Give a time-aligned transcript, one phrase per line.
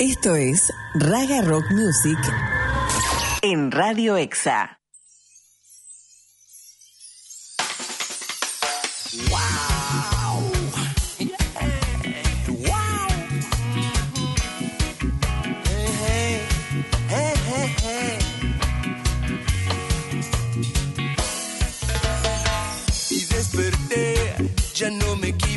[0.00, 2.18] Esto es Raga Rock Music
[3.42, 4.79] en Radio Exa.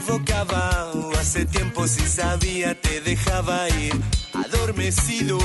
[0.03, 0.91] Equivocaba.
[1.19, 3.93] Hace tiempo si sabía te dejaba ir.
[4.33, 5.37] Adormecido,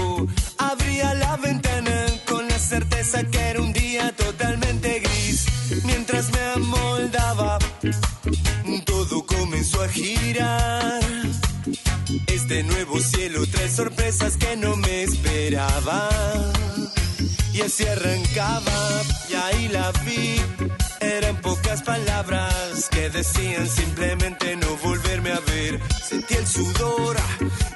[0.58, 5.46] abría la ventana con la certeza que era un día totalmente gris.
[5.84, 7.58] Mientras me amoldaba,
[8.84, 11.00] todo comenzó a girar.
[12.26, 16.08] Este nuevo cielo trae sorpresas que no me esperaba.
[17.52, 20.40] Y así arrancaba, y ahí la vi.
[21.00, 25.80] Eran pocas palabras que decían simplemente no volverme a ver.
[26.02, 27.16] Sentí el sudor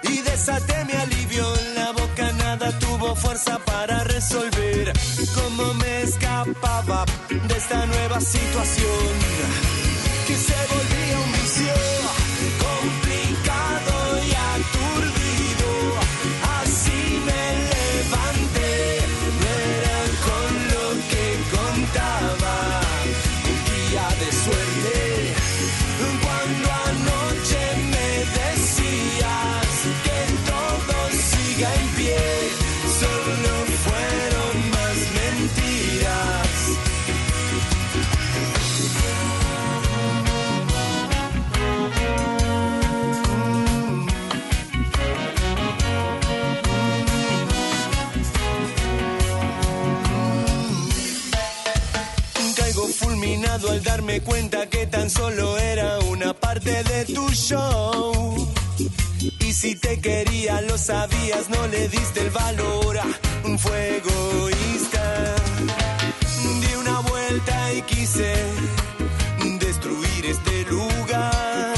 [0.02, 1.46] y desaté mi alivio.
[1.74, 4.92] La boca nada tuvo fuerza para resolver
[5.34, 9.12] cómo me escapaba de esta nueva situación
[10.27, 11.32] que se volvía un
[53.70, 58.52] al darme cuenta que tan solo era una parte de tu show.
[59.19, 62.98] Y si te quería, lo sabías, no le diste el valor.
[63.58, 65.34] Fue egoísta.
[66.60, 68.34] Di una vuelta y quise
[69.60, 71.75] destruir este lugar.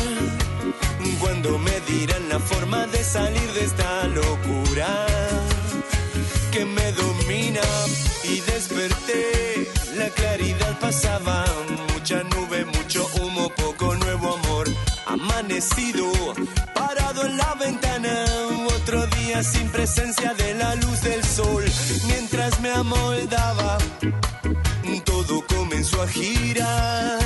[1.20, 5.06] Cuando me dirán la forma de salir de esta locura
[6.50, 7.62] que me domina
[8.22, 9.83] y desperté.
[10.04, 11.46] La claridad pasaba,
[11.94, 14.68] mucha nube, mucho humo, poco nuevo amor.
[15.06, 16.12] Amanecido,
[16.74, 18.24] parado en la ventana,
[18.76, 21.64] otro día sin presencia de la luz del sol.
[22.06, 23.78] Mientras me amoldaba,
[25.06, 27.20] todo comenzó a girar.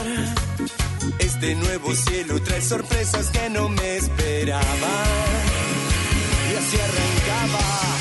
[1.18, 4.94] Este nuevo cielo trae sorpresas que no me esperaba.
[6.48, 7.97] Y así arrancaba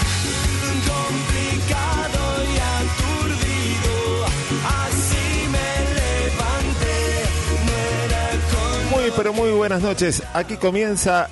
[9.17, 10.21] pero muy buenas noches.
[10.33, 11.27] Aquí comienza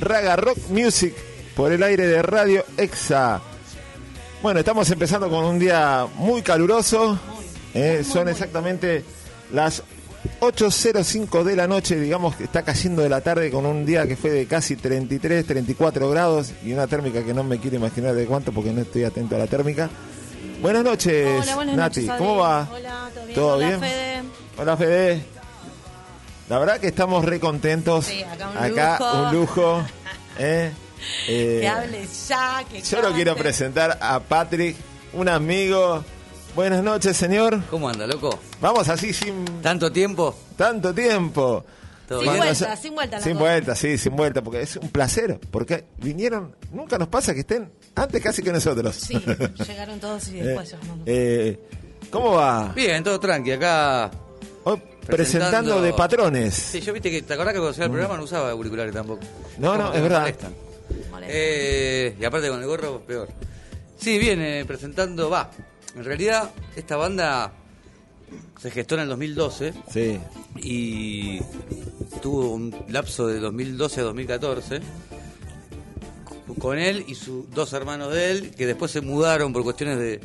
[0.00, 1.14] Raga Rock Music
[1.54, 3.40] por el aire de Radio Exa.
[4.42, 7.16] Bueno, estamos empezando con un día muy caluroso.
[7.72, 9.04] Eh, son exactamente
[9.52, 9.84] las
[10.40, 14.16] 8.05 de la noche, digamos que está cayendo de la tarde con un día que
[14.16, 18.26] fue de casi 33, 34 grados y una térmica que no me quiero imaginar de
[18.26, 19.88] cuánto porque no estoy atento a la térmica.
[20.60, 22.00] Buenas noches, Hola, buenas Nati.
[22.00, 22.68] noches, ¿Cómo va?
[22.72, 23.34] Hola, ¿todo bien?
[23.34, 23.80] ¿Todo Hola, bien?
[23.80, 24.22] Fede.
[24.56, 25.33] Hola Fede.
[26.48, 28.06] La verdad que estamos re contentos.
[28.06, 29.22] Sí, acá un Acá lujo.
[29.22, 29.84] un lujo.
[30.38, 30.72] ¿eh?
[31.28, 34.74] Eh, Que hable ya, que yo lo quiero presentar a Patrick,
[35.12, 36.02] un amigo.
[36.56, 37.62] Buenas noches, señor.
[37.68, 38.38] ¿Cómo anda, loco?
[38.62, 40.34] Vamos así sin ¿Tanto tiempo?
[40.56, 41.62] tanto tiempo.
[42.08, 43.44] ¿Todo Sin vuelta, no sé- sin vuelta la Sin cosa.
[43.44, 45.38] vuelta, sí, sin vuelta, porque es un placer.
[45.50, 48.94] Porque vinieron, nunca nos pasa que estén antes casi que nosotros.
[48.96, 49.22] Sí,
[49.68, 50.74] llegaron todos y Eh, después
[51.04, 51.60] eh,
[52.10, 52.72] ¿Cómo va?
[52.74, 53.52] Bien, todo tranqui.
[53.52, 54.10] Acá.
[54.64, 56.54] Hoy presentando de patrones.
[56.54, 57.22] Sí, yo viste que.
[57.22, 59.22] ¿Te acordás que cuando hacía el programa no usaba auriculares tampoco?
[59.58, 60.20] No, no, es verdad.
[60.20, 60.54] molestan.
[61.26, 63.28] Eh, y aparte con el gorro, peor.
[63.98, 65.30] Sí, viene presentando.
[65.30, 65.50] Va.
[65.96, 67.52] En realidad, esta banda
[68.60, 70.18] se gestó en el 2012 Sí.
[70.56, 71.38] y
[72.20, 74.80] tuvo un lapso de 2012 a 2014
[76.58, 80.20] con él y sus dos hermanos de él que después se mudaron por cuestiones de,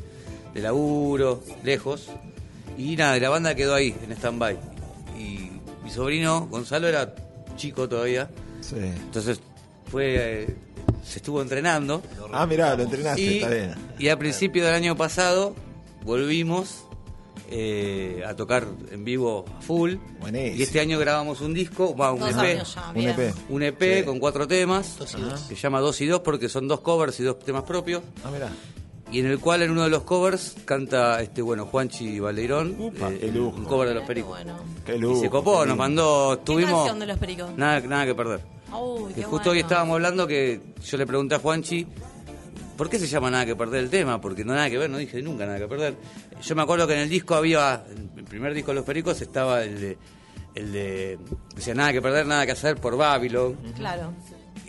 [0.53, 2.07] de laburo, lejos.
[2.79, 4.57] Y nada, y la banda quedó ahí, en stand-by.
[5.19, 5.51] Y
[5.83, 7.13] mi sobrino, Gonzalo, era
[7.57, 8.29] chico todavía.
[8.61, 8.75] sí.
[8.79, 9.39] Entonces
[9.91, 10.55] fue eh,
[11.03, 12.01] se estuvo entrenando.
[12.31, 13.75] Ah, mirá, lo entrenaste, Y, está bien.
[13.97, 15.55] y a principio del año pasado
[16.03, 16.83] volvimos
[17.51, 19.95] eh, a tocar en vivo a full.
[20.21, 20.55] Buenísimo.
[20.57, 22.63] Y este año grabamos un disco, va, un Dos EP.
[22.63, 23.01] ya, Un.
[23.07, 23.33] EP.
[23.49, 24.03] Un EP Sí.
[24.05, 24.97] con cuatro temas,
[25.49, 28.03] que se llama Dos y Dos porque son dos covers y dos temas propios.
[28.23, 28.49] Ah, mirá.
[29.11, 33.09] Y en el cual en uno de los covers canta este bueno Juanchi Valdeirón, Upa,
[33.11, 33.57] eh, qué lujo.
[33.57, 34.29] un cover de los Qué Pericos.
[34.29, 34.59] bueno.
[34.85, 35.21] Qué Y lujo.
[35.21, 37.57] se copó, qué nos mandó, ¿Qué tuvimos canción de los pericos?
[37.57, 38.39] nada, nada que perder.
[38.71, 41.87] Uy, Que qué justo hoy estábamos hablando que yo le pregunté a Juanchi,
[42.77, 44.21] ¿por qué se llama Nada que Perder el tema?
[44.21, 45.95] Porque no nada que ver, no dije nunca nada que perder.
[46.43, 49.19] Yo me acuerdo que en el disco había, en el primer disco de Los Pericos
[49.21, 49.97] estaba el de,
[50.53, 51.19] el de,
[51.55, 53.55] decía Nada que Perder, Nada que Hacer por Babylon.
[53.75, 54.13] Claro.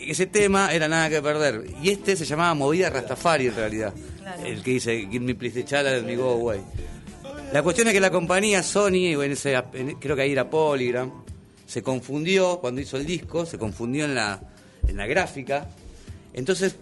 [0.07, 1.65] Ese tema era Nada que Perder.
[1.83, 3.95] Y este se llamaba Movida Rastafari en realidad.
[4.19, 4.45] Claro.
[4.45, 6.61] El que dice, Give me please the chala, me go away.
[7.53, 11.11] La cuestión es que la compañía Sony, en ese, en- creo que ahí era Polygram,
[11.67, 14.41] se confundió cuando hizo el disco, se confundió en la,
[14.87, 15.69] en la gráfica.
[16.33, 16.77] Entonces,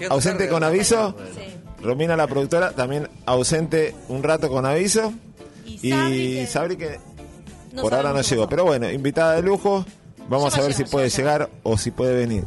[0.09, 0.49] Ausente tarde.
[0.49, 1.15] con aviso.
[1.35, 1.55] Sí.
[1.81, 5.13] Romina, la productora, también ausente un rato con aviso.
[5.65, 6.99] Y Sabri Y que- Sabri que
[7.71, 8.49] No por ahora no llegó.
[8.49, 9.85] Pero bueno, invitada de lujo.
[10.27, 12.43] Vamos Ya a ver si puede llegar o si puede venir.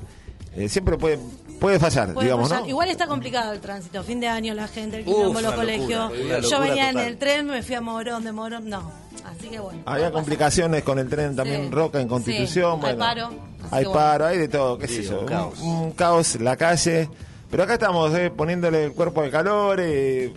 [0.55, 1.19] Eh, siempre puede,
[1.63, 2.65] puede fallar, Puede digamos, fallar.
[2.65, 2.69] ¿no?
[2.69, 4.03] Igual está complicado el tránsito.
[4.03, 6.13] Fin de año, la gente, el quilombo, los colegios.
[6.51, 8.93] Yo venía en el tren, me fui a Morón, de Morón, no.
[9.25, 9.81] Así que bueno.
[9.87, 10.13] Había pasar.
[10.13, 11.71] complicaciones con el tren también Sí.
[11.71, 12.81] Roca en Constitución.
[12.81, 13.31] Sí, hay paro,
[13.71, 15.15] Hay paro, hay de todo, qué sé yo.
[15.15, 15.59] un Un, caos.
[15.61, 17.09] un caos, la calle.
[17.51, 19.79] Pero acá estamos eh, poniéndole el cuerpo de calor.
[19.81, 20.33] eh,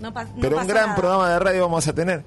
[0.00, 0.96] No pa- no pero un gran nada.
[0.96, 2.22] programa de radio vamos a tener.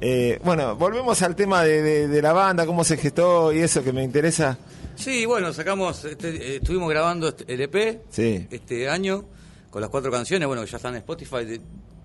[0.00, 3.84] Eh, bueno, volvemos al tema de, de- de la banda, cómo se gestó y eso
[3.84, 4.58] que me interesa.
[4.96, 8.46] Sí, bueno, sacamos, este, estuvimos grabando este- el EP Sí.
[8.50, 9.24] este año
[9.70, 11.60] con las cuatro canciones, bueno, que ya están en Spotify, de-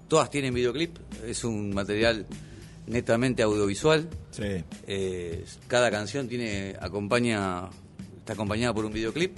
[0.08, 2.26] todas tienen videoclip, es un material
[2.88, 4.08] netamente audiovisual.
[4.32, 4.64] Sí.
[4.88, 7.70] Eh, cada canción tiene acompaña
[8.20, 9.38] está acompañada por un videoclip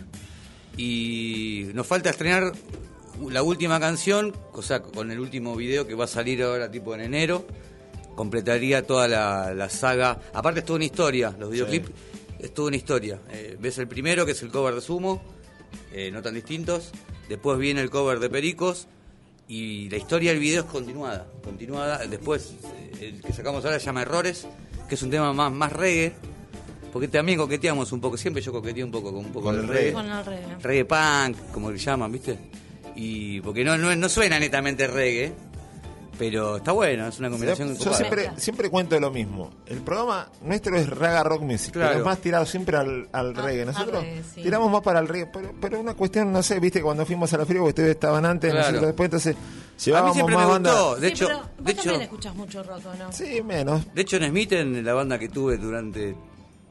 [0.77, 2.53] y nos falta estrenar
[3.29, 6.93] la última canción, o sea, con el último video que va a salir ahora tipo
[6.95, 7.45] en enero,
[8.15, 10.19] completaría toda la, la saga.
[10.33, 11.89] Aparte es toda una historia, los videoclips
[12.39, 13.19] es toda una historia.
[13.31, 15.21] Eh, ves el primero que es el cover de Sumo,
[15.93, 16.91] eh, no tan distintos.
[17.27, 18.87] Después viene el cover de Pericos
[19.47, 21.99] y la historia del video es continuada, continuada.
[22.07, 22.53] Después
[22.99, 24.47] eh, el que sacamos ahora se llama Errores,
[24.87, 26.13] que es un tema más más reggae,
[26.91, 28.17] porque también coqueteamos un poco.
[28.17, 29.93] Siempre yo coqueteo un poco con un poco Con el reggae, reggae.
[29.93, 30.55] Con el reggae.
[30.61, 32.37] reggae punk, como le llaman, ¿viste?
[32.95, 35.33] Y porque no no, no suena netamente reggae,
[36.19, 37.69] pero está bueno, es una combinación.
[37.69, 37.95] Yo copada.
[37.97, 39.49] siempre, siempre cuento lo mismo.
[39.65, 41.87] El programa nuestro es Raga Rock Music, Claro.
[41.89, 43.65] pero es más tirado siempre al, al Ah, reggae.
[43.65, 44.43] Nosotros reggae, sí.
[44.43, 47.37] tiramos más para el reggae, pero, pero una cuestión, no sé, viste, cuando fuimos a
[47.37, 48.67] la frío, ustedes estaban antes, Claro.
[48.67, 50.71] nosotros después, entonces A mí llevábamos siempre más me banda.
[50.73, 53.11] gustó, de Sí, hecho, pero vos de hecho, también escuchás mucho rock, ¿o no?
[53.13, 53.93] Sí, menos.
[53.95, 56.13] de hecho en Smith, en la banda que tuve durante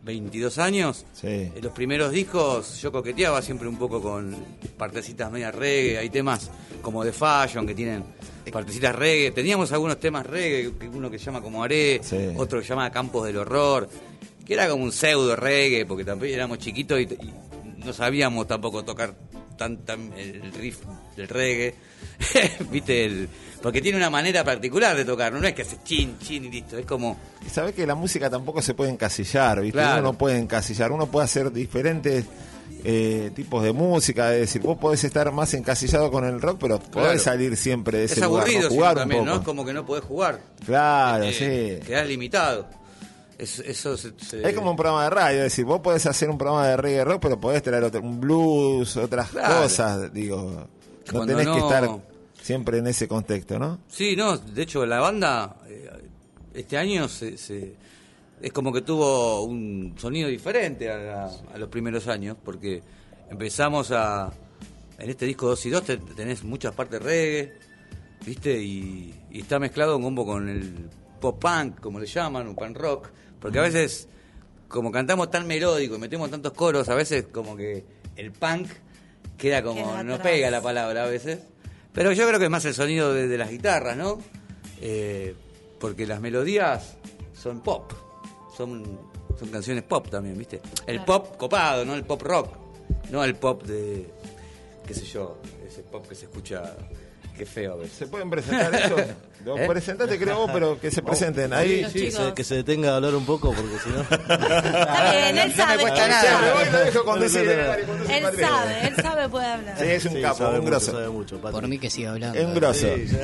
[0.05, 1.27] 22 años, Sí.
[1.27, 4.35] En los primeros discos yo coqueteaba siempre un poco con
[4.77, 6.51] partecitas media reggae, hay temas
[6.83, 8.05] como The Fashion que tienen
[8.51, 12.17] partecitas reggae, teníamos algunos temas reggae, uno que se llama como Aré, Sí.
[12.37, 13.89] otro que se llama Campos del Horror,
[14.47, 17.35] que era como un pseudo reggae, porque también éramos chiquitos y, y
[17.85, 19.15] no sabíamos tampoco tocar
[19.57, 20.79] tan, tan el riff
[21.17, 21.75] del reggae,
[22.71, 23.29] viste, el,
[23.63, 26.79] porque tiene una manera particular de tocar, no es que hace chin, chin y listo,
[26.79, 27.19] es como...
[27.45, 29.79] Y sabés que la música tampoco se puede encasillar, ¿viste?
[29.79, 30.01] Claro.
[30.01, 32.25] Uno no puede encasillar, uno puede hacer diferentes
[32.91, 36.79] eh, tipos de música, es decir, vos podés estar más encasillado con el rock, pero
[36.79, 37.19] podés Claro.
[37.19, 39.31] salir siempre de ese Es lugar, aburrido si no, jugar un también, poco.
[39.31, 39.39] ¿no?
[39.41, 40.41] Es como que no podés jugar.
[40.65, 41.87] Claro, Eh, sí.
[41.87, 42.67] Quedás limitado.
[43.37, 46.31] Es- eso se- se- Es como un programa de radio, es decir, vos podés hacer
[46.31, 49.63] un programa de reggae rock, pero podés traer otro- un blues, otras Claro.
[49.63, 50.45] cosas, digo.
[50.51, 51.91] No Cuando tenés que estar
[52.43, 53.81] siempre en ese contexto, ¿no?
[53.89, 55.91] Sí, no, de hecho la banda eh,
[56.55, 57.75] este año se, se-
[58.43, 62.83] es como que tuvo un sonido diferente a, la- a los primeros años, porque
[63.31, 64.33] empezamos a...
[64.99, 67.53] En este disco 2 y 2 te- tenés muchas partes reggae,
[68.27, 68.61] ¿viste?
[68.61, 70.89] Y, y está mezclado un combo con el
[71.21, 73.09] pop punk, como le llaman, un punk rock,
[73.41, 74.09] porque a veces,
[74.69, 77.85] como cantamos tan melódico y metemos tantos coros, a veces como que
[78.17, 78.69] el punk
[79.37, 79.85] queda como...
[79.85, 81.39] Queda no pega la palabra a veces.
[81.93, 84.19] Pero yo creo que es más el sonido de, de las guitarras, ¿no?
[84.81, 85.35] Eh,
[85.81, 86.97] porque las melodías
[87.35, 87.93] son pop,
[88.59, 88.83] son,
[89.39, 90.61] son canciones pop también, ¿viste?
[90.87, 92.49] El pop copado, no el pop rock,
[93.11, 94.07] no el pop de,
[94.87, 96.75] qué sé yo, ese pop que se escucha,
[97.37, 97.97] qué feo a veces.
[97.99, 98.97] ¿Se pueden presentar eso?
[99.45, 99.69] Lo ¿Eh?
[99.69, 101.53] Presentate, creo vos, pero que se presenten.
[101.53, 101.87] Ahí.
[101.93, 104.01] Sí, se- que se detenga a hablar un poco porque si no.
[104.11, 105.81] Está bien, él sabe.
[105.83, 106.47] cuesta él sabe.
[106.95, 107.23] No, no, no.
[107.23, 109.79] Él sabe, él sabe, puede hablar.
[109.79, 110.91] Sí, es un Sí, capo, sabe un mucho, grosso.
[110.93, 111.53] sabe mucho, Patrick.
[111.61, 112.37] Por mí que siga hablando.
[112.37, 112.87] Es un grosso.
[112.97, 113.17] Sí,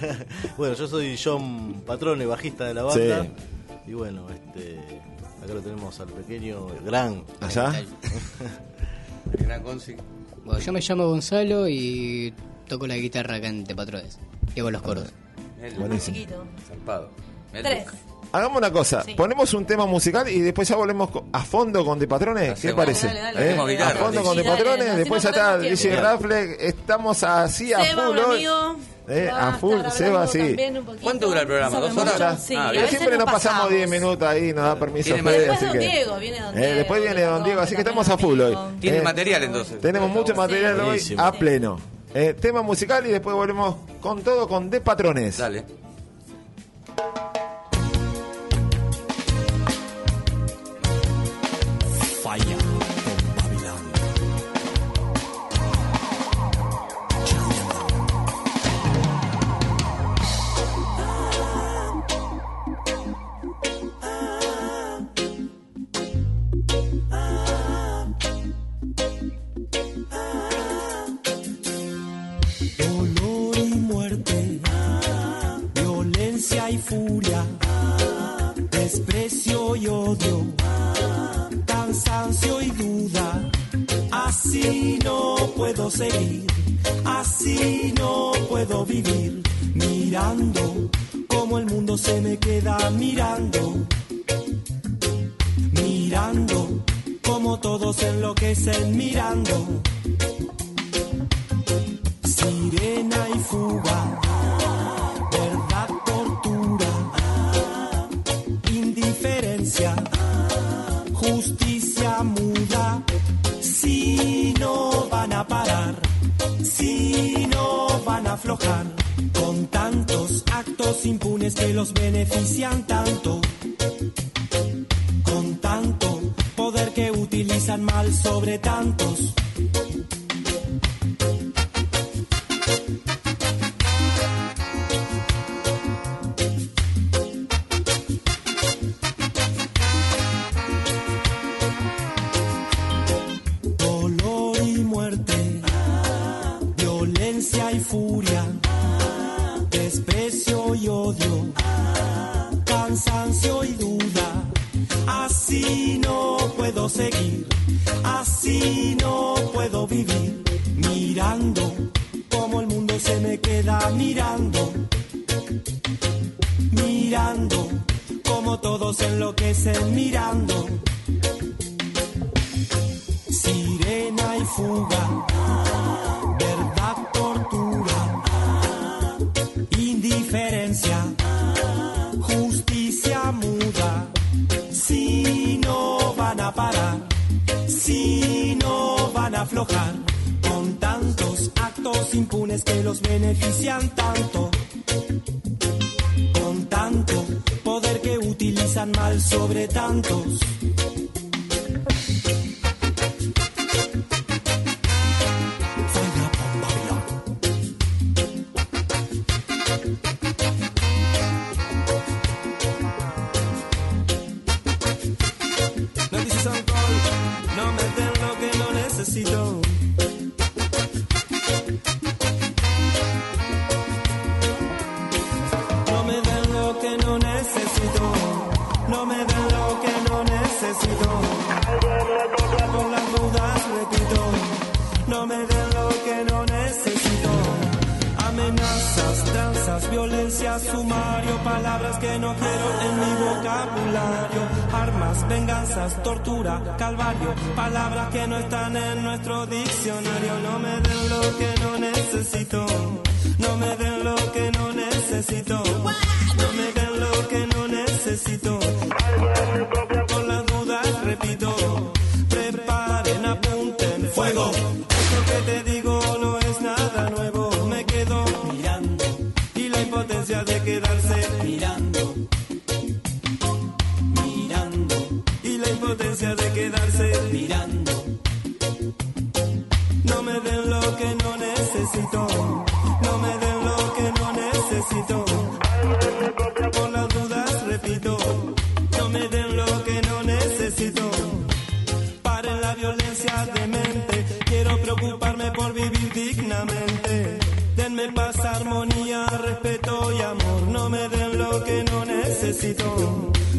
[0.58, 3.26] bueno, yo soy John Patrone, bajista de la banda.
[3.86, 4.78] Y bueno, este,
[5.42, 7.24] acá lo tenemos al pequeño, el gran.
[7.40, 7.72] ¿Allá?
[9.38, 9.96] El gran Gonzi.
[10.44, 12.34] Bueno, yo me llamo Gonzalo y
[12.68, 14.18] toco la guitarra acá en Tepatrodes.
[14.54, 15.12] Y hago los coros.
[15.62, 16.16] El Buenísimo.
[16.16, 16.44] Chiquito.
[16.68, 17.08] zarpado.
[17.52, 17.86] El Tres.
[18.32, 19.14] Hagamos una cosa, Sí.
[19.14, 22.58] ponemos un tema musical y después ya volvemos a fondo con De Patrones.
[22.60, 23.06] ¿Qué parece?
[23.08, 23.82] Dale, dale, ¿Eh?
[23.82, 25.96] A fondo con De Patrones, después ya está DJ.
[26.00, 28.34] Rafle, estamos así a Seba, full un hoy.
[28.36, 28.76] amigo.
[29.08, 30.56] Eh, va a full, Seba, sí.
[31.02, 31.80] ¿Cuánto dura el programa?
[31.80, 32.14] ¿Dos mucho.
[32.14, 32.42] horas?
[32.42, 32.88] Sí, Ah, a bien.
[32.88, 33.70] Siempre nos pasamos pasamos.
[33.70, 35.78] 10 minutos ahí, nos da permiso Fede, así Después que...
[35.78, 36.74] don Diego, viene don Eh, Diego.
[36.76, 38.56] después viene don Diego, así que estamos a full hoy.
[38.80, 39.80] Tiene Eh, material entonces.
[39.80, 41.22] Tenemos mucho material hoy Buenísimo.
[41.22, 41.80] a pleno.
[42.14, 45.38] Eh, tema musical y después volvemos con todo con De Patrones.
[45.38, 45.64] Dale.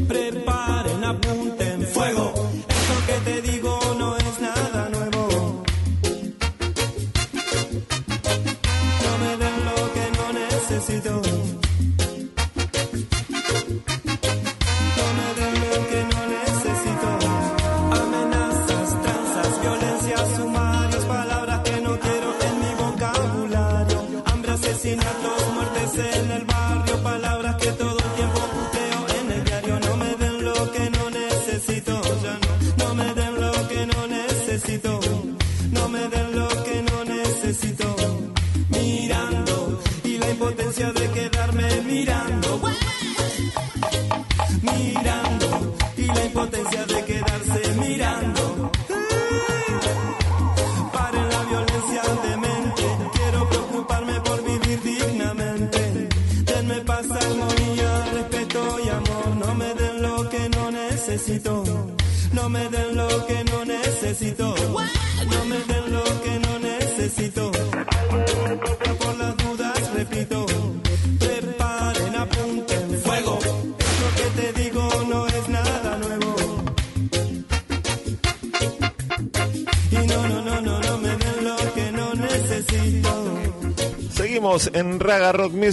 [0.07, 1.72] Preparen, apunten,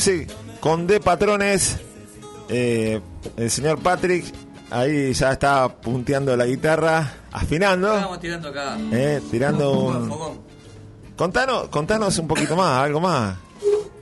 [0.00, 1.76] Music con De Patrones.
[2.48, 3.02] Eh,
[3.36, 4.24] el señor Patrick
[4.70, 8.78] ahí ya está punteando la guitarra, afinando, Estamos tirando acá.
[8.92, 10.40] eh, tirando Un.
[11.16, 13.36] Contanos, contanos un poquito más, algo más.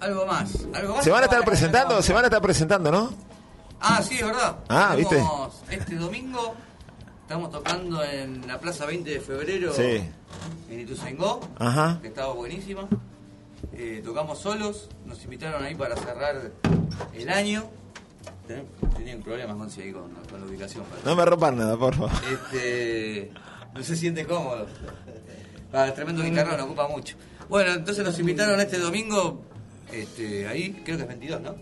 [0.00, 0.52] Algo más.
[0.72, 3.11] Algo más Se van a estar presentando, se van a estar presentando, ¿no?
[3.80, 4.56] Ah, sí, es verdad.
[4.68, 5.16] Ah, ¿viste?
[5.16, 6.54] Tenemos Este domingo
[7.22, 10.00] estamos tocando en la Plaza 20 de Febrero Sí.
[10.70, 11.98] en Ituzaingó, Ajá.
[12.00, 12.87] que estaba buenísima.
[13.72, 16.50] Eh, tocamos solos, nos invitaron ahí para cerrar
[17.14, 17.64] el año.
[18.46, 20.85] Ten- Tenían problemas con, ahí con, con la ubicación.
[20.85, 21.07] parece.
[21.07, 22.11] No me rompan nada, por favor.
[22.33, 23.31] Este,
[23.74, 24.66] no se siente cómodo.
[25.72, 27.14] Ah, el tremendo guitarrón, ocupa mucho.
[27.48, 29.42] Bueno, entonces nos invitaron este domingo,
[29.92, 31.54] este, ahí, creo que es 22, ¿no?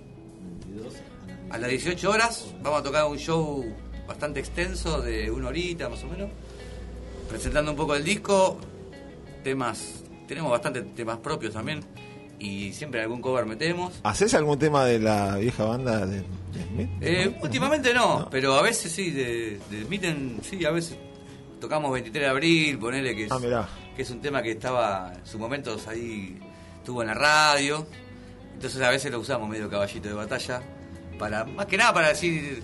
[1.50, 3.64] A las 18 horas vamos a tocar un show
[4.06, 6.30] bastante extenso de una horita más o menos,
[7.28, 8.58] presentando un poco el disco,
[9.44, 11.80] temas, tenemos bastantes temas propios también
[12.38, 13.94] y siempre algún cover metemos.
[14.02, 16.90] ¿Haces algún tema de la vieja banda de, de Smith?
[17.00, 20.96] Eh, últimamente no, pero a veces sí, de, de Mitten, sí, a veces
[21.60, 23.68] tocamos 23 de abril, ponele que es, Ah, mirá.
[23.96, 26.38] que es un tema que estaba en sus momentos ahí,
[26.78, 27.86] estuvo en la radio,
[28.52, 30.60] entonces a veces lo usamos medio caballito de batalla,
[31.18, 32.62] para más que nada para decir,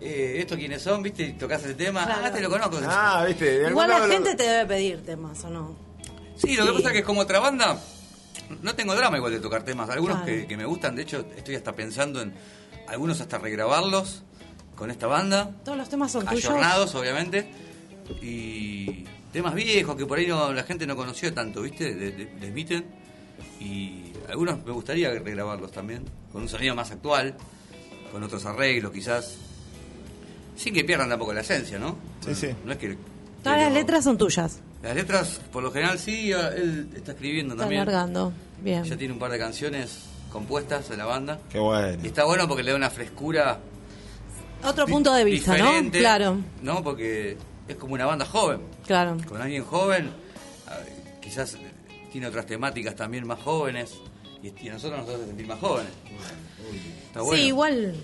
[0.00, 1.00] eh, ¿estos quiénes son?
[1.04, 1.22] ¿Viste?
[1.22, 2.20] Y tocas el tema, Claro.
[2.24, 2.80] ah, te lo conozco.
[2.84, 3.68] Ah, viste.
[3.70, 5.76] Igual la lo- gente te debe pedir temas, ¿o no?
[6.36, 7.80] Sí, lo que pasa es que como otra banda,
[8.62, 9.88] no tengo drama igual de tocar temas.
[9.90, 10.32] Algunos Claro.
[10.32, 12.34] que, que me gustan, de hecho, estoy hasta pensando en
[12.88, 14.22] algunos hasta regrabarlos
[14.76, 15.50] con esta banda.
[15.64, 16.44] Todos los temas son tuyos.
[16.44, 17.48] Ayornados, obviamente.
[18.20, 21.94] Y temas viejos que por ahí no, la gente no conoció tanto, ¿viste?
[21.94, 22.84] De, de, de Smitten.
[23.60, 27.36] Y algunos me gustaría regrabarlos también, con un sonido más actual,
[28.12, 29.36] con otros arreglos quizás.
[30.56, 31.96] Sin que pierdan tampoco la esencia, ¿no?
[32.24, 32.48] Sí, sí.
[32.64, 32.96] No es que...
[33.44, 34.58] Todas las pero- letras son tuyas.
[34.82, 37.82] las letras, por lo general, sí, él está escribiendo Está también.
[37.82, 38.32] alargando.
[38.60, 38.82] Bien.
[38.84, 40.00] Ya tiene un par de canciones
[40.32, 41.38] compuestas en la banda.
[41.50, 42.02] Qué bueno.
[42.02, 43.60] Y está bueno porque le da una frescura.
[44.64, 45.90] Otro punto de vista, ¿no?
[45.90, 46.82] Claro, ¿no?
[46.82, 47.36] Porque
[47.68, 48.60] es como una banda joven.
[48.86, 49.16] claro.
[49.28, 50.10] Con alguien joven,
[51.20, 51.56] quizás
[52.10, 53.94] tiene otras temáticas también más jóvenes.
[54.42, 55.90] Y, a nosotros nos hace sentir más jóvenes.
[57.06, 57.40] Está bueno.
[57.42, 57.94] Sí, igual.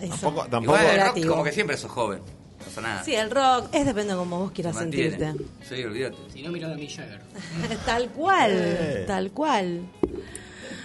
[0.00, 0.16] Eso.
[0.16, 1.30] Tampoco- tampoco- Igual el rock relativo.
[1.32, 2.20] como que siempre sos joven.
[2.60, 3.04] No pasa nada.
[3.04, 5.10] Sí, el rock es depende de cómo vos quieras Mantiene.
[5.18, 5.44] sentirte.
[5.68, 6.16] Sí, olvídate.
[6.32, 7.20] Si no, mira a mi Jagger.
[7.86, 9.04] tal cual, Eh.
[9.06, 9.80] tal cual.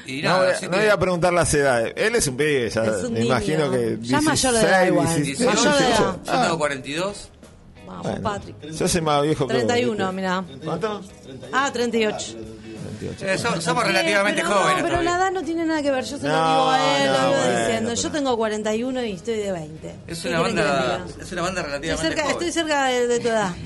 [0.08, 1.94] Y no, voy a, así no que- voy a preguntar las edades.
[1.96, 3.32] Él es un pibe, ya Es un me niño.
[3.32, 3.98] imagino que.
[4.02, 5.16] Ya mayor de edad igual.
[5.24, 5.88] 16, Mayor de edad.
[5.88, 6.20] 18.
[6.26, 7.30] Yo tengo 42.
[7.88, 8.22] Vamos, Bueno.
[8.22, 8.62] Patrick.
[8.72, 10.16] Yo soy más viejo que vos, 31, ¿viste?
[10.16, 10.44] mirá.
[10.64, 11.02] ¿Cuánto?
[11.52, 12.36] Ah, 38.
[13.22, 14.78] Eh, so- somos relativamente pero jóvenes.
[14.78, 15.12] No, pero todavía.
[15.12, 16.04] la edad no tiene nada que ver.
[16.04, 17.94] Yo se lo No, digo a él, no, lo vivo bueno, diciendo.
[17.94, 19.96] Yo tengo 41 y estoy de 20.
[20.08, 22.32] Es ¿Qué una banda, es una banda Estoy relativamente cerca, joven.
[22.34, 23.54] estoy cerca de, de tu edad.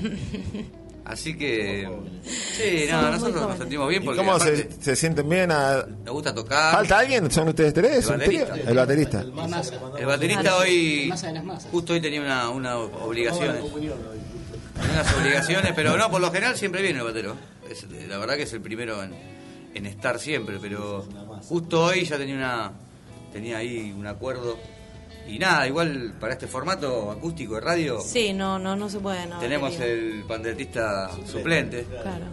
[1.02, 1.88] Así que
[2.22, 5.50] sí, no, Somos nosotros nos sentimos bien ¿Y porque cómo aparte se, se sienten bien?
[5.50, 6.72] a- nos gusta tocar.
[6.72, 7.28] ¿Falta alguien?
[7.32, 8.04] ¿Son ustedes tres?
[8.08, 8.54] El baterista.
[8.54, 9.24] El baterista.
[9.34, 9.74] Masa.
[9.98, 11.68] El baterista hoy Masa de las masas.
[11.72, 13.60] justo hoy tenía una, una obligaciones.
[14.92, 17.34] Unas obligaciones, pero no, por lo general siempre viene el batero.
[17.70, 19.12] Es- la verdad que es el primero en,
[19.74, 21.06] en estar siempre, pero
[21.48, 22.72] justo hoy ya tenía una
[23.32, 24.58] tenía ahí un acuerdo.
[25.28, 29.26] Y nada, igual para este formato acústico de radio Sí, no, no, no se puede.
[29.26, 29.86] No, tenemos querido.
[30.18, 31.84] el panderetista suplente.
[31.84, 32.24] Claro.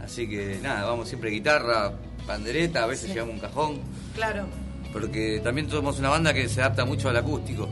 [0.00, 1.92] Así que nada, vamos siempre guitarra,
[2.26, 3.80] pandereta, a veces llevamos un cajón.
[4.14, 4.46] Claro.
[4.92, 7.68] porque también somos una banda que se adapta mucho al acústico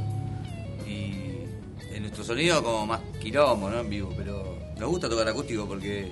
[0.87, 1.45] y
[1.95, 3.81] en nuestro sonido como más quilombo, ¿no?
[3.81, 6.11] En vivo, pero nos gusta tocar acústico porque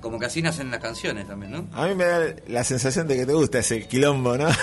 [0.00, 1.68] como que así nacen las canciones también, ¿no?
[1.72, 4.48] A mí me da la sensación de que te gusta ese quilombo, ¿no?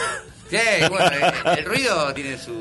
[0.49, 0.57] Sí,
[0.87, 1.09] bueno,
[1.51, 2.53] el, el ruido tiene su,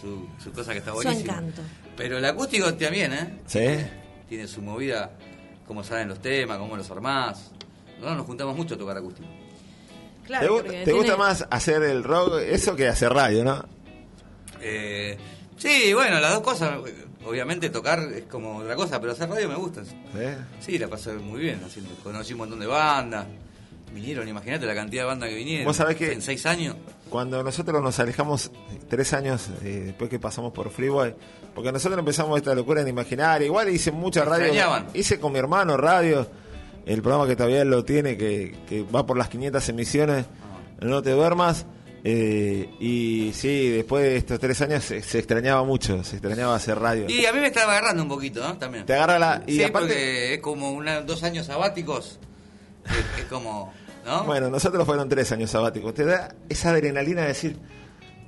[0.00, 1.34] su, su cosa que está Su buenísima.
[1.34, 1.62] encanto.
[1.96, 3.38] Pero el acústico también, ¿eh?
[3.46, 3.66] ¿Sí?
[4.28, 5.12] Tiene su movida,
[5.64, 7.52] cómo salen los temas, cómo los armás.
[7.92, 9.28] Nosotros nos juntamos mucho a tocar acústico.
[10.26, 10.62] Claro.
[10.64, 13.64] ¿Te, te gusta más hacer el rock, eso que hacer radio, no?
[14.60, 15.16] Eh,
[15.56, 16.78] sí, bueno, las dos cosas,
[17.26, 19.84] obviamente tocar es como otra cosa, pero hacer radio me gusta.
[19.84, 19.92] ¿Sí?
[20.60, 21.94] Sí, la pasé muy bien haciendo.
[22.02, 23.26] Conocí un montón de bandas.
[23.92, 25.66] Vinieron, imagínate la cantidad de bandas que vinieron.
[25.66, 26.74] Vos sabés que- En seis años.
[27.08, 28.50] Cuando nosotros nos alejamos
[28.88, 31.14] tres años eh, después que pasamos por Freeway,
[31.54, 34.86] porque nosotros empezamos esta locura en Imaginaria, igual hice mucha radio, extrañaban.
[34.94, 36.26] hice con mi hermano radio,
[36.86, 40.26] el programa que todavía lo tiene, que, que va por las 500 emisiones,
[40.80, 41.66] no te duermas,
[42.06, 46.78] eh, y sí, después de estos tres años se, se extrañaba mucho, se extrañaba hacer
[46.78, 47.06] radio.
[47.08, 48.58] Y a mí me estaba agarrando un poquito, ¿no?
[48.58, 48.84] También.
[48.84, 49.42] Te agarra la...
[49.46, 52.18] Y sí, aparte, porque es como una, dos años sabáticos.
[52.84, 53.72] Es, es como,
[54.04, 54.24] ¿no?
[54.24, 57.56] bueno, nosotros fueron tres años sabáticos, te da esa adrenalina de decir...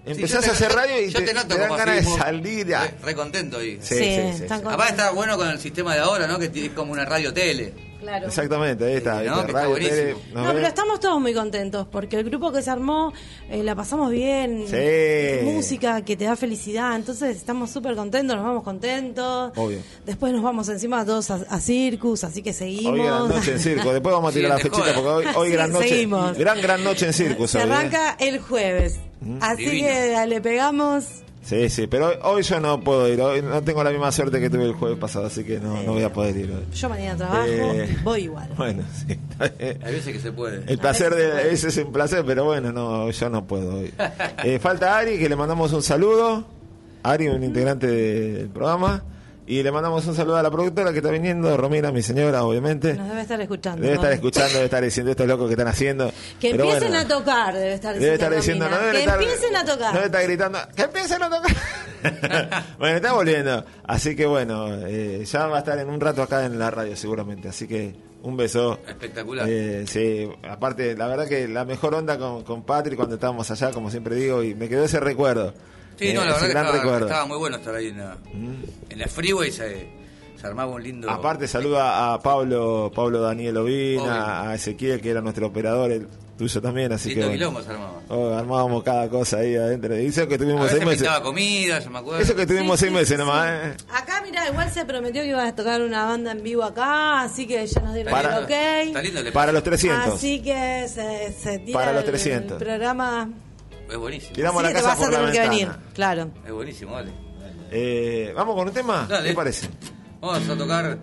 [0.06, 2.72] Sí, Empezás a hacer radio y te, te noto te dan ganas de salir.
[2.76, 3.76] a- Re, re contento ahí.
[3.82, 4.48] Sí, Sí, sí, sí, están sí.
[4.48, 4.72] contentos.
[4.72, 6.38] Aparte está bueno con el sistema de ahora, ¿no?
[6.38, 7.74] Que es como una radio tele.
[8.06, 8.26] Claro.
[8.28, 9.18] Exactamente, ahí está.
[9.18, 12.24] ahí No, está, que está radio, tele, No, pero estamos todos muy contentos porque el
[12.24, 13.12] grupo que se armó
[13.50, 14.64] eh, la pasamos bien.
[14.68, 15.44] Sí.
[15.44, 16.94] Música que te da felicidad.
[16.94, 19.52] Entonces estamos súper contentos, nos vamos contentos.
[19.56, 19.78] Obvio.
[20.04, 22.92] Después nos vamos encima todos a, a Circus, así que seguimos.
[22.92, 23.92] Hoy gran noche en circo.
[23.92, 25.88] Después vamos a tirar la Sí, fechita porque hoy, hoy Sí, gran noche.
[25.88, 26.38] seguimos.
[26.38, 27.46] Gran, gran noche en circo.
[27.48, 27.72] Se hoy, ¿eh?
[27.72, 29.00] arranca el jueves.
[29.40, 29.88] Así Divino.
[29.88, 31.04] que le pegamos.
[31.46, 33.20] Sí, sí, pero hoy, hoy yo no puedo ir.
[33.20, 35.92] Hoy no tengo la misma suerte que tuve el jueves pasado, así que no, no
[35.92, 36.64] voy a poder ir hoy.
[36.74, 38.48] Yo mañana trabajo, Eh, voy igual.
[38.56, 39.16] Bueno, sí.
[39.38, 40.64] Hay veces que se puede.
[40.66, 43.94] El placer de ese es un placer, pero bueno, no, yo no puedo hoy.
[44.42, 46.44] Eh, falta Ari, que le mandamos un saludo.
[47.04, 49.04] Ari, un integrante del programa.
[49.48, 52.94] Y le mandamos un saludo a la productora que está viniendo, Romina, mi señora, obviamente.
[52.94, 53.80] Nos debe estar escuchando.
[53.80, 54.14] Debe estar ¿no?
[54.14, 56.12] escuchando, debe estar diciendo estos locos que están haciendo.
[56.40, 58.04] Que Pero empiecen bueno, a tocar, debe estar diciendo.
[58.04, 58.80] Debe estar diciendo, Romina.
[58.80, 59.92] no debe que estar, empiecen a tocar.
[59.92, 61.56] Debe estar gritando, que empiecen a tocar.
[62.78, 63.64] bueno, está volviendo.
[63.84, 66.96] Así que bueno, eh, ya va a estar en un rato acá en la radio
[66.96, 67.48] seguramente.
[67.48, 68.80] Así que un beso.
[68.86, 69.46] Espectacular.
[69.48, 73.70] Eh, sí, aparte, la verdad que la mejor onda con, con Patrick cuando estábamos allá,
[73.70, 75.54] como siempre digo, y me quedó ese recuerdo.
[75.98, 77.24] Sí, Eh, no, la ese verdad que estaba.
[77.24, 77.28] Mm.
[77.28, 78.16] muy bueno estar ahí en la,
[78.90, 79.50] en la freeway.
[79.50, 79.88] Se,
[80.40, 81.10] se armaba un lindo.
[81.10, 84.12] Aparte saluda a Pablo, Pablo Daniel Ovina, Obvio.
[84.50, 86.06] a Ezequiel que era nuestro operador, el
[86.36, 87.38] tuyo también, así lindo que bueno.
[87.38, 88.00] quilombo se armaba.
[88.08, 89.98] Oh, armábamos cada cosa ahí adentro.
[89.98, 91.18] Y eso que A tuvimos veces seis meses.
[91.20, 92.20] comida, yo me acuerdo.
[92.20, 93.48] Eso que tuvimos Sí, seis sí, meses sí, nomás.
[93.50, 93.74] ¿eh?
[93.90, 97.46] Acá, mira, igual se prometió que iba a tocar una banda en vivo acá, así
[97.46, 99.04] que ya nos dieron Para- el Está ok.
[99.06, 100.12] lindo Para los 300.
[100.14, 102.52] Así que se, se tira Para los el- 300.
[102.60, 103.30] el programa.
[103.90, 104.32] Es buenísimo.
[104.34, 105.50] Tiramos Así la te casa vas a la tener que ventana.
[105.78, 106.30] venir, claro.
[106.46, 107.10] Es buenísimo, vale.
[107.70, 109.06] Eh, ¿Vamos con un tema?
[109.08, 109.28] Dale.
[109.30, 109.68] ¿Qué parece?
[110.20, 110.98] Vamos a tocar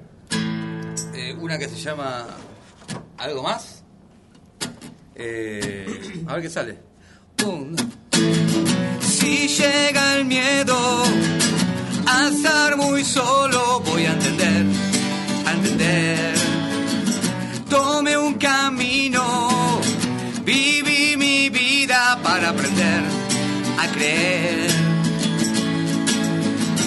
[1.13, 2.25] eh, una que se llama
[3.17, 3.83] ¿Algo más?
[5.15, 6.77] Eh, a ver qué sale.
[7.45, 7.75] Un-
[9.01, 11.03] Si llega el miedo
[12.07, 14.65] a estar muy solo, voy a entender,
[15.45, 16.33] a entender.
[17.69, 19.49] Tome un camino,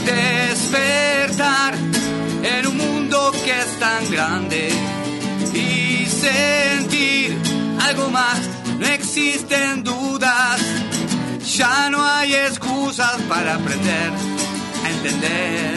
[0.04, 1.74] despertar
[2.42, 4.68] en un mundo que es tan grande
[5.54, 7.36] y sentir
[7.80, 8.38] algo más.
[8.78, 10.60] No existen dudas,
[11.56, 14.10] ya no hay excusas para aprender
[14.84, 15.74] a entender.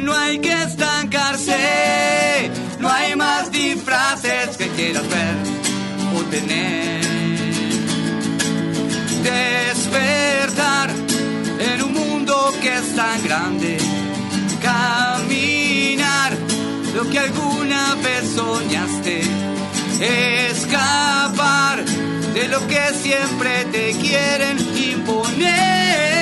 [0.00, 5.34] No hay que estancarse, no hay más disfraces que quieras ver
[6.16, 7.03] o tener
[9.94, 13.78] despertar en un mundo que es tan grande.
[14.62, 16.32] Caminar
[16.94, 19.22] lo que alguna vez soñaste.
[20.50, 26.13] Escapar de lo que siempre te quieren imponer.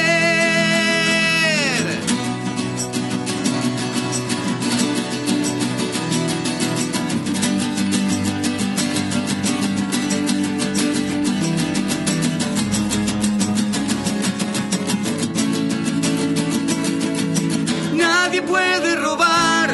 [18.32, 19.68] Nadie puede robar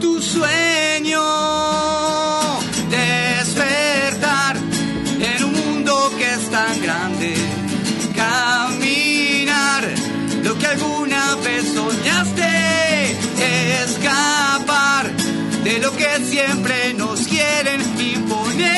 [0.00, 1.20] tu sueño.
[2.88, 7.34] Despertar en un mundo que es tan grande.
[8.14, 9.92] Caminar
[10.44, 13.16] lo que alguna vez soñaste.
[13.82, 15.10] Escapar
[15.64, 18.76] de lo que siempre nos quieren imponer.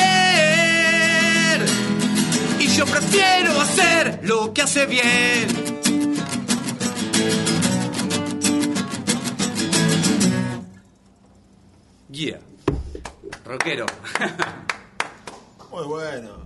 [2.57, 5.68] Y yo prefiero hacer lo que hace bien.
[13.49, 13.87] Rockero.
[15.71, 16.45] Muy bueno.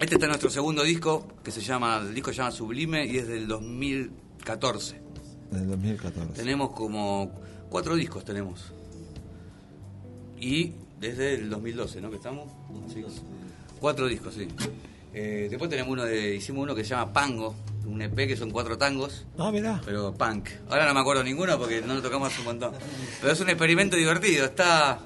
[0.00, 3.18] Este está en nuestro segundo disco, que se llama, el disco se llama Sublime y
[3.18, 5.00] es del 2014.
[5.52, 6.32] Del 2014.
[6.32, 7.30] Tenemos como
[7.70, 8.72] cuatro discos tenemos.
[10.40, 12.10] Y desde el 2012, ¿no?
[12.10, 12.48] Que estamos.
[12.92, 13.04] Sí.
[13.78, 14.48] Cuatro discos, sí.
[15.14, 17.54] Eh, después tenemos uno de, hicimos uno que se llama Pango,
[17.86, 19.80] un EP que son cuatro tangos, Ah, mirá.
[19.84, 20.48] pero punk.
[20.68, 22.72] Ahora no me acuerdo ninguno porque no lo tocamos hace un montón.
[23.20, 24.98] Pero es un experimento divertido, está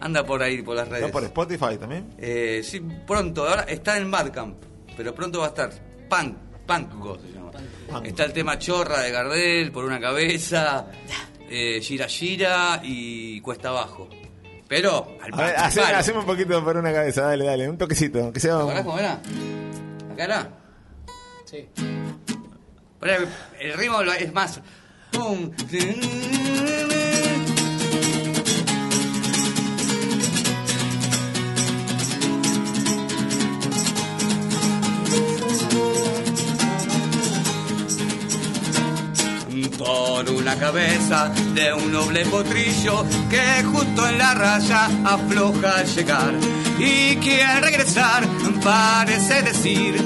[0.00, 1.04] anda por ahí por las redes.
[1.04, 2.14] ¿Está por Spotify también?
[2.18, 4.56] Eh, sí, pronto, ahora está en Badcamp,
[4.96, 5.70] pero pronto va a estar.
[6.08, 7.50] Punk, Punk Go se llama.
[7.90, 8.06] Punk.
[8.06, 10.86] Está el tema Chorra de Gardel, por una cabeza,
[11.48, 14.08] eh, Gira Gira y Cuesta Abajo.
[14.66, 15.96] Pero, al A ver, palo, hace- palo.
[15.98, 18.84] haceme un poquito por una cabeza, dale, dale, un toquecito, que sea ¿Te un- acordás
[18.84, 19.20] cómo era?
[20.12, 20.50] ¿Acá era?
[21.44, 21.68] Sí.
[23.60, 24.60] El ritmo es más.
[25.12, 25.50] Pum.
[40.14, 46.32] Por una cabeza de un noble potrillo que justo en la raya afloja al llegar
[46.78, 48.24] y que al regresar
[48.62, 50.00] parece decir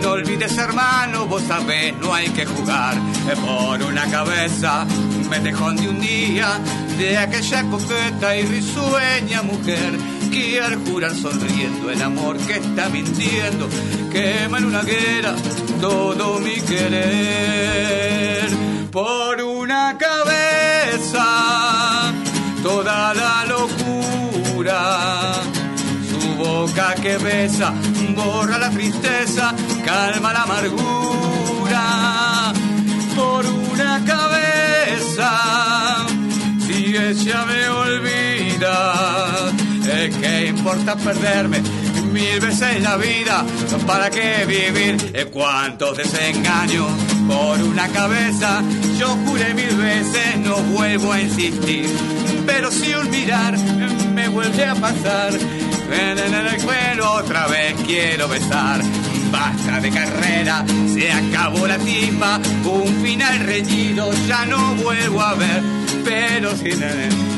[0.00, 2.96] no olvides hermano, vos sabés, no hay que jugar.
[3.44, 4.86] Por una cabeza
[5.28, 6.58] me dejó de un día
[6.96, 9.98] de aquella coqueta y risueña mujer
[10.30, 13.68] que al jurar sonriendo el amor que está mintiendo
[14.10, 15.34] quema en una guerra
[15.78, 18.22] todo mi querer
[18.92, 21.24] por una cabeza
[22.62, 25.32] toda la locura
[26.08, 27.72] su boca que besa
[28.14, 31.82] borra la tristeza, calma la amargura.
[33.16, 36.06] Por una cabeza,
[36.66, 39.52] si ella me olvida,
[39.86, 41.62] eh, ¿qué importa perderme?
[42.12, 43.44] Mil veces la vida,
[43.86, 45.28] ¿para qué vivir?
[45.30, 46.90] ¿Cuántos desengaños
[47.32, 48.62] por una cabeza?
[48.98, 51.88] Yo juré mil veces, no vuelvo a insistir.
[52.46, 53.58] Pero si un mirar
[54.14, 58.80] me vuelve a pasar, en el cuero otra vez quiero besar.
[59.30, 65.62] Basta de carrera, se acabó la timba, un final reñido ya no vuelvo a ver.
[66.04, 66.70] Pero si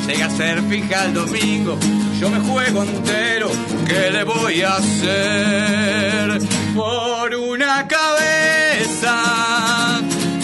[0.07, 1.79] llega a ser fija el domingo,
[2.19, 3.51] yo me juego entero,
[3.87, 6.41] ¿qué le voy a hacer?
[6.75, 9.44] Por una cabeza,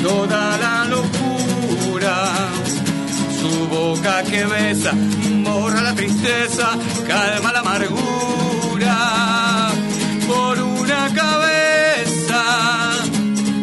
[0.03, 2.51] toda la locura
[3.41, 4.93] su boca que besa,
[5.45, 6.73] borra la tristeza,
[7.07, 8.97] calma la amargura.
[10.27, 12.43] Por una cabeza,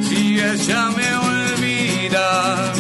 [0.07, 2.73] si ella me olvida,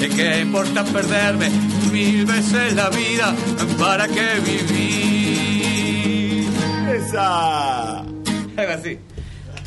[0.00, 1.48] ¿de qué importa perderme
[1.90, 3.34] mil veces la vida?
[3.78, 6.46] ¿Para qué vivir?
[6.94, 8.00] ¡Esa!
[8.00, 8.98] Algo así.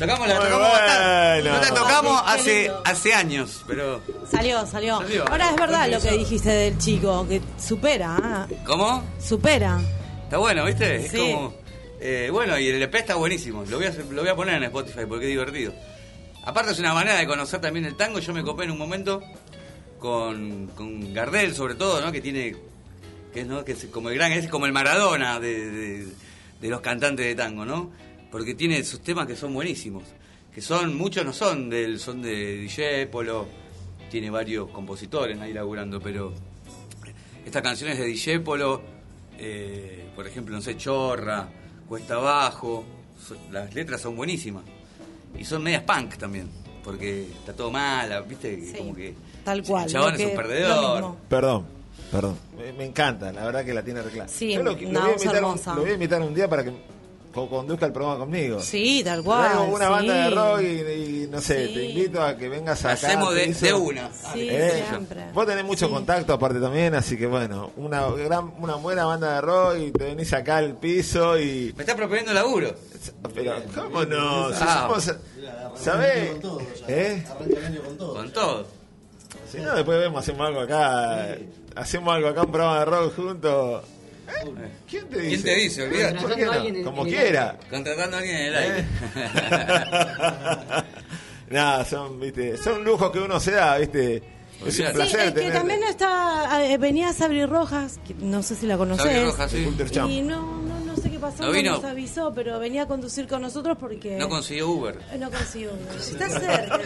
[0.06, 1.48] Tocamos la tocamos bastante.
[1.48, 4.00] No la tocamos Ay, qué hace, hace años, pero.
[4.30, 5.28] Salió, salió, Salió.
[5.28, 9.02] Ahora es verdad lo que dijiste del chico, que supera, ah, ¿Cómo?
[9.20, 9.80] supera.
[10.24, 10.96] Está bueno, ¿viste?
[11.06, 11.54] Es como.
[12.00, 13.64] eh, bueno, y el EP está buenísimo.
[13.68, 15.72] Lo voy, a, lo voy a poner en Spotify porque es divertido.
[16.44, 18.18] Aparte, es una manera de conocer también el tango.
[18.18, 19.22] Yo me copé en un momento
[19.98, 22.10] con, con Gardel, sobre todo, ¿no?
[22.12, 22.56] Que tiene.
[23.32, 23.64] Que es, ¿no?
[23.64, 24.32] que es como el gran.
[24.32, 26.06] Es como el Maradona de, de-
[26.60, 27.90] de los cantantes de tango, ¿no?
[28.32, 30.02] Porque tiene sus temas que son buenísimos.
[30.52, 30.96] Que son.
[30.96, 32.00] Muchos no son del.
[32.00, 33.46] Son de DJ Polo.
[34.10, 36.32] Tiene varios compositores ahí laburando, pero.
[37.44, 38.80] Esta canción es de Dijépolo,
[39.38, 41.48] eh, por ejemplo, no sé, Chorra,
[41.88, 42.84] Cuesta Abajo.
[43.20, 44.64] so- las letras son buenísimas.
[45.38, 46.48] Y son medias punk también,
[46.84, 48.60] porque está todo mal, ¿viste?
[48.64, 49.14] Sí, como que
[49.44, 51.16] tal cual, El chabón es un perdedor.
[51.28, 51.66] Perdón.
[52.10, 52.36] Perdón.
[52.56, 54.28] Me, me encanta, la verdad que la tiene reclara.
[54.28, 56.72] Sí, lo, una lo voy a invitar lo voy a invitar un día para que
[57.32, 58.60] co- conduzca el programa conmigo.
[58.60, 59.50] Sí, tal cual.
[59.52, 59.90] Traigo una sí.
[59.92, 61.74] banda de rock y, y no sé, Sí.
[61.74, 62.92] te invito a que vengas acá.
[62.94, 64.10] Hacemos de, una.
[64.12, 65.26] Sí, Eh, siempre.
[65.32, 65.92] Vos tenés mucho Sí.
[65.92, 70.04] contacto aparte también, así que bueno, una gran, una buena banda de rock y te
[70.04, 71.72] venís acá al piso y...
[71.76, 72.74] Me está proponiendo laburo.
[73.34, 74.48] Pero, ¿cómo no?
[74.50, 74.86] Si Ah.
[74.88, 75.14] somos...
[75.76, 76.30] ¿Sabés?
[76.32, 76.86] Con todo ya.
[76.88, 77.24] ¿Eh?
[77.30, 78.14] Arranca el año con todo.
[78.14, 78.66] Con todo.
[79.50, 81.36] Si no, después vemos, hacemos algo acá.
[81.74, 83.82] Hacemos algo acá, un programa de rock juntos.
[84.40, 84.70] ¿Eh?
[84.88, 85.28] ¿Quién te dice?
[85.28, 85.82] ¿Quién te dice?
[85.82, 86.14] Olvídate.
[86.20, 86.78] ¿Por qué Contratando a alguien no?
[86.78, 87.58] en- Como en el quiera.
[87.70, 88.58] Contratando a alguien en el ¿Eh?
[88.72, 88.84] aire.
[91.50, 94.16] Nada, son, viste, son lujos que uno se da, viste.
[94.16, 94.72] Es un Olvídate.
[94.72, 98.66] Sí, placer es que tener- también está, eh, venía Sabri Rojas, que no sé si
[98.66, 99.04] la conoces.
[99.04, 99.68] Sabri Rojas, sí.
[100.08, 100.61] Y no,
[101.22, 101.72] pasó, ¿No no, vino?
[101.72, 104.16] nos avisó, pero venía a conducir con nosotros porque...
[104.18, 104.98] No consiguió Uber.
[105.10, 105.70] Eh, No consiguió.
[105.98, 106.80] Está cerca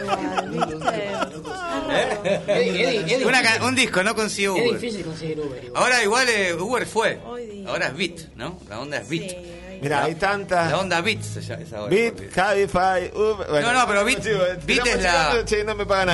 [3.19, 4.79] igual, un disco, no consiguió es Uber.
[4.79, 5.63] difícil conseguir Uber.
[5.65, 5.83] igual.
[5.83, 7.19] Ahora igual eh, Uber fue.
[7.67, 8.59] Ahora es Beat, ¿no?
[8.69, 9.29] La onda es Beat.
[9.29, 9.37] Sí.
[9.81, 10.73] Mira, hay La tantas.
[10.73, 11.89] onda Beat se llama esa ahora.
[11.95, 13.47] Beat, Cabify, Uber.
[13.49, 15.45] bueno, no, no, pero Beat, chico, Beat tiramos es la.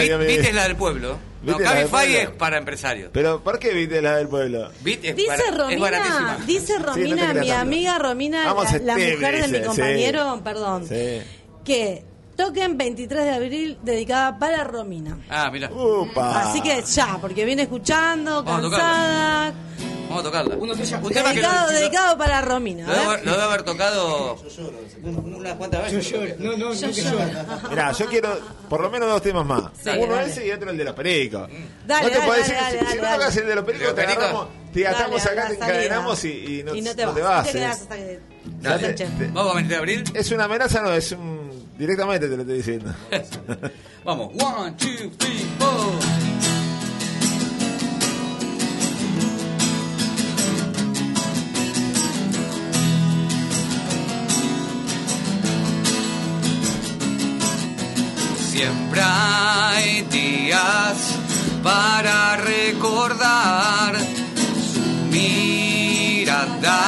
[0.10, 0.26] no me.
[0.26, 1.18] Beat es la del pueblo.
[1.43, 3.10] No, la del Cabify es para empresarios.
[3.13, 4.69] Pero, ¿por qué Beat es la del pueblo?
[4.71, 7.53] Es, Dice Romina, dice Romina, Sí, no mi tanto.
[7.62, 9.63] amiga Romina, Vamos, la, mujer de mi sí.
[9.65, 11.21] compañero, perdón, Sí.
[11.65, 12.03] que
[12.36, 15.17] toquen 23 de abril dedicada para Romina.
[15.29, 15.69] Ah, mira.
[15.71, 16.41] Upa.
[16.49, 19.53] Así que ya, porque viene escuchando, cansada.
[20.10, 20.56] Vamos a tocarla.
[20.58, 20.98] Uno tuyo.
[21.02, 22.86] Un tema que lo, Dedicado, lo- dedicado para Romina.
[22.88, 24.38] lo debe, haber- lo debe haber tocado
[25.04, 26.12] unas cuantas Yo veces.
[26.12, 26.34] lloro.
[26.39, 27.18] No, no, Yo no lloro.
[27.20, 27.70] lloro.
[27.70, 28.39] Mirá, yo quiero
[28.70, 29.63] por lo menos dos temas más.
[29.84, 30.30] Sí, Uno dale.
[30.32, 31.50] ese y otro el de los pericos.
[31.88, 33.18] Dale, no te dale, podés dale, ir, dale, si, no dale.
[33.18, 35.66] tocas el de los pericos, ¿Los te agarramos, te atamos Dale, acá, a te la
[35.68, 37.24] encadenamos y, y no, y no te no vas.
[37.24, 37.46] vas.
[37.46, 38.20] No te quedás hasta que
[38.62, 38.84] Dale.
[38.88, 39.18] te echen.
[39.18, 40.04] Te- Vamos a 23 de abril.
[40.13, 41.54] Es una amenaza, no, es un.
[41.78, 42.94] Directamente te lo estoy diciendo.
[44.04, 44.32] Vamos.
[44.42, 46.33] One, two, three, four.
[58.54, 61.16] Siempre hay días
[61.63, 63.98] para recordar
[64.72, 66.84] su mirada.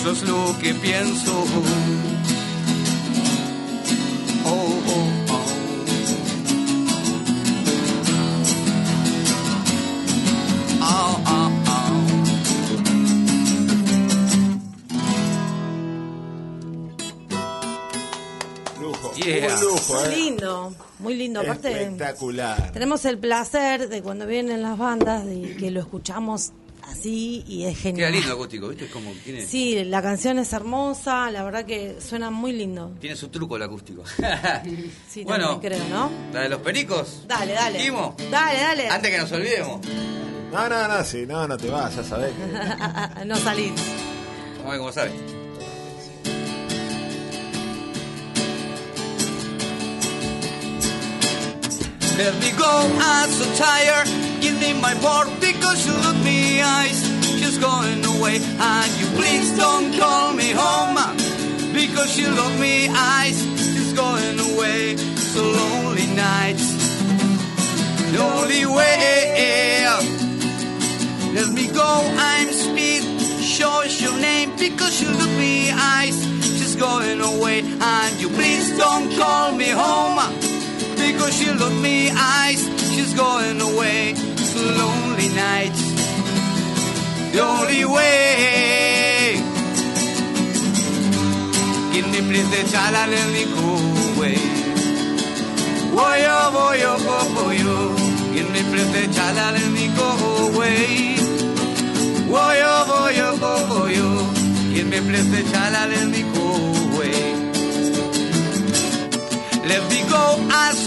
[0.00, 1.32] Eso es lo que pienso.
[4.44, 5.44] Oh, oh, oh.
[10.80, 13.08] Oh, oh, oh.
[18.80, 19.12] Lujo.
[19.14, 19.56] Yeah.
[19.60, 20.16] Lujo, ¿eh?
[20.16, 21.40] lindo, muy lindo.
[21.40, 22.70] Aparte, Espectacular.
[22.72, 26.52] tenemos el placer de cuando vienen las bandas de que lo escuchamos
[26.98, 28.12] así y es Queda genial.
[28.12, 28.88] lindo acústico, ¿viste?
[28.88, 32.92] Como tiene, Sí, la canción es hermosa, la verdad que suena muy lindo.
[33.00, 34.02] tiene su truco el acústico.
[35.08, 36.10] Sí, bueno, también creo, ¿no?
[36.32, 37.22] la de los pericos.
[37.26, 37.78] Dale, dale.
[37.78, 38.14] ¿Seguimos?
[38.30, 38.88] Dale, dale.
[38.88, 39.80] Antes que nos olvidemos.
[40.52, 42.32] No, no, no, sí, no, no te vas, ya sabés.
[42.32, 43.72] que- no salís.
[44.58, 45.37] Vamos a ver cómo sabe.
[52.18, 52.66] Let me go,
[52.98, 54.08] I'm so tired.
[54.40, 56.98] Give me my part because you look me eyes.
[57.38, 60.98] She's going away, and you please don't call me home.
[61.72, 63.38] Because you look me eyes.
[63.72, 66.66] Just going away, so lonely nights.
[68.10, 69.86] The only way.
[71.34, 73.04] Let me go, I'm speed.
[73.40, 76.18] Show us your name because you look me eyes.
[76.58, 80.47] Just going away, and you please don't call me home.
[80.98, 82.60] Because you look me eyes.
[82.90, 84.14] She's going away.
[84.14, 85.82] So lonely nights.
[87.32, 89.40] The only way.
[91.92, 93.68] Give me please the child and let me go
[94.14, 94.38] away.
[95.94, 97.76] Boyo, boyo, bo- boyo.
[98.34, 100.08] Give me please the child and let me go
[100.46, 101.16] away.
[102.32, 104.08] Boyo, boyo, bo- boyo.
[104.74, 105.74] Give me please the child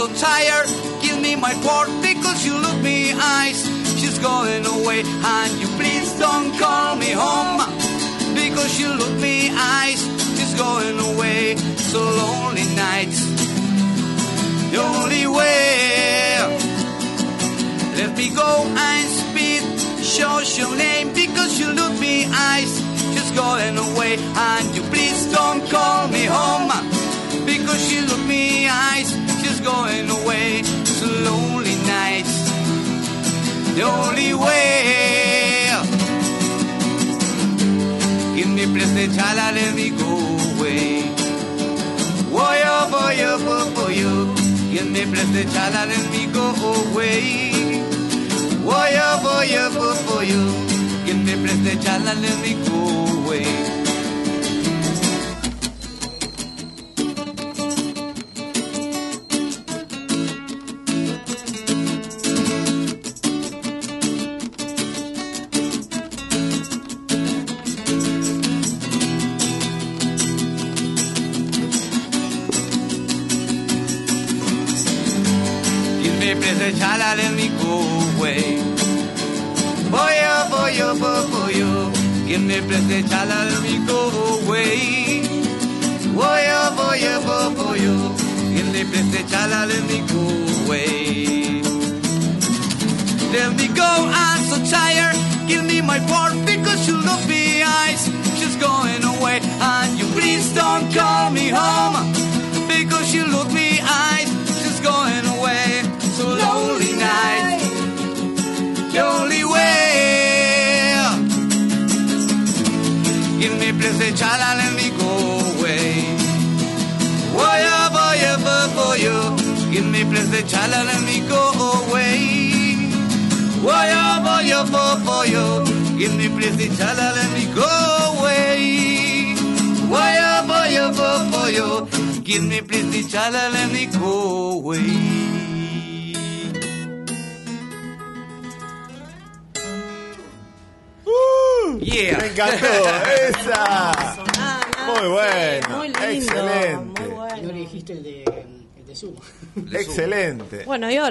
[0.01, 0.67] so tired.
[1.01, 3.59] Give me my part because you look me eyes.
[3.99, 5.01] She's going away,
[5.37, 7.59] and you please don't call me home
[8.33, 10.01] because you look me eyes.
[10.37, 11.55] She's going away,
[11.91, 13.19] so lonely nights.
[14.71, 16.39] The only way.
[17.99, 19.61] Let me go and speed.
[20.03, 22.71] Show your name because you look me eyes.
[23.17, 26.71] Just going away, and you please don't call me home
[27.45, 29.10] because you look me eyes.
[33.75, 35.69] The only way.
[38.35, 40.11] Give me place the child and let me go
[40.57, 41.03] away.
[42.31, 44.35] Boy, oh boy, oh boy, boy, oh.
[44.71, 46.45] Give me place the child and let me go
[46.91, 47.51] away.
[48.63, 51.05] Boy, oh boy, oh boy, oh.
[51.05, 52.79] Give me place the child and let me go
[53.25, 53.70] away.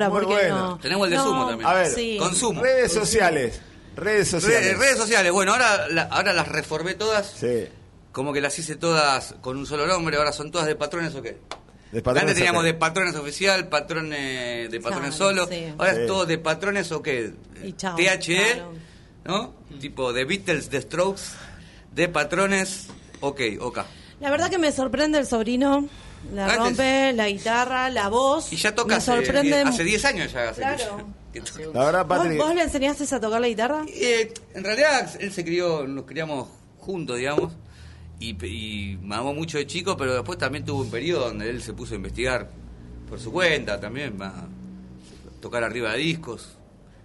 [0.06, 0.68] Ahora, Muy ¿por qué bueno.
[0.70, 0.78] no?
[0.78, 1.68] Tenemos el de No, Sumo también.
[1.68, 2.16] A ver, Sí.
[2.18, 2.62] Consumo.
[2.62, 3.60] Redes sociales.
[3.96, 4.78] Redes Re- sociales.
[4.78, 7.26] redes sociales, bueno, ahora, la- ahora las reformé todas.
[7.38, 7.66] Sí.
[8.12, 11.22] Como que las hice todas con un solo nombre, ahora son todas de patrones o
[11.22, 11.38] qué.
[11.92, 15.46] De patrones Antes teníamos de patrones oficial, patrones de patrones Claro, solo.
[15.48, 15.66] sí.
[15.76, 16.00] Ahora Sí.
[16.02, 17.32] es todo de patrones o qué.
[17.64, 18.16] Y chao, THE,
[18.54, 18.72] claro.
[19.24, 19.54] ¿no?
[19.80, 21.22] Tipo de Beatles, de Strokes,
[21.92, 22.86] de patrones,
[23.20, 23.78] ok, ok.
[24.20, 25.88] La verdad que me sorprende el sobrino.
[26.34, 28.52] La Antes- rompe, la guitarra, la voz.
[28.52, 29.42] Y ya toca Me hace, sorprende.
[29.56, 30.50] die- hace 10 años ya.
[30.50, 31.06] hace Claro.
[31.32, 31.40] que-.
[31.72, 32.38] La verdad, ¿Vos, Patrick.
[32.38, 33.84] vos le enseñaste a tocar la guitarra?
[33.88, 36.48] Eh, en realidad él se crió, nos criamos
[36.78, 37.52] juntos, digamos,
[38.18, 41.62] y, y me amó mucho de chico, pero después también tuvo un periodo donde él
[41.62, 42.50] se puso a investigar
[43.08, 44.46] por su cuenta también, a
[45.40, 46.56] tocar arriba de discos,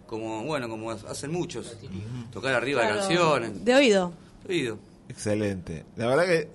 [0.07, 1.77] como bueno, como hacen muchos,
[2.33, 3.63] tocar arriba de canciones.
[3.65, 4.11] De oído.
[4.47, 4.77] Oído.
[5.07, 5.85] Excelente.
[5.95, 6.49] La verdad que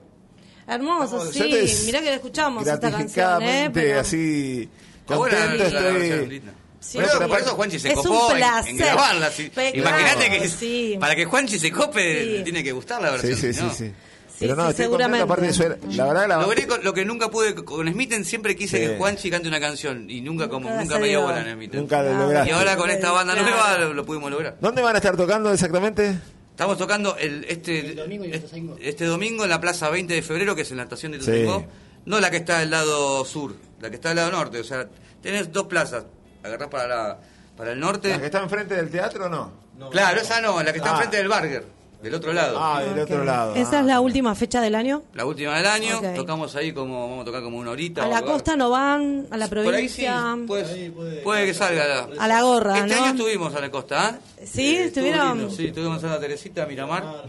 [0.74, 1.42] Hermoso, sí.
[1.86, 3.70] Mirá que la escuchamos esta canción, ¿eh?
[3.72, 4.68] Pero- así
[5.08, 6.26] versión, estoy.
[6.28, 6.52] linda.
[6.80, 6.96] Sí.
[6.98, 9.30] Por eso- por eso Juanchi se Es un copó en, grabarla.
[9.30, 9.50] sí.
[9.54, 10.96] Imagínate claro, que sí.
[10.98, 12.42] para que Juanchi se cope Sí.
[12.44, 13.36] tiene que gustar la versión.
[13.36, 13.72] sí, sí, no.
[13.74, 13.92] sí.
[14.40, 15.52] Sí, Pero no, sí, estoy seguramente.
[15.52, 18.86] suena- la verdad la Logré con- lo que nunca pude con Smitten siempre quise Sí.
[18.86, 21.80] que Juanchi cante una canción y nunca como Nunca me dio bola en Smitten.
[21.80, 22.48] nunca lo lograste.
[22.48, 23.50] Y ahora con esta banda Claro.
[23.50, 24.56] nueva lo, lo pudimos lograr.
[24.58, 26.18] ¿Dónde van a estar tocando exactamente?
[26.60, 30.20] Estamos tocando el, este, El domingo en este, este domingo en la plaza 20 de
[30.20, 31.30] febrero, que es en la estación de Sí.
[31.30, 31.64] Ituzaingó.
[32.04, 34.60] No la que está del lado sur, la que está del lado norte.
[34.60, 34.86] O sea,
[35.22, 36.04] tenés dos plazas.
[36.42, 37.18] Agarrás para, la,
[37.56, 38.10] para el norte.
[38.10, 39.52] ¿La que está enfrente del teatro o no?
[39.90, 40.94] Claro, esa no, la que está Ah.
[40.96, 41.64] enfrente del Burger,
[42.02, 42.56] del otro lado.
[42.60, 43.54] Ah, del otro lado.
[43.54, 43.80] ¿Esa ah.
[43.80, 45.02] es la última fecha del año?
[45.14, 48.04] La última del año, tocamos ahí como, vamos a tocar como una horita.
[48.04, 50.36] A la costa no van, a la Por ahí sí, provincia.
[50.46, 50.90] puede,
[51.22, 51.86] puede que salga.
[51.86, 52.24] La...
[52.24, 53.02] A la gorra, Este ¿no?
[53.02, 54.18] año estuvimos a la costa, ¿ah?
[54.44, 55.38] Sí, Eh, estuvieron.
[55.38, 57.24] lindo, Sí, estuvimos en Santa Teresita, Miramar.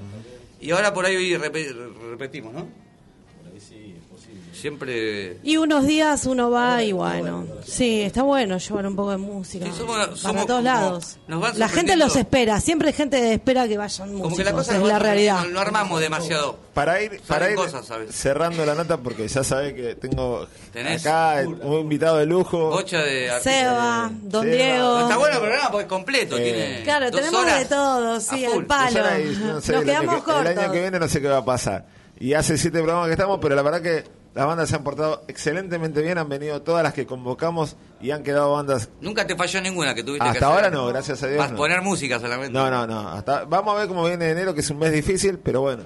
[0.59, 1.73] Y ahora por ahí repe-
[2.11, 2.67] repetimos, ¿no?
[4.61, 5.39] Siempre...
[5.43, 9.65] Y unos días uno va y bueno, sí, está bueno llevar un poco de música
[9.65, 11.17] Sí, somos- para somos todos lados.
[11.55, 14.77] La gente los espera, siempre hay gente espera que vayan músicos, Como que la cosa
[14.77, 15.45] es la realidad.
[15.51, 16.57] No armamos demasiado.
[16.75, 18.15] Para ir, para ir cosas, ¿sabes?
[18.15, 22.69] cerrando la nota, porque ya sabés que tengo Tenés acá un invitado de lujo.
[22.69, 23.29] Bocha de.
[23.41, 24.55] Seba, Don Seba.
[24.55, 24.99] Diego.
[25.01, 26.41] Está bueno el programa porque es completo, Eh.
[26.43, 28.99] tiene Claro, dos tenemos horas de todo, sí, al palo.
[29.19, 30.71] Y no sé, Nos el año quedamos que- El año cortos.
[30.71, 31.85] que viene no sé qué va a pasar.
[32.19, 34.03] Y hace siete programas que estamos, pero la verdad que
[34.33, 36.17] las bandas se han portado excelentemente bien.
[36.17, 38.89] Han venido todas las que convocamos y han quedado bandas.
[39.01, 40.55] Nunca te falló ninguna que tuviste Hasta que hacer.
[40.55, 41.57] ahora no, gracias a Dios Vas a no.
[41.57, 42.53] poner música solamente.
[42.53, 43.09] No, no, no.
[43.09, 45.83] Hasta, vamos a ver cómo viene enero, que es un mes difícil, pero bueno.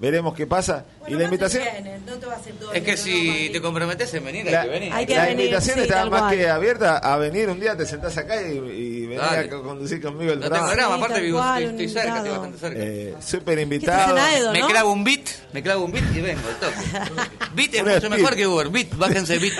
[0.00, 0.84] Veremos qué pasa.
[1.08, 1.64] Y la invitación.
[2.06, 4.60] no te va a hacer todo Es que el si te comprometes en venir, La,
[4.62, 4.92] hay que venir.
[4.92, 6.36] Hay que la venir, invitación sí, está más cual.
[6.36, 9.38] que abierta a venir un día, te sentás acá y, y venir Dale.
[9.46, 10.74] a co- conducir conmigo el No tengo programa.
[10.74, 12.78] drama, Sí, aparte vivo, cual, estoy, estoy cerca, estoy bastante cerca.
[12.80, 14.16] Eh, Súper ¿Qué invitado.
[14.18, 14.68] Aedo, Me no?
[14.68, 17.20] clavo un beat, me clavo un beat y vengo, al toque.
[17.54, 18.10] Beat es mucho speed.
[18.10, 19.54] mejor que Uber, beat, bájense beat.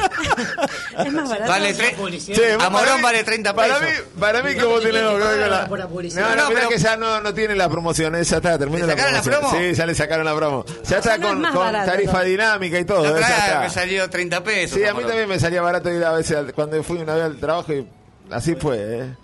[1.04, 1.50] Es más barato.
[1.50, 1.94] Vale, tre-.
[2.34, 3.82] Che, A para Morón mí- vale 30 Para pesos.
[4.04, 5.68] mí, para mí como tenemos que ver con la...
[5.68, 6.36] por la publicidad.
[6.36, 8.86] No, no, No, que ya no, no tiene la promoción, eh, ya está, termina ¿Le
[8.86, 9.50] la sacaron la promoción.
[9.50, 9.64] promo?
[9.70, 10.64] Sí, ya le sacaron la promo.
[10.88, 12.24] Ya está es con, más con barato, tarifa ¿no?
[12.24, 13.60] dinámica y todo, está.
[13.60, 14.78] me salió 30 pesos.
[14.78, 17.24] Sí, a mí también me salía barato ir a veces al- cuando fui una vez
[17.24, 17.86] al trabajo y
[18.30, 19.14] así fue, eh.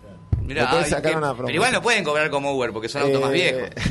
[0.43, 3.21] Mirá, ay, sacaron que- una pero igual no pueden cobrar como Uber porque son autos
[3.21, 3.71] más Eh, viejos.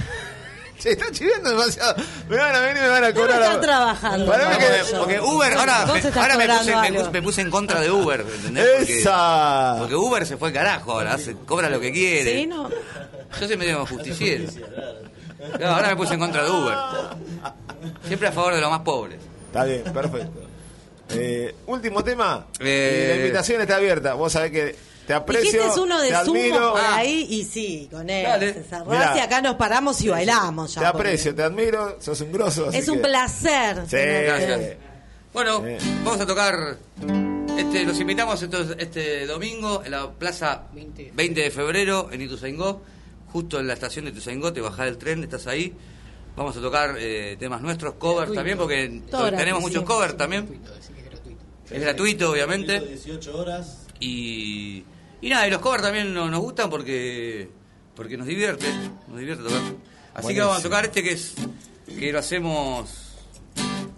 [0.79, 1.93] Se está chiviendo demasiado.
[2.29, 3.41] Me van a venir y me van a Debe cobrar.
[3.41, 4.25] estar a- trabajando.
[4.31, 6.43] Para que- porque, porque Uber, ahora, me, ahora me, puse, cobrando me,
[6.87, 6.99] algo.
[6.99, 8.65] puse, me puse en contra de Uber, ¿entendés?
[8.77, 9.75] Porque, Esa.
[9.77, 12.33] porque Uber se fue al carajo ahora, hace- cobra lo que quiere.
[12.33, 12.69] Sí, no.
[13.39, 14.45] Yo soy medio justiciero.
[15.57, 16.75] Claro, ahora me puse en contra de Uber.
[18.05, 19.19] Siempre a favor de los más pobres.
[19.47, 20.41] Está bien, perfecto.
[21.11, 22.45] Eh, último tema.
[22.59, 24.13] Eh, la invitación está abierta.
[24.13, 24.75] Vos sabés que
[25.07, 25.43] te aprecio.
[25.51, 26.71] Dijiste es uno de sumo admiro.
[26.73, 26.97] por Ah.
[26.97, 28.23] ahí y sí, con él.
[28.25, 28.53] Dale.
[28.53, 29.13] se cerrás Mirá.
[29.17, 30.81] y acá nos paramos y bailamos ya.
[30.81, 31.97] Te porque aprecio, te admiro.
[31.99, 32.69] Sos un grosso.
[32.71, 33.77] Es un que- placer.
[33.85, 33.91] Sí.
[33.91, 34.45] tenerte.
[34.45, 34.77] Gracias.
[35.33, 35.77] Bueno, Eh.
[36.03, 36.77] vamos a tocar.
[37.57, 41.11] Este, los invitamos entonces este domingo en la plaza 20.
[41.13, 42.81] 20 de febrero en Ituzaingó,
[43.31, 45.73] justo en la estación de Ituzaingó, te bajás del tren, estás ahí.
[46.35, 48.35] Vamos a tocar eh, temas nuestros, covers Gratuito.
[48.39, 50.45] también, porque tenemos muchos covers también.
[50.45, 51.43] Gratuito, es gratuito.
[51.69, 52.79] Es gratuito, obviamente.
[52.79, 53.85] 18 horas.
[53.99, 54.83] Y,
[55.21, 57.49] y nada, y los covers también no- nos gustan porque
[57.95, 58.65] porque nos divierte,
[59.09, 59.61] nos divierte tocar.
[60.13, 61.33] Así que vamos a tocar este que es
[61.97, 63.17] que lo hacemos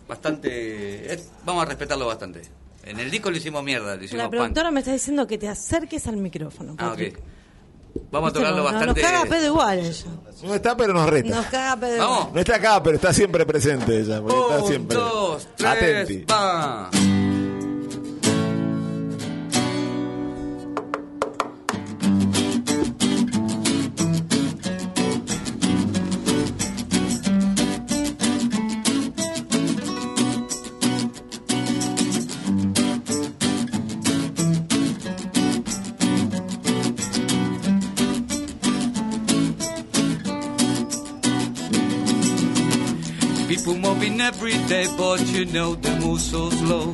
[0.07, 2.41] bastante, es- vamos a respetarlo bastante.
[2.83, 4.31] En el disco lo hicimos mierda, lo hicimos La pan.
[4.39, 6.75] productora me está diciendo que te acerques al micrófono.
[6.79, 7.17] Ah, ok.
[8.11, 9.01] Vamos a tocarlo no- bastante.
[9.01, 10.05] Nos caga pedo igual ella.
[10.43, 11.35] No está, pero nos reta.
[11.35, 12.17] Nos caga pedo Vamos.
[12.19, 12.33] igual.
[12.33, 14.21] No está acá, pero está siempre presente ella.
[14.21, 14.97] porque está Un, siempre.
[14.97, 16.25] dos, tres, Atenti.
[16.31, 16.89] va.
[44.21, 46.93] Every day, but you know they move so slow.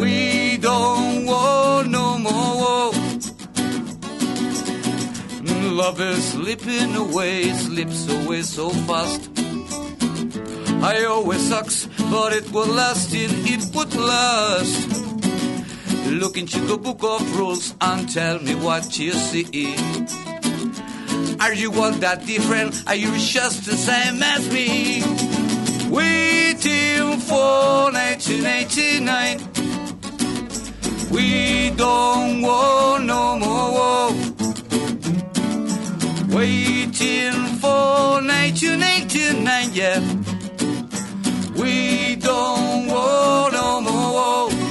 [0.00, 2.92] We don't want no more.
[5.44, 9.28] Mm, love is slipping away, slips away so fast.
[10.82, 14.88] I always sucks, but it will last in it would last.
[16.10, 20.31] Look into the book of rules and tell me what you see.
[21.42, 22.84] Are you all that different?
[22.86, 25.02] Are you just the same as me?
[25.90, 29.40] Waiting for 1989.
[31.10, 34.12] We don't want no more.
[36.32, 39.98] Waiting for 1989, yeah.
[41.60, 44.61] We don't want no more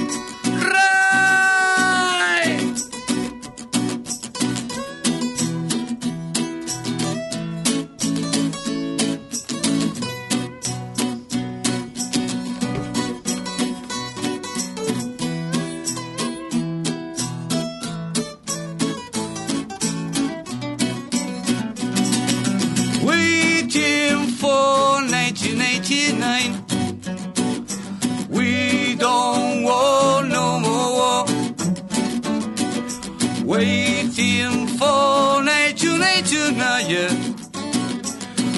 [36.86, 36.88] 1989.
[36.88, 37.12] Yeah.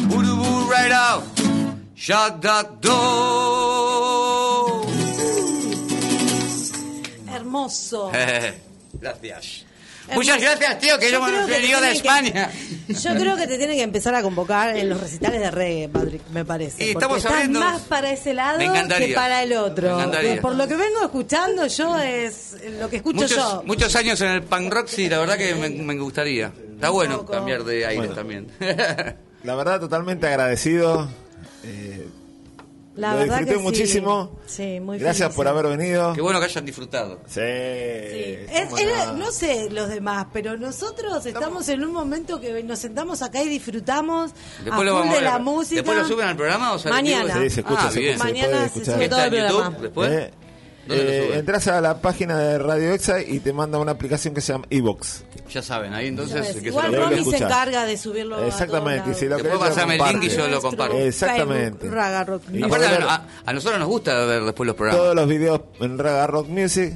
[0.08, 1.24] Woo woo right out.
[1.94, 4.84] Shut that door.
[7.28, 8.10] Hermoso.
[9.00, 9.64] Gracias.
[10.14, 12.50] Muchas gracias, tío, que yo, me creo que venido de tienen que- España.
[12.88, 16.22] Yo creo que te tienen que empezar a convocar en los recitales de reggae, Patrick,
[16.32, 16.84] me parece.
[16.84, 19.96] Y porque estamos estás abriendo- más para ese lado que para el otro.
[20.10, 20.36] Me.
[20.40, 23.62] Por lo que vengo escuchando yo es lo que escucho Muchos, yo.
[23.64, 26.52] muchos años en el punk rock, sí, la verdad que me, me gustaría.
[26.74, 28.14] Está bueno cambiar de aire Bueno.
[28.14, 28.48] también.
[29.44, 31.08] La verdad, totalmente agradecido.
[31.64, 31.93] Eh,
[32.96, 33.64] La lo verdad disfruté que sí.
[33.64, 34.38] muchísimo.
[34.46, 35.36] Sí, muy Gracias feliz.
[35.36, 36.12] por haber venido.
[36.12, 37.18] Qué bueno que hayan disfrutado.
[37.26, 37.40] Sí.
[37.40, 39.32] Es- cómo era- no.
[39.32, 44.30] sé los demás, pero nosotros estamos en un momento que nos sentamos acá y disfrutamos
[44.62, 45.30] Después a lo vamos a de ver.
[45.32, 45.74] la música.
[45.76, 46.94] ¿Después lo suben al programa o sale?
[46.94, 47.34] Mañana.
[47.34, 48.18] Sí, se escucha, Ah, se, bien.
[48.18, 48.94] se Mañana puede se escuchar.
[48.94, 49.78] sube ¿Qué todo el YouTube programa.
[49.80, 50.10] después?
[50.12, 50.43] Eh, ¿Dónde lo
[50.88, 54.52] eh, entras a la página de Radio Exa y te manda una aplicación que se
[54.52, 55.24] llama Evox.
[55.50, 59.26] Ya saben, ahí entonces que Igual Ronnie se encarga de subirlo a Exactamente, y si
[59.26, 60.96] lo querés, pasame el link y yo lo comparto.
[60.98, 61.78] Exactamente.
[61.80, 62.64] Facebook, Raga Rock Music.
[62.64, 65.02] Aparte, podés ver a, a nosotros nos gusta ver después los programas.
[65.02, 66.94] todos los videos en Raga Rock Music.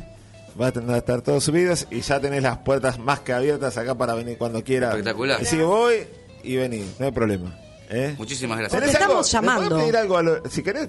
[0.61, 3.77] Va a tener- a estar todos subidos y ya tenés las puertas más que abiertas
[3.79, 4.91] acá para venir cuando quieras.
[4.91, 5.41] Espectacular.
[5.41, 5.95] Así que voy
[6.43, 7.57] y vení, no hay problema.
[7.91, 8.17] ¿eh?
[8.19, 8.81] Muchísimas gracias.
[8.81, 9.21] ¿Tenés Porque algo?
[9.21, 9.79] estamos ¿Le podés llamando.
[9.85, 10.89] pedir algo a lo- si querés,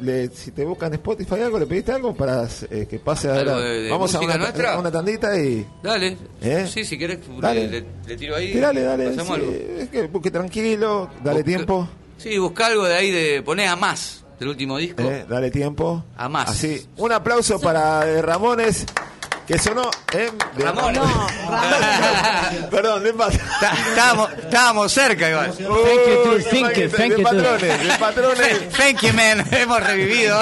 [0.00, 4.14] le- si te buscan Spotify algo, ¿le pediste algo para eh, que pase de Vamos
[4.14, 4.78] a una, nuestra?
[4.78, 5.66] una tandita y...
[5.82, 6.16] Dale.
[6.42, 6.68] ¿Eh?
[6.72, 7.68] Sí, si querés, Dale.
[7.68, 8.52] Le, le tiro ahí.
[8.58, 9.04] Dale, dale.
[9.26, 9.52] sí, algo.
[9.78, 11.88] es que busque tranquilo, dale Busca- tiempo.
[12.18, 15.02] Sí, busca algo de ahí de poner a más del último disco.
[15.02, 16.04] eh, dale tiempo.
[16.16, 16.48] A más.
[16.50, 18.84] Así, un aplauso para eh, Ramones,
[19.50, 20.38] que sonó en...
[20.38, 20.92] de- Ramón.
[20.94, 21.02] No,
[22.70, 25.52] Perdón, de Estábamos, estábamos cerca igual.
[25.52, 26.38] Thank you, too.
[26.50, 27.22] Thank you, de thank you, too.
[27.24, 28.68] patrones, de patrones.
[28.76, 29.44] Thank you, man.
[29.52, 30.38] Hemos revivido.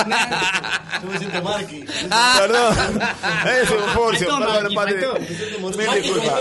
[2.38, 2.76] Perdón,
[3.62, 4.68] es un Faltó, perdón,
[5.94, 6.34] disculpas.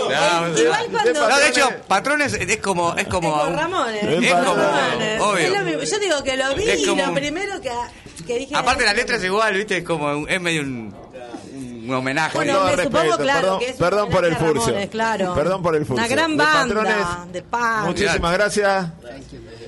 [0.50, 2.94] No, Igual cuando- No, de hecho, patrones es como.
[2.96, 4.02] Es como Ramones.
[4.04, 5.30] Es como.
[5.30, 5.82] Obvio.
[5.84, 7.70] Yo digo que lo vi y lo primero que,
[8.38, 8.54] dije.
[8.54, 9.78] Aparte, la letra es igual, ¿viste?
[9.78, 10.06] Es como.
[10.12, 11.07] un- Es medio un.
[11.88, 12.32] Un homenaje.
[12.36, 14.66] Con Bueno, todo me respeto, supongo, claro, perdón, que es un perdón por el furcio.
[14.66, 15.34] Ramones, claro.
[15.34, 16.04] Perdón por el furcio.
[16.04, 17.86] Una gran De banda patrones, de punk.
[17.86, 18.86] Muchísimas gracias.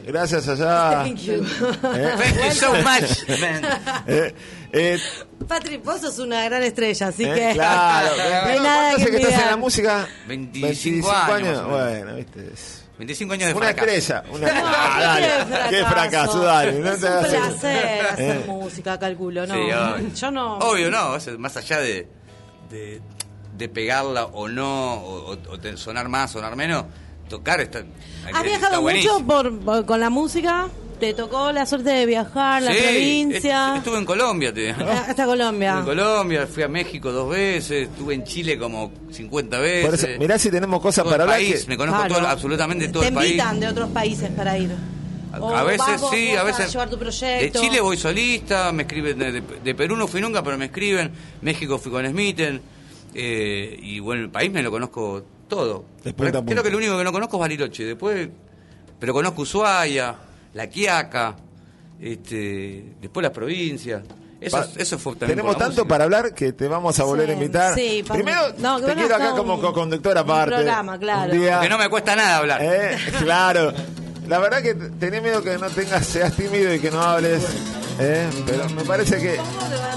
[0.06, 0.90] Gracias allá.
[1.04, 1.34] Thank you.
[1.34, 3.64] Eh, Thank you so much, man.
[4.06, 4.34] eh,
[4.72, 4.98] eh,
[5.46, 7.50] Patrick, vos sos una gran estrella, así eh, que.
[7.54, 8.08] claro.
[8.16, 10.08] no hay Primero, nada ¿Cuánto que que estás en la música?
[10.26, 11.68] 25 años, menos.
[11.68, 12.79] Bueno, viste.
[13.02, 13.90] Es 25 años de Una fracaso.
[13.90, 14.24] estrella.
[14.32, 14.46] Una...
[14.52, 15.70] No, Ah, qué dale.
[15.70, 16.72] Qué fracaso, dale.
[16.80, 19.54] No es te un placer hacer música, calculo, ¿no?
[19.54, 20.14] Sí, obvio.
[20.14, 20.58] Yo no.
[20.58, 21.10] Obvio, no.
[21.12, 22.08] o sea, más allá de,
[22.70, 23.00] de,
[23.56, 26.84] de pegarla o no, o, o- o de sonar más, sonar menos,
[27.28, 27.78] tocar está.
[27.80, 27.86] Has
[28.26, 29.14] está viajado buenísimo.
[29.20, 30.68] mucho por, por- con la música.
[31.00, 33.68] ¿Te tocó la suerte de viajar, la Sí, provincia?
[33.70, 35.78] est- Estuve en Colombia, te Hasta Colombia.
[35.78, 39.84] Estuve en Colombia, fui a México dos veces, estuve en Chile como 50 veces.
[39.86, 41.38] Por eso, mirá si tenemos cosas Todo para el hablar.
[41.46, 42.14] país, que- me conozco Claro.
[42.16, 43.30] todo, absolutamente todo Te el país.
[43.30, 44.70] invitan de otros países para ir.
[45.32, 46.72] A, O a veces vos- sí, vos a a veces.
[46.72, 47.60] llevar tu de.
[47.60, 49.16] Chile voy solista, me escriben.
[49.18, 51.10] De, de- de Perú no fui nunca, pero me escriben.
[51.42, 52.60] México fui con Smitten.
[53.12, 55.84] eh, y bueno, el país me lo conozco todo.
[56.02, 57.84] Creo que lo único que no conozco es Bariloche.
[57.84, 58.28] Después.
[59.00, 60.14] Pero conozco Ushuaia,
[60.54, 61.36] La Quiaca,
[62.00, 64.02] este, después las provincias.
[64.40, 65.88] Eso, Pa- eso fue también Tenemos tanto música.
[65.88, 67.74] para hablar que te vamos a volver Sí, a invitar.
[67.74, 70.54] sí, Primero, no, te quiero acá como co-conductora un aparte.
[70.54, 71.32] programa, claro.
[71.32, 72.60] Un día, Que no me cuesta nada hablar.
[72.62, 73.72] Eh, claro.
[74.28, 77.42] La verdad que tenés miedo que no tengas, seas tímido y que no hables.
[78.00, 79.40] Eh, Pero me parece que.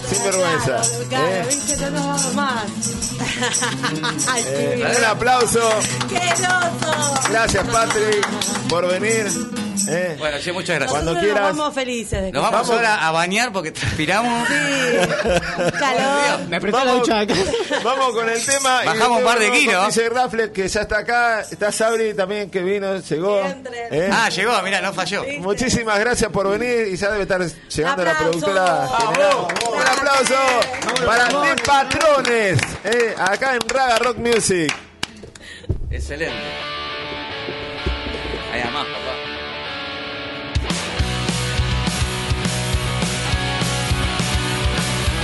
[0.07, 0.81] Sin vergüenza.
[1.11, 1.45] Eh.
[1.91, 2.23] vamos
[4.45, 4.83] Eh, sí.
[4.97, 5.69] un aplauso.
[7.29, 8.27] Gracias, Patrick,
[8.69, 9.27] por venir.
[9.87, 10.15] ¿eh?
[10.19, 10.91] Bueno, che, muchas gracias.
[10.91, 11.49] Cuando Nosotros quieras.
[11.49, 12.75] Nos vamos felices de Nos vamos, Vamos.
[12.75, 14.47] ahora a bañar porque transpiramos.
[15.79, 16.47] calor.
[16.49, 16.93] Me apretó la
[17.83, 18.81] vamos con el tema.
[18.83, 19.87] y Bajamos un par de kilos.
[19.87, 21.41] Dice Raffles que ya está acá.
[21.41, 23.41] Está Sabri también que vino, llegó.
[23.91, 24.09] ¿eh?
[24.11, 25.23] Ah, llegó, mira, no falló.
[25.39, 29.47] Muchísimas gracias por venir y ya debe estar llegando la productora general.
[29.71, 30.35] Un aplauso
[31.05, 34.73] para The Patrones, eh, acá en Raga Rock Music.
[35.91, 36.35] Excelente.
[38.51, 39.13] Ahí más, papá.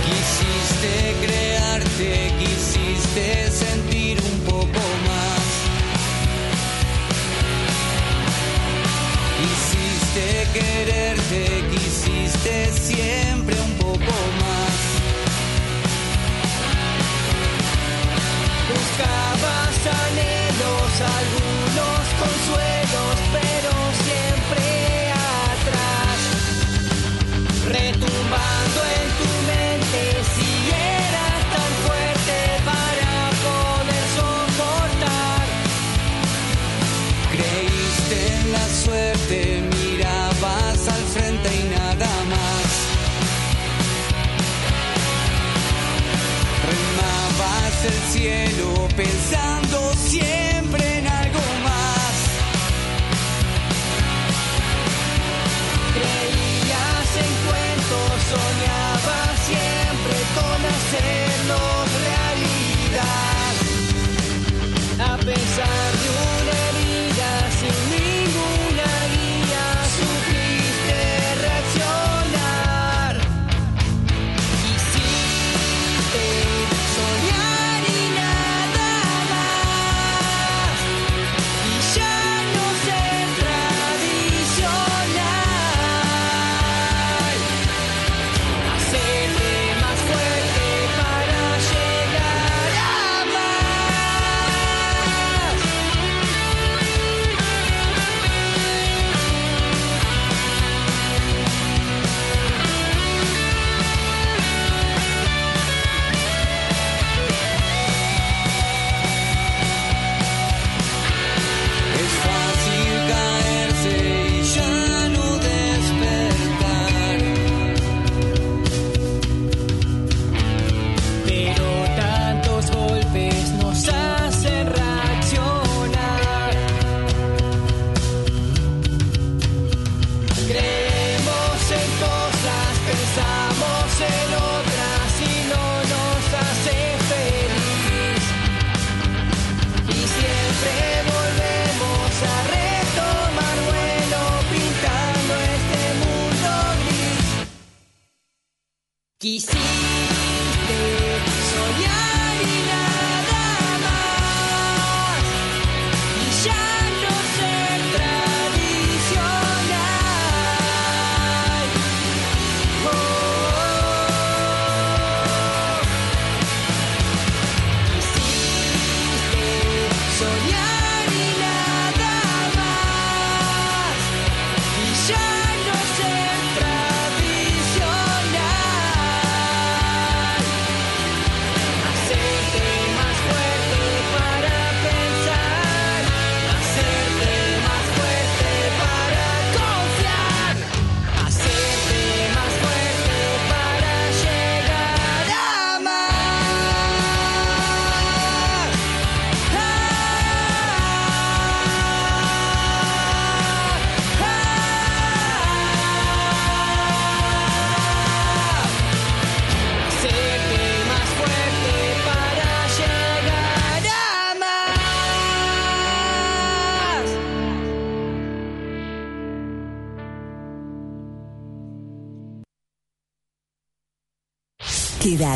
[0.06, 5.40] Quisiste crearte, quisiste sentir un poco más.
[9.40, 11.79] Quisiste quererte, quisiste
[21.02, 21.49] anhelos, algunos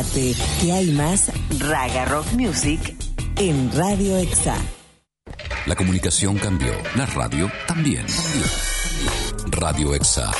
[0.02, 1.30] Que hay más
[1.60, 2.96] Raga Rock Music
[3.36, 4.56] en Radio Exa.
[5.66, 8.04] La comunicación cambió, la radio también.
[9.52, 10.32] Radio EXA,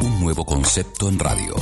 [0.00, 1.54] un nuevo concepto en radio.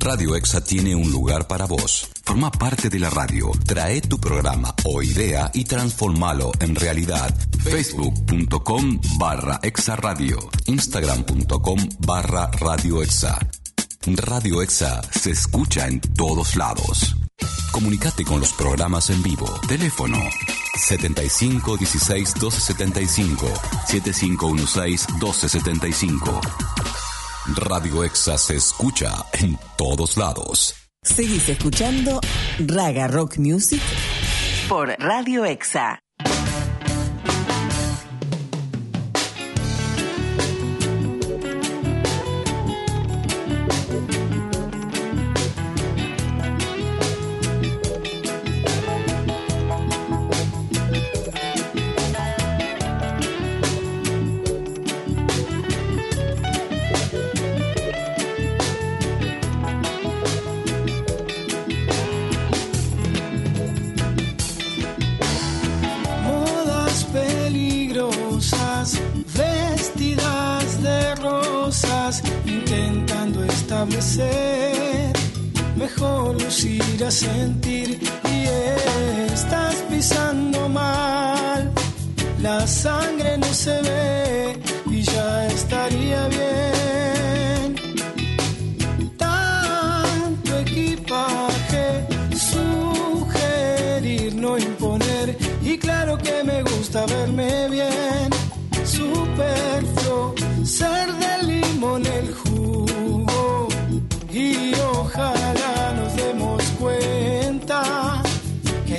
[0.00, 2.10] Radio EXA tiene un lugar para vos.
[2.24, 3.50] Forma parte de la radio.
[3.64, 7.34] Trae tu programa o idea y transformalo en realidad.
[7.62, 10.50] Facebook.com barra EXA Radio.
[10.66, 13.38] Instagram.com barra Radio EXA.
[14.06, 17.14] Radio EXA se escucha en todos lados.
[17.70, 19.46] Comunicate con los programas en vivo.
[19.68, 20.18] Teléfono
[20.76, 23.46] 75 16 12 75
[23.86, 26.40] 7516 12 75
[27.56, 30.74] Radio Exa se escucha en todos lados.
[31.02, 32.20] Seguís escuchando
[32.58, 33.82] Raga Rock Music
[34.68, 36.01] por Radio Exa.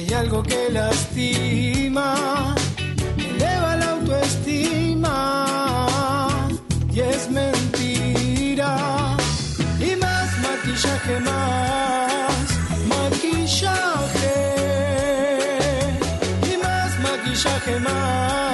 [0.04, 2.56] Hay algo que lastima,
[3.18, 5.08] eleva la autoestima.
[6.92, 9.16] Y es mentira.
[9.80, 12.48] Y más maquillaje, más
[12.88, 14.36] maquillaje.
[16.52, 18.53] Y más maquillaje, más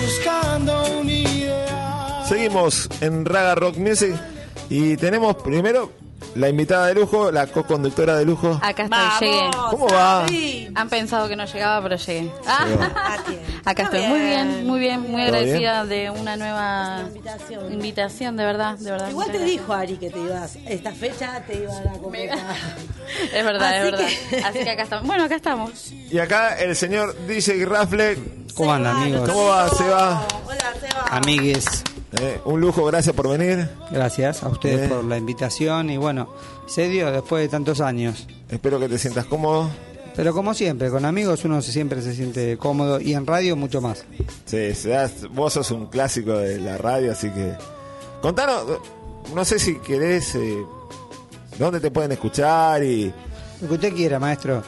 [0.00, 0.84] buscando.
[2.28, 4.14] Seguimos en Raga Rock Music
[4.68, 5.92] y tenemos primero
[6.34, 8.58] la invitada de lujo, la co-conductora de lujo.
[8.62, 9.50] Acá estoy, Vamos, llegué.
[9.70, 10.26] ¿Cómo va?
[10.28, 10.68] Sí.
[10.74, 12.30] Han pensado que no llegaba, pero llegué.
[12.46, 12.66] Ah,
[13.18, 13.44] A tiempo.
[13.64, 17.72] Acá estoy, muy bien, muy bien, muy ¿Todo agradecida de una nueva Invitación.
[17.72, 19.10] invitación, de verdad, de verdad.
[19.10, 22.26] Igual te dijo Ari que te ibas, esta fecha te iban a convocar.
[22.26, 22.58] gracias.
[23.32, 24.06] Es verdad, es verdad.
[24.30, 25.06] que- Así que acá estamos.
[25.06, 25.90] Bueno, acá estamos.
[26.10, 28.18] Y acá el señor DJ Rafle.
[28.54, 29.28] ¿Cómo andan, amigos?
[29.28, 30.26] ¿Cómo va, Seba?
[30.46, 31.04] Hola, Seba.
[31.10, 31.84] Amigues,
[32.20, 33.68] Eh, un lujo, gracias por venir.
[33.90, 34.88] gracias a ustedes Eh.
[34.94, 36.28] por la invitación y bueno,
[36.66, 38.26] se dio después de tantos años.
[38.50, 39.68] Espero que te sientas cómodo.
[40.16, 44.04] Pero como siempre, con amigos uno siempre se siente cómodo y en radio mucho más.
[44.46, 44.72] Sí,
[45.30, 47.52] vos sos un clásico de la radio, así que...
[48.22, 48.64] Contanos,
[49.34, 50.34] no sé si querés...
[50.34, 50.56] eh,
[51.58, 52.82] ¿Dónde te pueden escuchar?
[52.82, 53.12] y
[53.60, 54.62] Lo que usted quiera, maestro.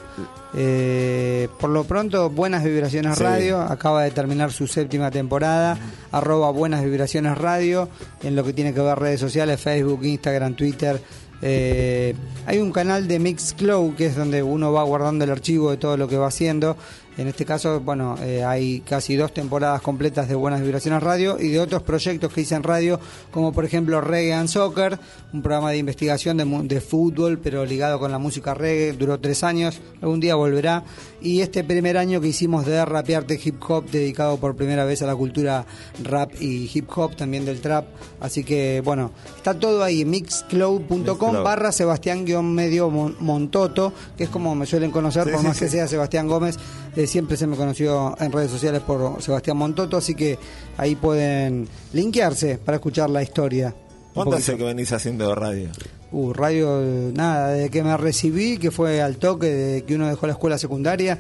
[0.55, 3.23] Eh, por lo pronto, Buenas Vibraciones Sí.
[3.23, 5.79] Radio acaba de terminar su séptima temporada.
[6.13, 7.89] Arroba Buenas Vibraciones Radio
[8.23, 11.01] en lo que tiene que ver redes sociales, Facebook, Instagram, Twitter.
[11.43, 12.15] Eh,
[12.47, 15.97] hay un canal de Mixcloud que es donde uno va guardando el archivo de todo
[15.97, 16.77] lo que va haciendo.
[17.19, 21.49] En este caso, bueno, eh, hay casi dos temporadas completas de Buenas Vibraciones Radio y
[21.49, 22.99] de otros proyectos que hice en radio,
[23.31, 24.99] como por ejemplo Reggae and Soccer,
[25.33, 29.45] un programa de investigación de, de fútbol, pero ligado con la música reggae, duró tres
[29.45, 30.85] años, algún día volverá.
[31.21, 35.07] Y este primer año que hicimos de Rapearte Hip Hop, dedicado por primera vez a
[35.07, 35.67] la cultura
[36.03, 37.85] rap y hip hop, también del trap.
[38.21, 41.43] Así que, bueno, está todo ahí, mixcloud.com Mixcloud.
[41.45, 45.69] barra Sebastián-medio Mon- Montoto, que es como me suelen conocer, Sí, por sí, más que
[45.69, 46.57] sea Sebastián Gómez,
[46.97, 50.39] eh, siempre se me conoció en redes sociales por Sebastián Montoto, así que
[50.77, 53.75] ahí pueden linkearse para escuchar la historia.
[54.15, 55.71] ¿Cuánto hace que venís haciendo radio?
[56.11, 56.83] Uh, radio,
[57.15, 60.59] nada, desde que me recibí, que fue al toque, de que uno dejó la escuela
[60.59, 61.19] secundaria,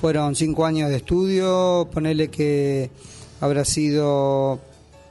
[0.00, 2.90] fueron cinco años de estudio, ponerle que
[3.40, 4.60] habrá sido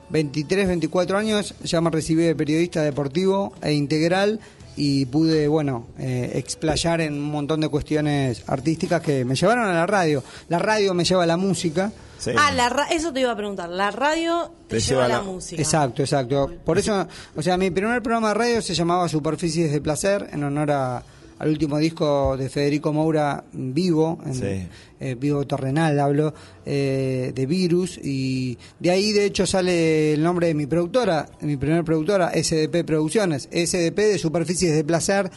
[0.10, 4.40] 23, 24 años, ya me recibí de periodista deportivo e integral
[4.82, 9.74] y pude, bueno, eh, explayar en un montón de cuestiones artísticas que me llevaron a
[9.74, 10.24] la radio.
[10.48, 11.92] La radio me lleva a la música.
[12.18, 12.32] Sí.
[12.38, 13.70] Ah, la ra- eso te iba a preguntar.
[13.70, 15.62] La radio te, Te lleva lleva la, la- música.
[15.62, 16.50] Exacto, exacto.
[16.66, 20.44] Por eso, o sea, mi primer programa de radio se llamaba Superficies de Placer, en
[20.44, 21.04] honor a,
[21.40, 24.68] al último disco de Federico Moura, Vivo, en, Sí.
[25.00, 26.34] eh, Vivo Torrenal hablo,
[26.66, 31.48] eh, de Virus, y de ahí de hecho sale el nombre de mi productora, de
[31.48, 35.32] mi primer productora, SDP Producciones, SDP de Superficies de Placer.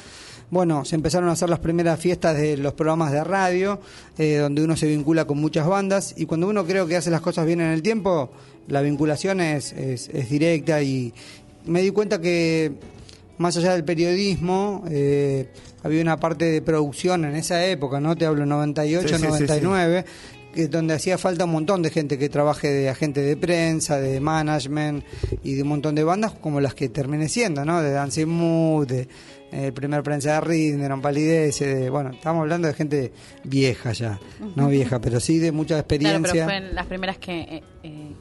[0.50, 3.80] Bueno, se empezaron a hacer las primeras fiestas de los programas de radio,
[4.18, 7.22] eh, donde uno se vincula con muchas bandas, y cuando uno creo que hace las
[7.22, 8.30] cosas bien en el tiempo,
[8.68, 11.14] la vinculación es, es, es directa y
[11.64, 12.72] me di cuenta que
[13.38, 15.48] más allá del periodismo, eh,
[15.82, 18.16] había una parte de producción en esa época, ¿no?
[18.16, 20.04] Te hablo 98, Sí, sí, sí, 99,
[20.54, 24.20] que donde hacía falta un montón de gente que trabaje de agente de prensa, de
[24.20, 25.02] management
[25.42, 27.80] y de un montón de bandas como las que terminé siendo, ¿no?
[27.80, 29.00] De Dancing Mood, de
[29.50, 33.12] eh, el primer prensa de Ritmo, de Non Palidece, de, bueno, estamos hablando de gente
[33.44, 34.20] vieja ya,
[34.56, 36.32] no vieja, pero sí de mucha Claro, experiencia.
[36.32, 38.12] pero fueron las primeras que eh, eh,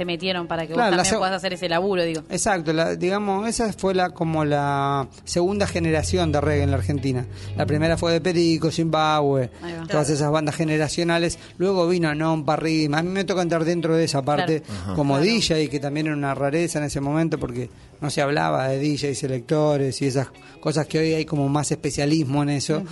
[0.00, 2.22] se metieron para que Claro, vos también puedas hacer ese laburo, digo.
[2.30, 7.26] Exacto, la- digamos, esa fue la como la segunda generación de reggae en la Argentina.
[7.54, 9.50] La primera fue de Perico, Zimbabue,
[9.90, 11.38] todas esas bandas generacionales.
[11.58, 13.00] Luego vino Non Parrima.
[13.00, 14.94] A mí me toca entrar dentro de esa parte Claro.
[14.94, 17.68] Como DJ, que también era una rareza en ese momento porque
[18.00, 20.28] no se hablaba de DJ selectores y esas
[20.60, 22.82] cosas que hoy hay como más especialismo en eso.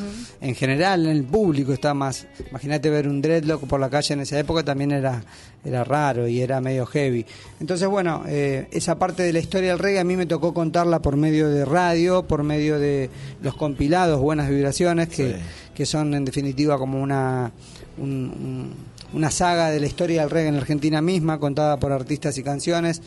[0.41, 2.27] En general, en el público está más.
[2.51, 5.23] Imagínate ver un dreadlock por la calle en esa época también era,
[5.65, 7.27] era raro y era medio heavy.
[7.61, 11.01] Entonces, bueno, eh, esa parte de la historia del reggae a mí me tocó contarla
[11.01, 13.11] por medio de radio, por medio de
[13.43, 15.35] los compilados Buenas Vibraciones, que, Sí.
[15.75, 17.53] que son en definitiva como una.
[17.99, 21.93] un- un- una saga de la historia del reggae en la Argentina misma, contada por
[21.93, 23.01] artistas y canciones.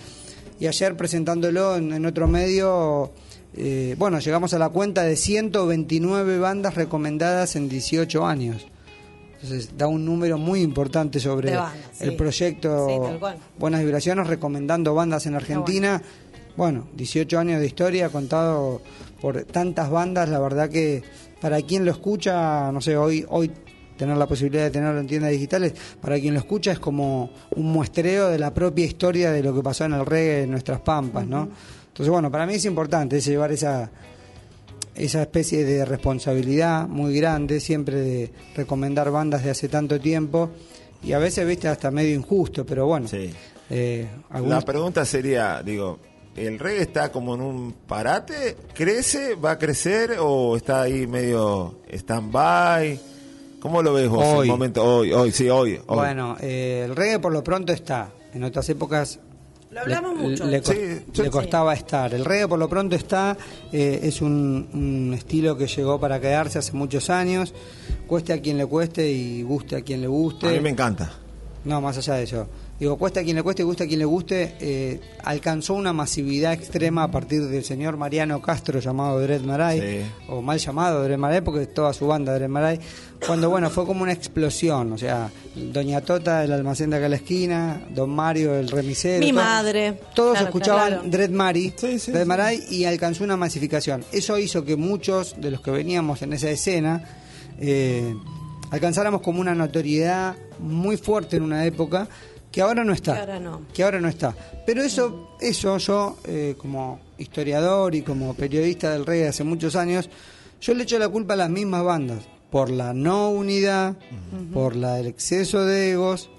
[0.59, 3.11] Y ayer presentándolo en, en otro medio,
[3.55, 8.65] eh, bueno, llegamos a la cuenta de 129 bandas recomendadas en 18 años.
[9.35, 12.15] Entonces da un número muy importante sobre bandas, el sí.
[12.15, 13.35] proyecto Sí.
[13.57, 16.01] Buenas Vibraciones, recomendando bandas en Argentina.
[16.55, 18.81] Bueno, 18 años de historia contado
[19.19, 21.03] por tantas bandas, la verdad que
[21.39, 23.51] para quien lo escucha, no sé, hoy, hoy
[23.97, 27.71] tener la posibilidad de tenerlo en tiendas digitales, para quien lo escucha es como un
[27.71, 31.27] muestreo de la propia historia de lo que pasó en el reggae en nuestras pampas,
[31.27, 31.49] ¿no?
[31.91, 33.91] Entonces, bueno, para mí es importante es llevar esa,
[34.95, 40.49] esa especie de responsabilidad muy grande, siempre de recomendar bandas de hace tanto tiempo
[41.03, 43.07] y a veces, viste, hasta medio injusto, pero bueno.
[43.07, 43.31] Sí.
[43.69, 44.07] eh,
[44.45, 45.99] La pregunta sería, digo,
[46.35, 48.55] ¿el reggae está como en un parate?
[48.73, 49.35] ¿Crece?
[49.35, 50.15] ¿Va a crecer?
[50.19, 52.99] ¿O está ahí medio stand-by?
[53.59, 54.47] ¿Cómo lo ves vos en Hoy.
[54.47, 54.83] el momento?
[54.83, 55.73] Hoy, hoy, sí, hoy.
[55.87, 55.97] hoy.
[55.97, 58.09] Bueno, eh, el reggae por lo pronto está.
[58.33, 59.19] En otras épocas
[59.71, 60.45] Lo hablamos le, mucho.
[60.45, 62.13] le Sí, costaba estar.
[62.13, 63.37] El reggae por lo pronto está.
[63.71, 67.53] eh, es un, un estilo que llegó para quedarse hace muchos años.
[68.05, 70.47] Cueste a quien le cueste y guste a quien le guste.
[70.47, 71.13] A mí me encanta.
[71.63, 72.47] No, más allá de eso.
[72.81, 75.93] Digo, cuesta a quien le cueste y gusta a quien le guste, eh, alcanzó una
[75.93, 80.11] masividad extrema a partir del señor Mariano Castro llamado Dred Maray, Sí.
[80.29, 82.79] o mal llamado Dred Maray, porque toda su banda Dred Maray,
[83.27, 87.09] cuando bueno, fue como una explosión, o sea, Doña Tota del almacén de acá a
[87.09, 89.19] la esquina, Don Mario el remisero.
[89.23, 89.99] Mi todo- madre.
[90.15, 91.03] Todos Claro, escuchaban claro.
[91.05, 92.27] Dred Mari, Sí, sí, Dred sí.
[92.27, 94.03] Maray y alcanzó una masificación.
[94.11, 97.03] Eso hizo que muchos de los que veníamos en esa escena
[97.59, 98.15] eh,
[98.71, 102.07] alcanzáramos como una notoriedad muy fuerte en una época
[102.51, 103.13] que ahora no está.
[103.13, 103.61] Que ahora no.
[103.73, 104.35] Que ahora no está.
[104.65, 110.09] Pero eso, eso yo, eh, como historiador y como periodista del reggae hace muchos años,
[110.59, 112.19] yo le echo la culpa a las mismas bandas.
[112.49, 113.95] Por la no unidad,
[114.53, 116.29] por la, el exceso de egos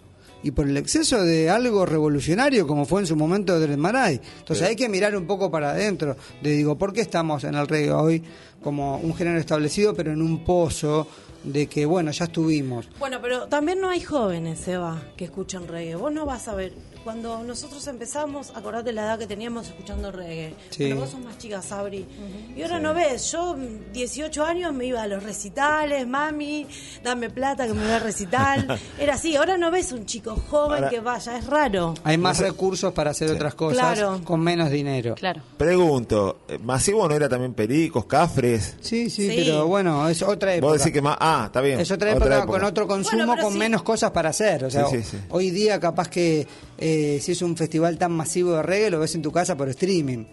[0.43, 4.21] y por el exceso de algo revolucionario como fue en su momento Dred Maray.
[4.41, 6.17] Entonces hay que mirar un poco para adentro.
[6.43, 8.23] De digo, ¿por qué estamos en el reggae hoy
[8.63, 11.07] como un género establecido pero en un pozo
[11.45, 12.89] de que, bueno, ya estuvimos?
[12.99, 15.97] Bueno, pero también no hay jóvenes, Eva, que escuchan reggae.
[15.97, 16.73] Vos no vas a ver.
[17.05, 20.55] Cuando nosotros empezamos, acordate la edad que teníamos escuchando reggae.
[20.71, 20.79] Sí.
[20.85, 22.07] Pero vos sos más chica, Sabri.
[22.57, 23.33] Y ahora no ves.
[23.33, 26.67] Yo, mm, 18 años, me iba a los recitales, mami,
[27.03, 28.79] dame plata que me voy al recital.
[29.01, 29.35] Era así.
[29.37, 31.37] Ahora no ves un chico joven Ahora- que vaya.
[31.37, 31.95] Es raro.
[32.05, 34.21] Hay más recursos para hacer otras cosas Claro.
[34.25, 35.15] con menos dinero.
[35.17, 35.43] Claro.
[35.57, 38.77] Pregunto, ¿eh, ¿masivo no era también pericos, cafres?
[38.81, 39.33] Sí, sí, Sí.
[39.37, 40.69] pero bueno, es otra época.
[40.73, 41.17] Vos decís que más...
[41.19, 41.81] Ah, está bien.
[41.81, 43.59] Es otra época, con otro consumo, Bueno, con sí.
[43.59, 44.65] menos cosas para hacer.
[44.65, 45.17] O sea, Sí, sí, sí.
[45.31, 46.47] hoy día capaz que
[46.83, 49.69] eh, si es un festival tan masivo de reggae, lo ves en tu casa por
[49.69, 50.25] streaming.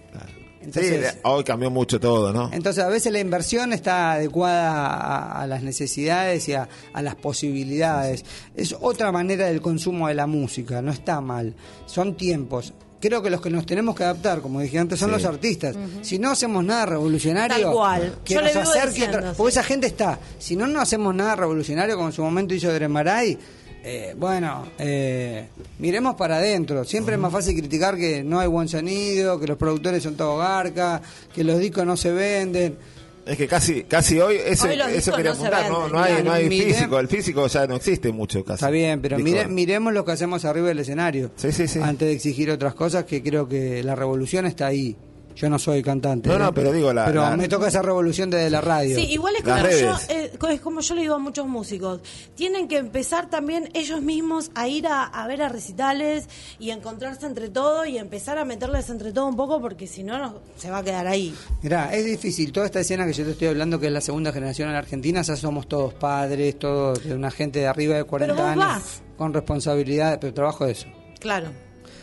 [0.61, 2.49] Entonces, sí, hoy cambió mucho todo, ¿no?
[2.51, 7.15] entonces a veces la inversión está adecuada a, a las necesidades y a, a las
[7.15, 8.25] posibilidades.
[8.55, 11.55] Es otra manera del consumo de la música, no está mal.
[11.85, 12.73] Son tiempos.
[12.99, 15.15] Creo que los que nos tenemos que adaptar, como dije antes, son Sí.
[15.15, 15.77] los artistas.
[16.01, 18.15] Si no hacemos nada revolucionario, Tal cual.
[18.25, 19.35] que Yo nos acerque diciendo, otra- sí.
[19.37, 20.19] porque esa gente está.
[20.37, 23.37] Si no, no hacemos nada revolucionario como en su momento hizo Dremaray.
[23.83, 25.47] Eh, bueno, eh,
[25.79, 26.83] miremos para adentro.
[26.83, 30.37] Siempre es más fácil criticar que no hay buen sonido, que los productores son todo
[30.37, 31.01] garca,
[31.33, 32.77] que los discos no se venden.
[33.25, 36.31] Es que casi casi hoy, los eso quería no apuntar, no, venden, no hay, no
[36.33, 38.55] hay Mire- físico, el físico ya no existe mucho casi.
[38.55, 41.31] Está bien, pero mire- miremos lo que hacemos arriba del escenario.
[41.35, 41.79] Sí, sí, sí.
[41.81, 44.95] Antes de exigir otras cosas, que creo que la revolución está ahí.
[45.39, 46.27] Yo no soy cantante.
[46.27, 46.39] No, ¿eh?
[46.39, 48.93] no, pero digo, la- Pero la- me toca esa revolución desde la radio.
[48.97, 52.01] Sí, igual es como, yo, eh, es como yo le digo a muchos músicos,
[52.35, 56.27] tienen que empezar también ellos mismos a ir a, a ver a recitales
[56.59, 60.03] y a encontrarse entre todo y empezar a meterles entre todo un poco porque si
[60.03, 61.33] no, no se va a quedar ahí.
[61.61, 62.51] Mirá, es difícil.
[62.51, 64.79] Toda esta escena que yo te estoy hablando, que es la segunda generación en la
[64.79, 68.51] Argentina, ya somos todos padres, todos de una gente de arriba de 40 Pero vos
[68.51, 68.65] años.
[68.65, 69.01] vas.
[69.17, 70.87] Con responsabilidades, pero trabajo de eso.
[71.21, 71.49] Claro.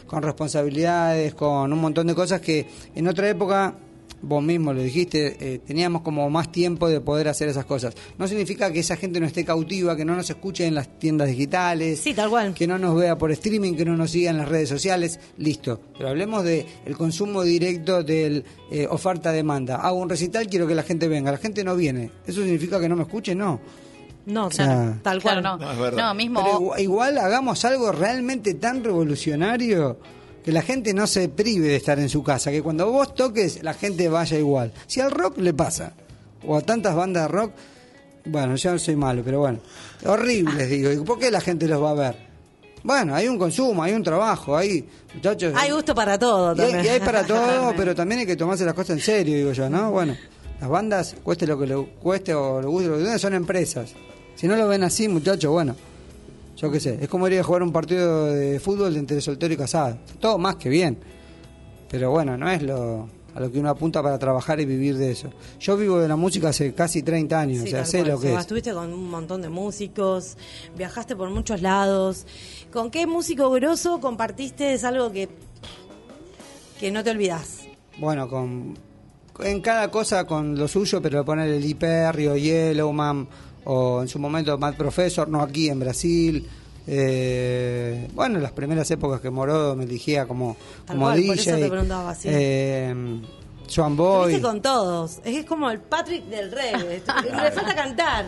[0.06, 3.74] Con responsabilidades, con un montón de cosas que en otra época,
[4.22, 7.94] vos mismo lo dijiste, eh, teníamos como más tiempo de poder hacer esas cosas.
[8.18, 11.28] No significa que esa gente no esté cautiva, que no nos escuche en las tiendas
[11.28, 12.00] digitales.
[12.00, 12.54] Sí, tal cual.
[12.54, 15.80] que no nos vea por streaming, que no nos siga en las redes sociales, listo.
[15.96, 19.76] Pero hablemos de el consumo directo del eh, oferta-demanda.
[19.76, 21.30] Hago un recital, quiero que la gente venga.
[21.30, 22.10] La gente no viene.
[22.26, 23.34] ¿Eso significa que no me escuche?
[23.34, 23.60] No.
[24.26, 25.40] No, sea, claro, tal cual.
[25.40, 25.90] Claro, no.
[25.92, 26.42] No, mismo.
[26.42, 29.98] Pero igual, igual hagamos algo realmente tan revolucionario
[30.44, 33.62] que la gente no se prive de estar en su casa, que cuando vos toques
[33.62, 34.72] la gente vaya igual.
[34.86, 35.92] Si al rock le pasa,
[36.44, 37.52] o a tantas bandas de rock,
[38.26, 39.60] bueno, yo no soy malo, pero bueno,
[40.04, 42.26] horribles digo, ¿y por qué la gente los va a ver?
[42.82, 45.52] Bueno, hay un consumo, hay un trabajo, hay muchachos.
[45.56, 46.84] Hay gusto para todo Y hay, también.
[46.84, 49.68] y hay para todo, pero también hay que tomarse las cosas en serio, digo yo,
[49.68, 49.90] ¿no?
[49.90, 50.16] Bueno,
[50.60, 53.94] las bandas, cueste lo que le cueste o le guste lo que son empresas.
[54.36, 55.74] Si no lo ven así, muchachos, bueno,
[56.56, 59.56] yo qué sé, es como ir a jugar un partido de fútbol entre soltero y
[59.56, 59.98] casado.
[60.20, 60.98] Todo más que bien.
[61.88, 65.10] Pero bueno, no es lo a lo que uno apunta para trabajar y vivir de
[65.10, 65.28] eso.
[65.60, 68.20] Yo vivo de la música hace casi 30 años, Sí, o sea, sé cual, lo
[68.20, 68.40] que es.
[68.40, 70.38] Estuviste con un montón de músicos,
[70.74, 72.26] viajaste por muchos lados.
[72.72, 75.28] ¿Con qué músico grosso compartiste es algo que,
[76.80, 77.64] que no te olvidas?
[77.98, 78.74] Bueno, con
[79.40, 83.28] en cada cosa con lo suyo, pero poner el Hiperri o Yellowman
[83.66, 86.48] o en su momento Mad Professor, no aquí en Brasil.
[86.88, 90.56] Eh, bueno, las primeras épocas que Morodo me elegía como,
[90.86, 91.28] Tal como cual, DJ.
[91.28, 92.28] por eso te preguntaba, sí.
[92.30, 93.20] eh,
[93.74, 94.40] Joan Boy.
[94.40, 95.18] Con todos.
[95.24, 97.02] Es como el Patrick del reggae.
[97.42, 98.26] Le falta cantar.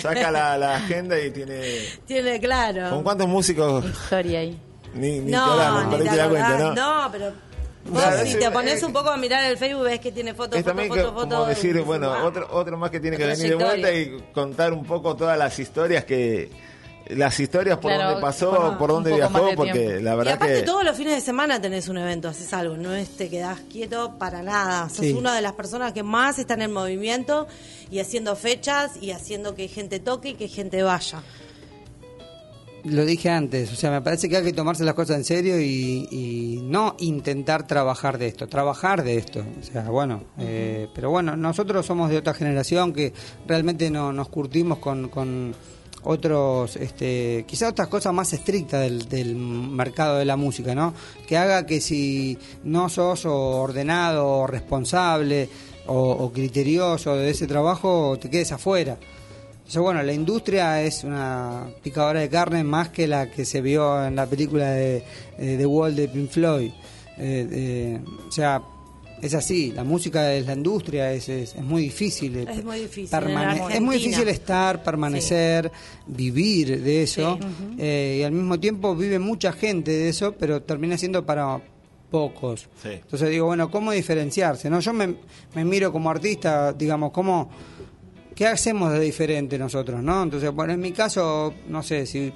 [0.00, 1.62] Saca la, la agenda y tiene...
[2.06, 2.90] Tiene claro.
[2.90, 3.84] ¿Con cuántos músicos?
[3.86, 4.60] Historia ahí.
[4.94, 5.56] Ni, ni No,
[5.90, 6.58] te ni cuenta.
[6.58, 6.74] ¿no?
[6.74, 7.32] No, pero
[7.88, 10.34] vos Claro, si te pones es- un poco a mirar el Facebook ves que tiene
[10.34, 11.34] fotos, fotos, también fotos, que- fotos.
[11.34, 14.72] como decir, y bueno, otro, otro más que tiene que venir de vuelta y contar
[14.72, 16.50] un poco todas las historias que...
[17.08, 20.02] Las historias por Claro, dónde pasó, bueno, por más viajó, porque tiempo.
[20.02, 20.62] la Y verdad aparte que...
[20.62, 24.16] todos los fines de semana tenés un evento, haces algo, no es te quedás quieto
[24.18, 24.88] para nada.
[24.88, 25.12] Sos Sí.
[25.12, 27.46] una de las personas que más están en movimiento
[27.92, 31.22] y haciendo fechas y haciendo que gente toque y que gente vaya.
[32.88, 35.60] Lo dije antes, o sea, me parece que hay que tomarse las cosas en serio
[35.60, 39.44] y, y no intentar trabajar de esto, trabajar de esto.
[39.60, 43.12] O sea, bueno, eh, pero bueno, nosotros somos de otra generación que
[43.44, 45.52] realmente no, nos curtimos con, con
[46.04, 50.94] otros, este, quizás otras cosas más estrictas del, del mercado de la música, ¿no?
[51.26, 55.48] Que haga que si no sos ordenado o responsable
[55.86, 58.96] o, o criterioso de ese trabajo, te quedes afuera.
[59.66, 64.06] Entonces, bueno, la industria es una picadora de carne más que la que se vio
[64.06, 65.02] en la película de
[65.38, 66.70] eh, The Wall de Pink Floyd.
[67.18, 68.62] Eh, eh, o sea,
[69.20, 72.36] es así, la música es la industria, es, es, es muy difícil.
[72.36, 73.18] Es muy difícil,
[73.72, 75.72] es muy difícil estar, permanecer,
[76.06, 77.36] vivir de eso.
[77.76, 81.60] eh, y al mismo tiempo vive mucha gente de eso, pero termina siendo para
[82.08, 82.68] pocos.
[82.80, 82.90] Sí.
[82.92, 84.70] Entonces digo, bueno, ¿cómo diferenciarse?
[84.70, 85.16] no Yo me,
[85.56, 87.50] me miro como artista, digamos, ¿cómo,
[88.36, 90.00] ¿qué hacemos de diferente nosotros?
[90.02, 92.32] no Entonces, bueno, en mi caso, no sé, si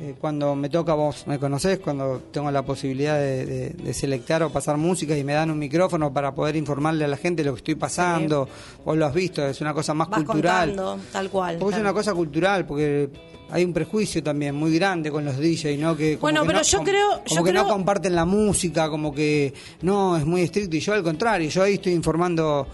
[0.00, 4.42] eh, cuando me toca, vos me conocés, cuando tengo la posibilidad de, de- de selectar
[4.42, 7.52] o pasar música y me dan un micrófono para poder informarle a la gente lo
[7.54, 8.48] que estoy pasando,
[8.84, 10.68] vos lo has visto, es una cosa más Vas cultural.
[10.70, 11.56] contando, tal cual.
[11.58, 13.10] Porque es una cosa cultural, porque
[13.52, 15.96] hay un prejuicio también muy grande con los DJs, ¿no?
[15.96, 18.24] Que como Bueno, que pero no- yo como- creo- como yo que no comparten la
[18.24, 19.52] música, como que
[19.82, 20.74] no, es muy estricto.
[20.76, 22.66] Y yo al contrario, yo ahí estoy informando.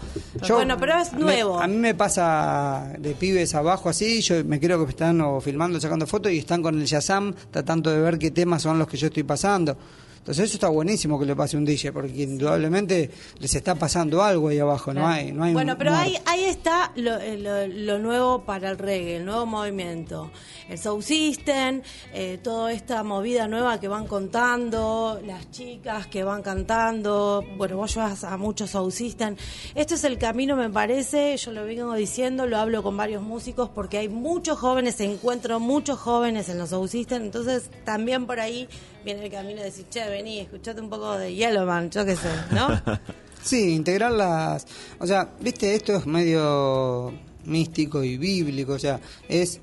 [0.42, 1.60] Yo, Bueno, pero es me- nuevo.
[1.60, 5.80] a mí me pasa de pibes abajo así, yo me creo que están o filmando,
[5.80, 8.96] sacando fotos y están con el Shazam tratando de ver qué temas son los que
[8.96, 9.76] yo estoy pasando.
[10.28, 14.48] Entonces eso está buenísimo que le pase un DJ, porque indudablemente les está pasando algo
[14.48, 17.98] ahí abajo, no hay, no hay Bueno, pero ahí, ahí está lo, eh, lo- lo
[17.98, 20.30] nuevo para el reggae, el nuevo movimiento.
[20.68, 21.80] El Soul System,
[22.12, 27.42] eh, toda esta movida nueva que van contando, las chicas que van cantando.
[27.56, 29.34] Bueno, vos llevas a muchos Soul System.
[29.74, 33.70] Este es el camino, me parece, yo lo vengo diciendo, lo hablo con varios músicos,
[33.70, 38.68] porque hay muchos jóvenes, encuentro muchos jóvenes en los Soul System, entonces también por ahí
[39.14, 42.28] viene el camino de decir, che, vení, escuchate un poco de Yellowman, yo qué sé,
[42.52, 42.68] ¿no?
[43.42, 44.66] Sí, integrarlas.
[44.98, 47.14] O sea, viste, esto es medio
[47.44, 49.60] místico y bíblico, o sea, es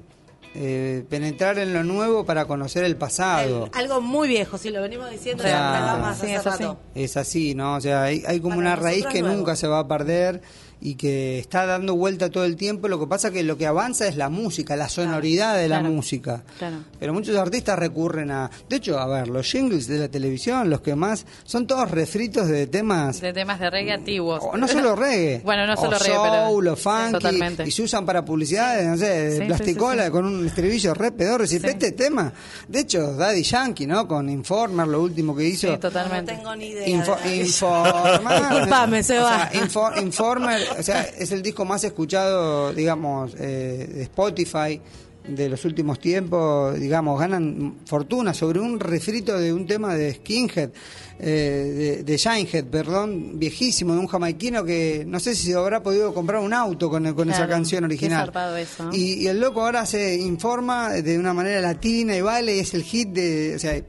[0.55, 3.65] eh, penetrar en lo nuevo para conocer el pasado.
[3.65, 6.49] El- algo muy viejo, si lo venimos diciendo ya empezamos hace Sí, sí.
[6.49, 6.77] rato.
[6.95, 7.75] Es así, ¿no?
[7.75, 9.35] O sea, hay, hay como Para una raíz que nuevo.
[9.35, 10.41] nunca se va a perder
[10.81, 12.87] y que está dando vuelta todo el tiempo.
[12.87, 15.93] Lo que pasa que lo que avanza es la música, la sonoridad de la Claro.
[15.95, 16.43] música.
[16.57, 16.77] Claro.
[16.99, 18.49] Pero muchos artistas recurren a...
[18.69, 21.25] De hecho, a ver, los jingles de la televisión, los que más...
[21.43, 23.21] Son todos refritos de temas...
[23.21, 24.41] De temas de reggae antiguos.
[24.43, 25.41] o no solo reggae.
[25.45, 27.11] Bueno, no solo o reggae, pero- soul, o funky.
[27.13, 27.63] Totalmente.
[27.67, 30.11] Y se usan para publicidades, no sé, de Sí, plasticola, sí, sí.
[30.11, 31.43] con un estribillo re pedorro.
[31.45, 31.59] Y Sí.
[31.63, 32.31] este tema...
[32.67, 34.07] De hecho, Daddy Yankee, ¿no?
[34.07, 35.67] Con Informer, lo último que hizo.
[35.67, 36.33] Sí, No totalmente.
[36.35, 36.87] tengo ni idea.
[36.87, 38.19] Info- Informer.
[38.51, 39.49] Disculpame, O Seba.
[39.51, 44.81] sea, Info- Informer, o sea, es el disco más escuchado, digamos, eh, de Spotify
[45.27, 50.69] de los últimos tiempos, digamos, ganan fortuna sobre un refrito de un tema de Skinhead,
[51.17, 56.13] eh, de, de Shinehead, perdón, viejísimo, de un jamaiquino que no sé si habrá podido
[56.13, 58.25] comprar un auto con, con esa canción original.
[58.25, 58.95] zarpado eso, ¿no?
[58.95, 62.73] Y, y el loco ahora se informa de una manera latina y vale, y es
[62.73, 63.81] el hit de, o sea,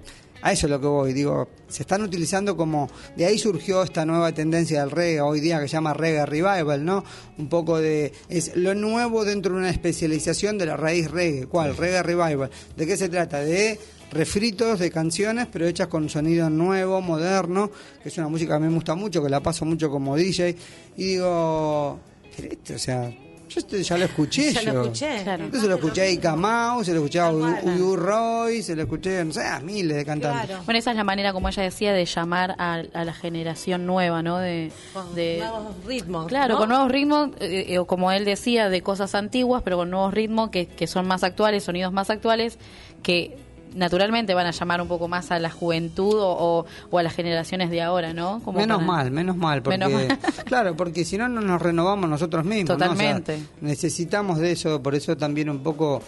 [0.47, 4.07] a eso es lo que voy, digo, se están utilizando como, de ahí surgió esta
[4.07, 7.05] nueva tendencia del reggae hoy día que se llama reggae revival, ¿no?
[7.37, 11.77] Un poco de, es lo nuevo dentro de una especialización de la raíz reggae, ¿cuál?
[11.77, 12.49] Reggae revival.
[12.77, 13.41] ¿De qué se trata?
[13.41, 13.81] De
[14.13, 18.61] refritos de canciones, pero hechas con sonido nuevo, moderno, que es una música que a
[18.61, 20.55] mí me gusta mucho, que la paso mucho como DJ,
[20.97, 23.13] y digo, o sea,
[23.49, 25.23] yo esto ya lo escuché Ya lo escuché.
[25.23, 25.49] Claro.
[25.53, 27.31] Yo se lo escuché a Ika Mau, se lo escuché a.
[27.31, 30.47] Uyu Roy, se lo escuché, no sé, a miles de cantantes.
[30.47, 30.63] Claro.
[30.65, 34.23] Bueno, esa es la manera, como ella decía, de llamar a, a la generación nueva,
[34.23, 34.39] ¿no?
[34.39, 36.27] De, Con de- nuevos ritmos.
[36.27, 36.59] Claro, ¿no?
[36.61, 40.13] con nuevos ritmos, eh, eh, o como él decía, de cosas antiguas, pero con nuevos
[40.13, 42.59] ritmos que, que son más actuales, sonidos más actuales,
[43.03, 43.37] que
[43.77, 47.15] naturalmente van a llamar un poco más a la juventud o, o- o a las
[47.15, 48.41] generaciones de ahora, ¿no?
[48.45, 50.19] Como menos para- mal, menos mal, porque Menos mal.
[50.45, 52.71] claro, porque si no no nos renovamos nosotros mismos.
[52.71, 52.75] ¿no?
[52.75, 53.39] O sea, Totalmente.
[53.61, 56.03] necesitamos de eso, por eso también un poco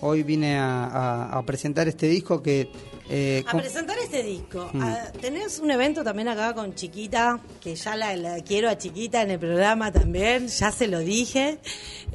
[0.00, 2.70] hoy vine a, a- a presentar este disco que
[3.08, 4.68] eh, A con- presentar este disco.
[4.72, 4.82] Mm.
[4.82, 9.22] Ah, tenés un evento también acá con Chiquita, que ya la, la quiero a Chiquita
[9.22, 11.58] en el programa también, ya se lo dije.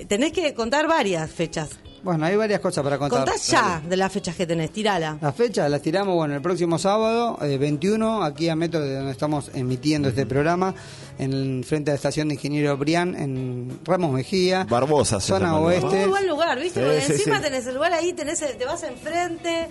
[0.08, 1.70] Tenés que contar varias fechas.
[2.04, 3.26] Bueno, hay varias cosas para contar.
[3.26, 5.18] Contás ya de las fechas que tenés, tirala.
[5.22, 9.12] Las fechas las tiramos, bueno, el próximo sábado, eh, 21, aquí a metro de donde
[9.12, 10.74] estamos emitiendo este programa,
[11.18, 14.66] en frente a la estación de Ingeniero Brián, en Ramos Mejía.
[14.70, 15.88] Barbosa Zona el oeste.
[15.88, 16.80] Muy buen lugar, ¿viste?
[16.80, 17.44] Sí, Porque sí, encima sí.
[17.44, 19.68] tenés el lugar ahí, tenés, el- te vas enfrente,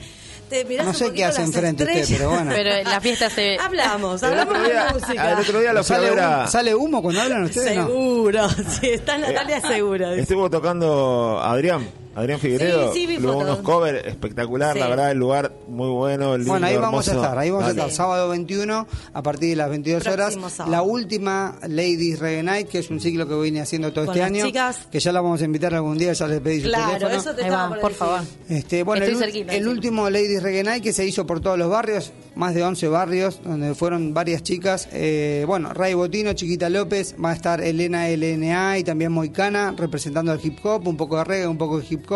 [0.50, 2.50] te mirás No sé qué hace enfrente usted, pero bueno.
[2.54, 3.56] Pero la fiesta se...
[3.60, 5.22] Hablamos, El hablamos día, de música.
[5.32, 7.76] al otro día lo ¿Sale, humo, ¿Sale humo cuando hablan ustedes?
[7.76, 7.86] No.
[7.86, 8.48] Seguro,
[8.80, 10.10] sí, está Natalia seguro.
[10.10, 10.22] dice.
[10.22, 11.88] Estuvo tocando Adrián,
[12.18, 12.92] Adrián Figueredo.
[12.92, 14.80] Sí, sí, vi luego unos covers espectacular, Sí.
[14.80, 16.36] la verdad, el lugar muy bueno.
[16.36, 17.80] lindo, Bueno, ahí vamos a estar, ahí vamos Dale.
[17.82, 20.34] a estar, sábado 21, a partir de las 22 horas.
[20.34, 20.70] Sábado.
[20.70, 24.24] La última Ladies Reggae Night, que es un ciclo que vine haciendo todo Con este
[24.24, 24.44] año.
[24.46, 24.88] chicas.
[24.90, 27.14] Que ya la vamos a invitar algún día, ya les pedí su Claro, teléfono.
[27.20, 28.20] eso te Ahí va, por favor.
[28.48, 31.56] Este, bueno, Estoy el, cerquita, el último Ladies Reggae Night que se hizo por todos
[31.58, 34.88] los barrios, más de 11 barrios, donde fueron varias chicas.
[34.92, 40.32] Eh, bueno, Ray Botino, Chiquita López, va a estar Elena LNA y también Moicana, representando
[40.32, 42.07] al hip hop, un poco de reggae, un poco de hip hop.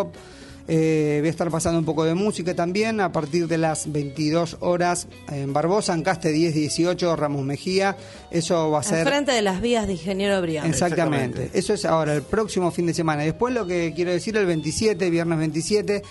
[0.68, 4.58] Eh, voy a estar pasando un poco de música también a partir de las 22
[4.60, 7.96] horas en Barbosa, en Caste 1018, Ramos Mejía.
[8.30, 9.00] Eso va a ser.
[9.00, 10.66] Enfrente de las vías de Ingeniero Brián.
[10.66, 11.50] Exactamente.
[11.52, 13.22] Eso es ahora, el próximo fin de semana.
[13.22, 16.02] Después lo que quiero decir, el 27, viernes 27, eh,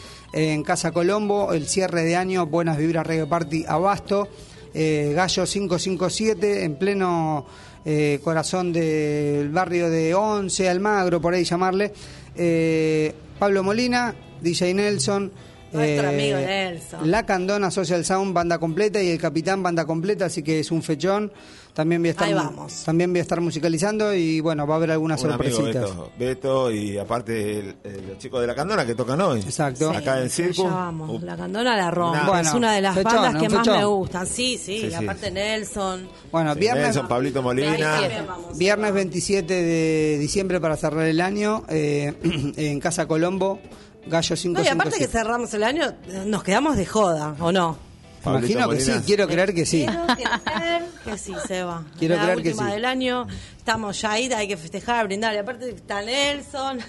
[0.53, 4.27] en Casa Colombo, el cierre de año, Buenas Vibras Reggae Party Abasto,
[4.73, 7.45] eh, Gallo 557, en pleno
[7.83, 11.93] eh, corazón del barrio de Once, Almagro, por ahí llamarle.
[12.35, 15.31] Eh, Pablo Molina, DJ Nelson.
[15.71, 17.09] Nuestro eh, amigo Nelson.
[17.09, 20.83] La Candona Social Sound, banda completa, y el Capitán, banda completa, así que es un
[20.83, 21.31] fechón.
[21.73, 22.83] También voy a estar, Ahí vamos.
[22.83, 25.89] También voy a estar musicalizando y bueno, va a haber algunas Un amigo sorpresitas.
[25.89, 29.39] Beto, Beto y aparte el, el- los chicos de la Candona que tocan hoy.
[29.39, 29.89] Exacto.
[29.89, 30.63] Acá en Circo.
[30.63, 31.09] allá vamos.
[31.09, 32.17] Uh, La Candona la rompe.
[32.17, 32.27] Nah.
[32.27, 33.77] Bueno, es una de las fechón, bandas que más fechón.
[33.77, 34.27] me gustan.
[34.27, 34.79] Sí, sí.
[34.81, 34.95] Sí, y sí.
[34.95, 36.09] aparte Nelson.
[36.31, 37.99] Bueno, sí, viernes, Nelson, Pablito Molina.
[38.27, 38.57] Vamos.
[38.57, 42.13] viernes 27 de diciembre para cerrar el año eh,
[42.57, 43.59] en Casa Colombo,
[44.07, 45.11] Gallo No, y aparte que 557.
[45.11, 45.93] cerramos el año,
[46.25, 47.90] nos quedamos de joda, ¿o no?
[48.23, 49.85] Pablito Imagino que sí, quiero creer que sí.
[49.85, 51.83] Quiero creer que sí, Seba.
[51.99, 52.73] Quiero la creer que última sí.
[52.75, 53.27] del año,
[53.57, 55.33] estamos ya ahí, hay que festejar, brindar.
[55.33, 56.79] Y aparte está Nelson.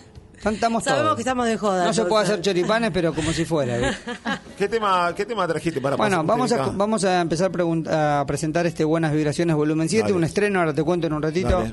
[0.51, 1.17] Estamos Sabemos todos.
[1.17, 1.85] que estamos de joda.
[1.85, 3.79] No se puede hacer choripanes, pero como si fuera.
[3.79, 3.93] ¿eh?
[4.59, 7.53] ¿Qué tema, ¿Qué tema trajiste para Bueno, vamos a, vamos a empezar
[7.89, 10.15] a presentar este Buenas Vibraciones Volumen 7, Dale.
[10.15, 11.65] un estreno, ahora te cuento en un ratito.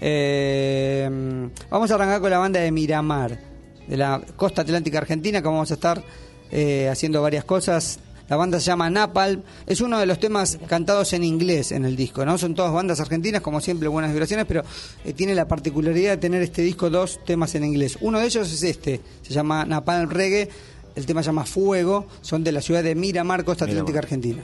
[0.00, 3.38] Eh, vamos a arrancar con la banda de Miramar,
[3.86, 6.02] de la costa atlántica argentina, que vamos a estar
[6.50, 8.00] eh, haciendo varias cosas.
[8.28, 9.42] La banda se llama Napalm.
[9.66, 12.38] Es uno de los temas cantados en inglés en el disco, ¿no?
[12.38, 14.62] Son todas bandas argentinas, como siempre, buenas vibraciones, pero
[15.04, 17.98] eh, tiene la particularidad de tener este disco dos temas en inglés.
[18.00, 20.48] Uno de ellos es este, se llama Napalm Reggae.
[20.94, 22.06] El tema se llama Fuego.
[22.22, 24.42] Son de la ciudad de Miramar, Costa Atlántica, Argentina.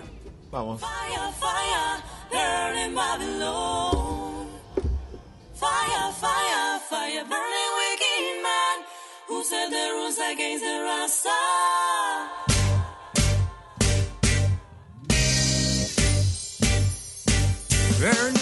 [0.50, 0.80] Vamos.
[0.80, 4.48] Fire, fire, burning Babylon.
[5.54, 8.84] Fire, fire, fire, burning wicked man.
[9.28, 12.49] Who the rules against the Rasta?
[18.00, 18.39] Burn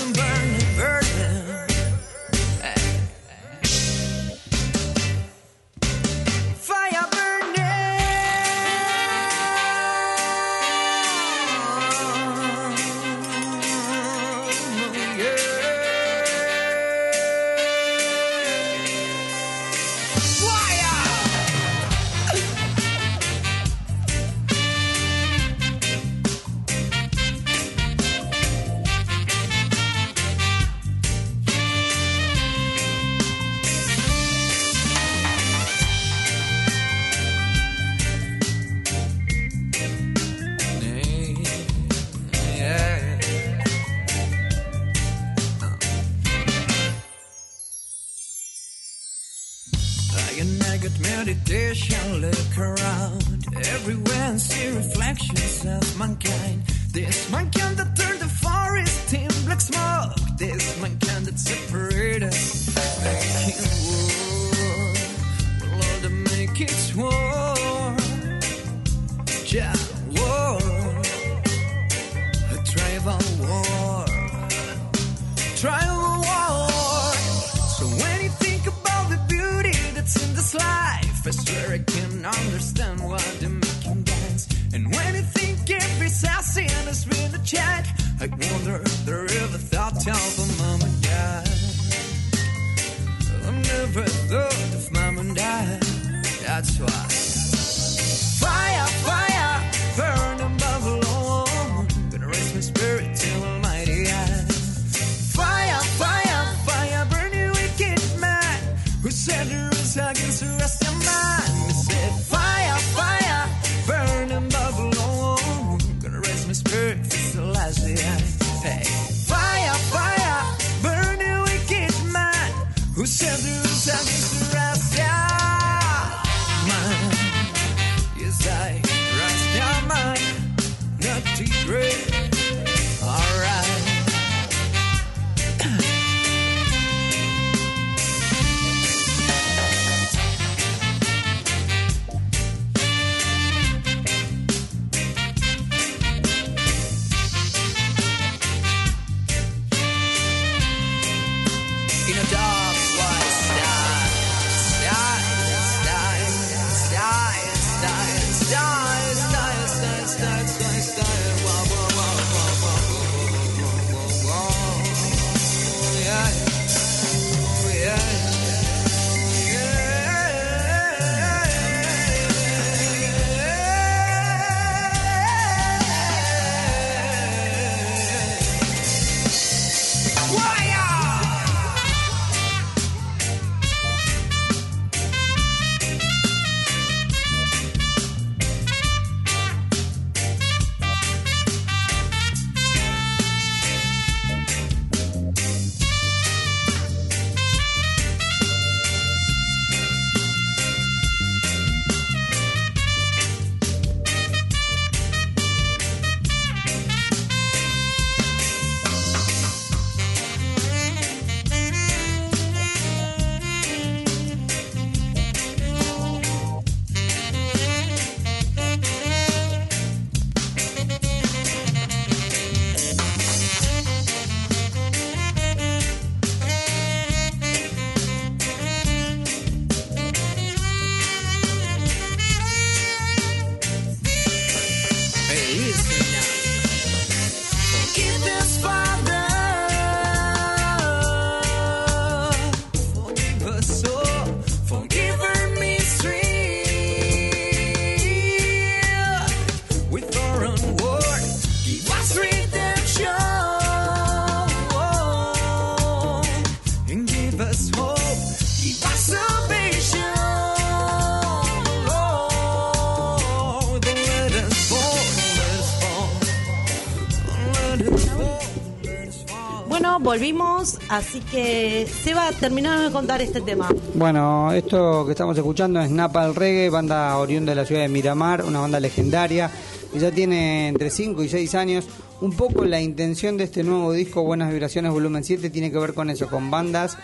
[270.19, 273.69] volvimos, así que Seba, terminamos de contar este tema.
[273.95, 278.45] Bueno, esto que estamos escuchando es Napal Reggae, banda oriunda de la ciudad de Miramar,
[278.45, 279.49] una banda legendaria
[279.93, 281.87] que ya tiene entre 5 y 6 años.
[282.21, 285.95] Un poco la intención de este nuevo disco, Buenas Vibraciones Volumen 7, tiene que ver
[285.95, 286.99] con eso, con bandas,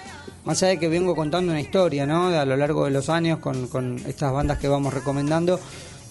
[0.44, 2.26] más allá de que vengo contando una historia, ¿no?
[2.26, 5.60] A lo largo de los años con, con estas bandas que vamos recomendando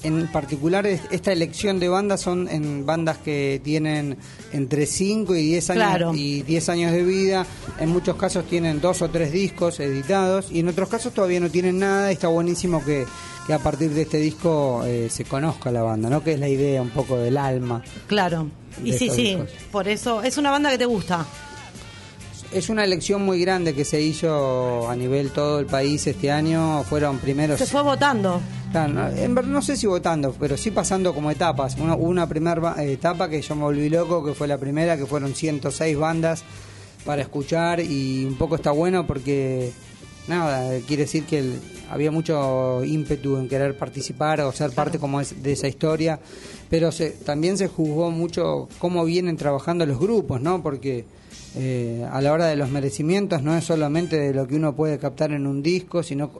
[0.03, 4.17] en particular esta elección de bandas son en bandas que tienen
[4.51, 7.45] entre 5 y 10 años y 10 años de vida.
[7.79, 11.49] En muchos casos tienen dos o tres discos editados y en otros casos todavía no
[11.49, 12.11] tienen nada.
[12.11, 13.05] Está buenísimo que,
[13.51, 16.23] a partir de este disco eh, se conozca la banda, ¿no?
[16.23, 17.81] Que es la idea un poco del alma.
[18.07, 18.49] Claro.
[18.83, 19.37] Y sí, sí,
[19.71, 21.25] por eso es una banda que te gusta
[22.53, 26.83] es una elección muy grande que se hizo a nivel todo el país este año.
[26.83, 27.59] Fueron primeros.
[27.59, 28.41] Se fue votando.
[28.73, 31.77] no, sé si votando, pero sí pasando como etapas.
[31.77, 35.33] Una, una primera etapa que yo me volví loco, que fue la primera, que fueron
[35.33, 36.43] 106 bandas
[37.05, 39.73] para escuchar y un poco está bueno porque
[40.27, 41.43] nada, quiere decir que
[41.89, 46.19] había mucho ímpetu en querer participar o ser parte como es de esa historia,
[46.69, 50.63] pero se, también se juzgó mucho cómo vienen trabajando los grupos, ¿no?
[50.63, 51.05] Porque
[51.55, 54.97] eh, a la hora de los merecimientos no es solamente de lo que uno puede
[54.97, 56.31] captar en un disco, sino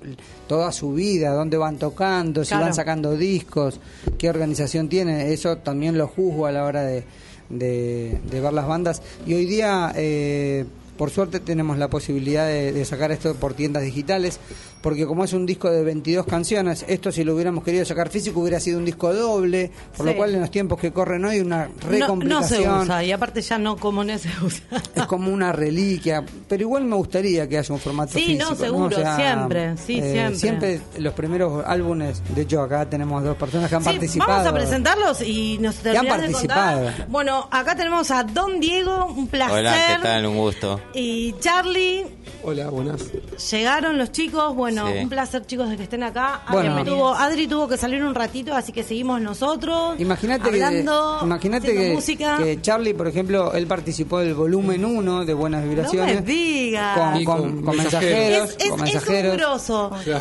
[0.48, 3.80] toda su vida, dónde van tocando, si van sacando discos,
[4.18, 7.04] qué organización tiene, eso también lo juzgo a la hora de,
[7.50, 9.02] de, ver las bandas.
[9.28, 10.66] Y hoy día, eh,
[10.98, 14.40] por suerte, tenemos la posibilidad de sacar esto por tiendas digitales
[14.84, 18.42] porque como es un disco de 22 canciones, esto si lo hubiéramos querido sacar físico
[18.42, 21.70] hubiera sido un disco doble, por lo cual en los tiempos que corren hoy una
[21.90, 22.30] recomplicación.
[22.30, 24.66] No, se usa, y aparte ya no como no se usa.
[24.94, 28.32] Es como una reliquia, pero igual me gustaría que haya un formato físico.
[28.32, 30.38] Sí, no, seguro, siempre, sí, eh, siempre.
[30.38, 34.32] Siempre los primeros álbumes, de hecho acá tenemos dos personas que han participado.
[34.32, 36.92] Vamos a presentarlos y nos que han participado.
[37.08, 39.60] Bueno, acá tenemos a Don Diego, un placer.
[39.60, 40.26] Hola, ¿qué tal?
[40.26, 40.82] Un gusto.
[40.94, 42.06] Y Charlie.
[42.44, 43.02] Hola, buenas.
[43.50, 46.42] Llegaron los chicos, bueno, bueno, un placer, chicos, de que estén acá.
[46.46, 50.00] Adri, tuvo, Adri tuvo que salir un ratito, así que seguimos nosotros.
[50.00, 55.34] Imagínate hablando, que, imagínate que, que, Charlie, por ejemplo, él participó del volumen 1 de
[55.34, 56.16] Buenas Vibraciones.
[56.16, 56.98] No me digas.
[57.26, 58.56] Con, con, mensajeros.
[58.60, 59.70] Es, es, mensajeros.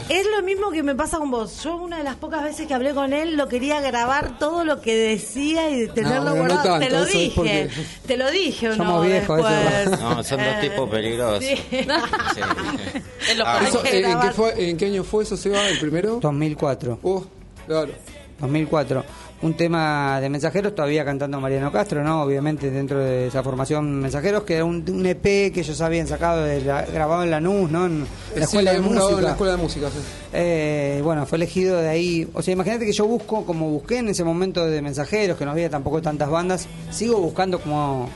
[0.08, 1.62] Es lo mismo que me pasa con vos.
[1.62, 4.80] Yo, una de las pocas veces que hablé con él, lo quería grabar todo lo
[4.80, 6.78] que decía y tenerlo guardado.
[6.78, 7.68] te lo dije.
[8.06, 9.96] Te lo dije, ¿o Somos viejos, eso.
[9.96, 11.44] No, son dos tipos peligrosos.
[11.52, 11.56] Sí.
[11.76, 13.40] sí.
[13.44, 15.68] Ah, eso, ¿en, qué fue, ¿En qué año fue eso, Seba?
[15.68, 16.18] ¿El primero?
[16.20, 16.98] 2004.
[17.02, 17.22] Uh,
[17.66, 17.92] claro.
[18.40, 19.04] 2004.
[19.42, 22.22] Un tema de mensajeros, todavía cantando Mariano Castro, ¿no?
[22.22, 26.60] Obviamente dentro de esa formación mensajeros, que era un, EP que ellos habían sacado, de
[26.60, 27.86] grabado en Lanús, ¿no?
[27.86, 28.06] En
[28.36, 29.18] la escuela de música.
[29.18, 29.98] En la escuela de música, sí.
[30.32, 32.28] eh, bueno, fue elegido de ahí.
[32.34, 35.50] O sea, imagínate que yo busco, como busqué en ese momento de mensajeros, que no
[35.50, 38.08] había tampoco tantas bandas, sigo buscando como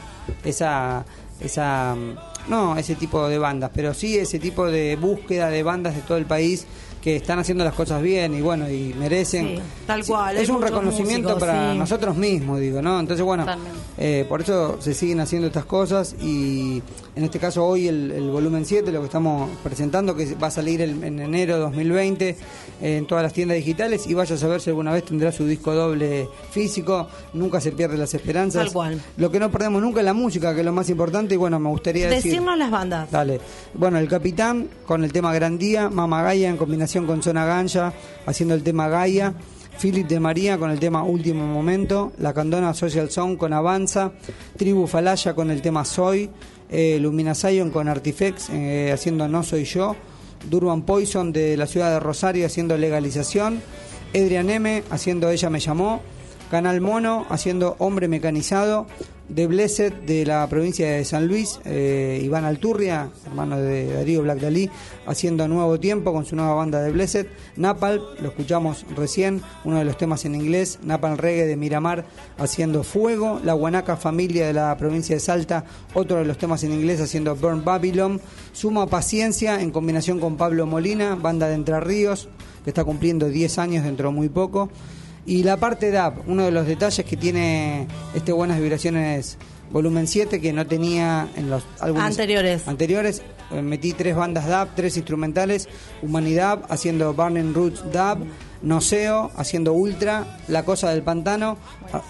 [0.44, 1.04] esa
[1.40, 1.94] esa
[2.48, 6.18] no ese tipo de bandas, pero sí ese tipo de búsqueda de bandas de todo
[6.18, 6.66] el país
[7.06, 9.60] que están haciendo las cosas bien y bueno, y merecen.
[9.86, 10.38] tal cual.
[10.38, 12.98] Es un reconocimiento para nosotros mismos, digo, ¿no?
[12.98, 13.46] Entonces, bueno,
[13.96, 16.82] eh, por eso se siguen haciendo estas cosas y
[17.14, 20.80] en este caso hoy el, volumen 7, lo que estamos presentando, que va a salir
[20.80, 22.36] en enero de 2020
[22.82, 25.74] en todas las tiendas digitales y vaya a saber si alguna vez tendrá su disco
[25.74, 28.64] doble físico, nunca se pierde las esperanzas.
[28.64, 29.00] Tal cual.
[29.16, 31.58] Lo que no perdemos nunca es la música, que es lo más importante y bueno,
[31.58, 32.32] me gustaría decir...
[32.32, 33.10] Decirnos las bandas.
[33.10, 33.40] Dale.
[33.74, 37.92] Bueno, El Capitán con el tema Gran Día, Mama Gaia en combinación con Zona Ganja,
[38.24, 39.34] haciendo el tema Gaia.
[39.80, 44.12] Philip de María con el tema Último Momento, La Candona Social Song con Avanza,
[44.56, 46.30] Tribu Falaya con el tema Soy,
[46.70, 49.94] eh, Lumina Zion con Artifex eh, haciendo No Soy Yo,
[50.48, 53.60] Durban Poison de la ciudad de Rosario haciendo Legalización,
[54.14, 56.00] Edrian M haciendo Ella Me Llamó,
[56.50, 58.86] Canal Mono haciendo Hombre Mecanizado,
[59.28, 64.38] de Blessed de la provincia de San Luis, eh, Iván Alturria, hermano de Darío Black
[64.38, 64.70] Dalí,
[65.06, 69.84] haciendo nuevo tiempo con su nueva banda de Blessed, Napal, lo escuchamos recién, uno de
[69.84, 72.04] los temas en inglés, Napal Reggae de Miramar
[72.38, 75.64] haciendo Fuego, la Guanaca Familia de la provincia de Salta,
[75.94, 78.20] otro de los temas en inglés haciendo Burn Babylon,
[78.52, 82.28] Suma Paciencia en combinación con Pablo Molina, banda de Entre Ríos,
[82.62, 84.70] que está cumpliendo 10 años dentro de muy poco.
[85.26, 89.36] Y la parte DAP, uno de los detalles que tiene este Buenas Vibraciones
[89.72, 92.68] volumen 7 que no tenía en los álbumes anteriores.
[92.68, 95.68] Anteriores eh, metí tres bandas DAP, tres instrumentales,
[96.00, 98.20] Humanidad haciendo Burning Roots DAP,
[98.62, 101.58] Noseo haciendo Ultra, La Cosa del Pantano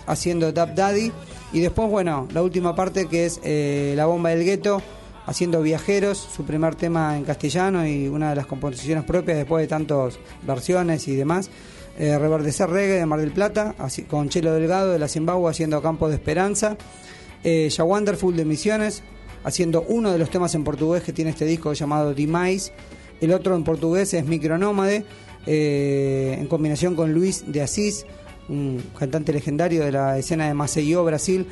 [0.06, 1.10] haciendo DAP Daddy
[1.54, 4.82] y después bueno, la última parte que es eh, La Bomba del Gueto
[5.24, 9.68] haciendo Viajeros, su primer tema en castellano y una de las composiciones propias después de
[9.68, 11.50] tantas versiones y demás
[11.98, 13.74] eh, Reverdecer Reggae de Mar del Plata,
[14.08, 16.76] con Chelo Delgado de la Zimbabue haciendo Campo de Esperanza,
[17.44, 19.02] eh, Ya Wonderful de Misiones,
[19.44, 22.72] haciendo uno de los temas en portugués que tiene este disco llamado Dimais.
[23.20, 25.04] El otro en portugués es Micronómade,
[25.46, 28.04] eh, en combinación con Luis de Asís,
[28.48, 31.46] un cantante legendario de la escena de Maceió, Brasil.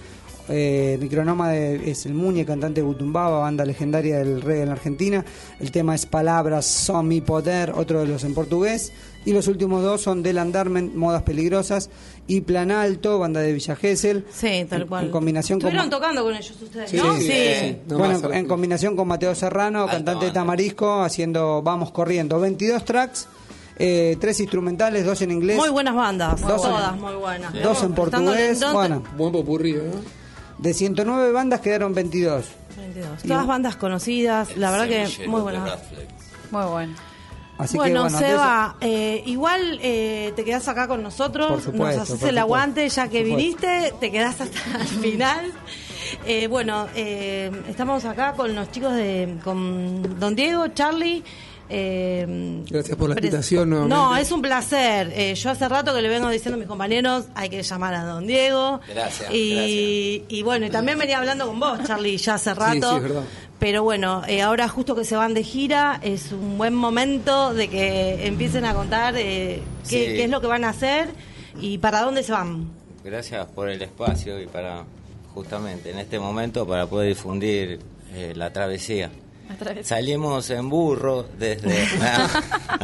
[0.49, 5.25] Eh, Micronómade es el Muñe, cantante de Butumbaba, banda legendaria del reggae en la Argentina.
[5.59, 8.93] El tema es Palabras, Son Mi Poder, otro de los en portugués.
[9.27, 11.89] Y los últimos dos son Del Andarmen, Modas Peligrosas
[12.27, 14.25] y Plan Alto, banda de Villa Gesell.
[14.31, 15.07] Sí, tal cual.
[15.07, 17.17] En combinación con Estuvieron tocando con ellos ustedes, Sí, ¿no?
[17.17, 17.79] sí, sí.
[17.89, 22.39] Bueno, en combinación con Mateo Serrano, cantante de Tamarisco, haciendo Vamos Corriendo.
[22.39, 23.27] 22 tracks,
[23.79, 25.57] eh, tres instrumentales, dos en inglés.
[25.57, 27.53] Muy buenas bandas, Dos en- todas muy buenas.
[27.63, 29.03] Dos en portugués, bueno.
[29.17, 30.25] Buen popurrí, ¿no?
[30.59, 32.45] De 109 bandas quedaron 22.
[32.77, 33.23] 22.
[33.23, 35.79] Todas bandas conocidas, la verdad que muy buenas.
[36.51, 36.95] Muy bueno.
[37.57, 42.11] Así bueno, que, bueno, Seba, eh, igual eh, te quedás acá con nosotros, supuesto, nos
[42.11, 45.53] haces el aguante ya que viniste, te quedás hasta el final.
[46.27, 51.23] Eh, bueno, eh, estamos acá con los chicos de con Don Diego, Charlie.
[51.69, 53.95] eh, Gracias por la invitación nuevamente.
[53.97, 55.13] No, es un placer.
[55.15, 58.05] Eh, yo hace rato que le vengo diciendo a mis compañeros, hay que llamar a
[58.05, 58.81] Don Diego.
[58.89, 62.91] Gracias, Y, y bueno, y también venía hablando con vos, Charlie, ya hace rato.
[62.91, 63.23] sí, es verdad.
[63.65, 67.69] Pero bueno, eh, ahora justo que se van de gira, es un buen momento de
[67.69, 70.05] que empiecen a contar eh, qué, Sí.
[70.17, 71.09] qué es lo que van a hacer
[71.59, 72.69] y para dónde se van.
[73.03, 74.85] Gracias por el espacio y para
[75.33, 77.81] justamente en este momento para poder difundir
[78.13, 79.11] eh, la travesía.
[79.83, 81.87] Salimos en burro desde...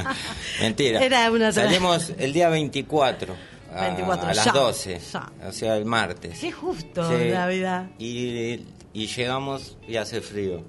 [0.62, 1.00] Mentira.
[1.04, 3.34] Era una tra- Salimos el día 24.
[3.74, 5.30] A, 24, a las ya, 12, ya.
[5.46, 6.38] o sea, el martes.
[6.40, 7.28] Qué justo Sí.
[7.28, 7.90] la vida.
[7.98, 8.60] Y,
[8.92, 10.62] y llegamos y hace frío.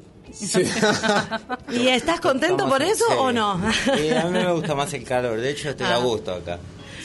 [1.72, 3.16] ¿Y estás contento por eso Sí.
[3.18, 3.60] o no?
[4.02, 5.96] Y a mí me gusta más el calor, de hecho estoy Ah.
[5.96, 6.60] a gusto acá.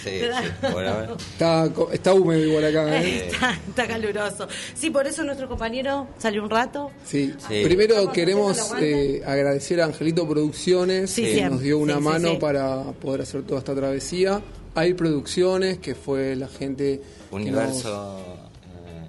[0.04, 1.08] Sí, sí, ahora.
[1.18, 3.26] Está, está húmedo igual acá, ¿eh?
[3.32, 4.46] Está, está caluroso.
[4.74, 6.92] Sí, por eso nuestro compañero salió un rato.
[7.04, 7.34] Sí.
[7.48, 7.62] Sí.
[7.64, 12.30] Primero queremos eh, agradecer a Angelito Producciones Sí, que nos dio una Sí, sí, mano
[12.32, 12.36] sí.
[12.36, 14.40] para poder hacer toda esta travesía.
[14.76, 18.45] Hay Producciones, que fue la gente que nos, Universo.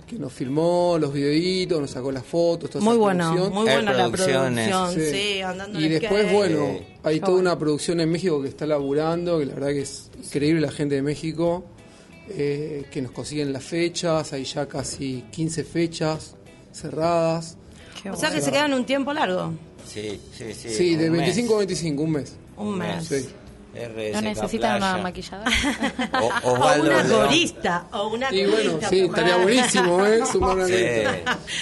[0.07, 3.53] Que nos filmó los videitos, nos sacó las fotos, toda Muy esa bueno, producción.
[3.53, 4.55] muy buena la producción,
[4.93, 5.41] sí, Sí.
[5.41, 7.49] andando Y después, bueno, hay toda bueno.
[7.51, 10.95] una producción en México que está laburando, que la verdad que es increíble la gente
[10.95, 11.65] de México,
[12.29, 16.35] eh, que nos consiguen las fechas, hay ya casi 15 fechas
[16.71, 17.57] cerradas.
[18.09, 19.51] O sea que se quedan un tiempo largo.
[19.85, 20.69] Sí, sí, sí.
[20.69, 21.21] Sí, de un mes.
[21.21, 22.33] 25 a 25, un mes.
[22.57, 23.05] Un mes.
[23.05, 23.25] Sí.
[23.77, 25.51] RSK ¿No necesitan una maquilladora?
[26.43, 27.87] O- una corista.
[27.93, 28.63] O una Y corista.
[28.71, 30.19] bueno, sí, estaría buenísimo, ¿eh?
[30.31, 30.73] Sumar una Sí.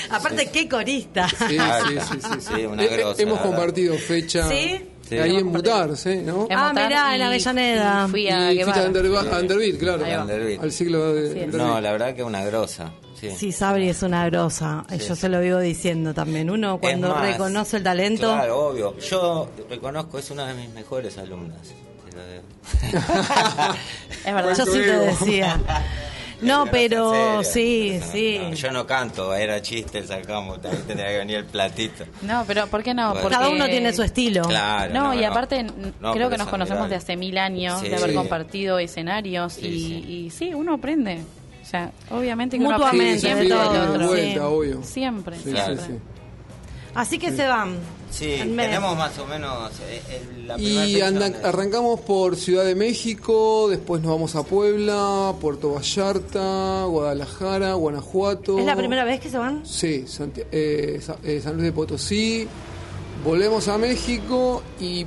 [0.10, 1.28] Aparte, qué corista.
[1.30, 2.48] Sí, sí, sí, sí, sí.
[2.56, 4.82] Sí, una Eh, grosa, Hemos compartido fecha ¿Sí?
[5.08, 5.18] Sí.
[5.18, 6.22] ahí en Mutars, ¿eh?
[6.26, 6.48] ¿no?
[6.52, 8.08] Ah, mirá, en Avellaneda.
[8.08, 10.22] Fui a Y fuiste a Underbeat, claro.
[10.22, 10.64] Underbeat.
[10.64, 11.58] Al siglo de Sí.
[11.58, 12.92] No, la verdad que una grosa.
[13.20, 13.30] Sí.
[13.32, 14.86] Sí, Sabri es una grosa.
[14.92, 16.50] Eh, Yo se lo vivo diciendo también.
[16.50, 18.34] Uno cuando Es más, reconoce el talento.
[18.34, 18.98] Claro, obvio.
[19.00, 21.60] Yo reconozco, es una de mis mejores alumnas.
[24.26, 24.56] Es verdad.
[24.58, 25.60] Yo sí te decía.
[26.42, 28.38] No, pero sí, sí.
[28.42, 32.04] No, yo no canto, era chiste, sacamos, también tendría que venir el platito.
[32.24, 33.14] No, pero ¿por qué no?
[33.14, 33.30] Porque...
[33.30, 34.42] Cada uno tiene su estilo.
[34.44, 34.94] Claro.
[34.94, 35.66] No, y aparte
[36.14, 37.88] creo que nos conocemos de hace mil años, Sí.
[37.88, 40.12] de haber compartido escenarios Sí, y, sí.
[40.12, 41.22] y sí, uno aprende.
[41.64, 44.08] O sea, obviamente que uno Mutuamente, aprende siempre de siempre del todo, tiene otro.
[44.10, 44.40] vuelta, sí.
[44.40, 44.84] obvio.
[44.84, 45.76] Siempre, Sí, siempre.
[45.78, 45.94] sí, sí.
[46.94, 47.78] Así que se van.
[48.18, 50.02] Sí, El tenemos más o menos eh,
[50.38, 55.34] el- la primera Y anda- arrancamos por Ciudad de México, después nos vamos a Puebla,
[55.42, 58.58] Puerto Vallarta, Guadalajara, Guanajuato.
[58.58, 59.66] ¿Es la primera vez que se van?
[59.66, 62.48] Sí, Santi- eh, eh, San Luis de Potosí.
[63.24, 65.06] Volvemos a México y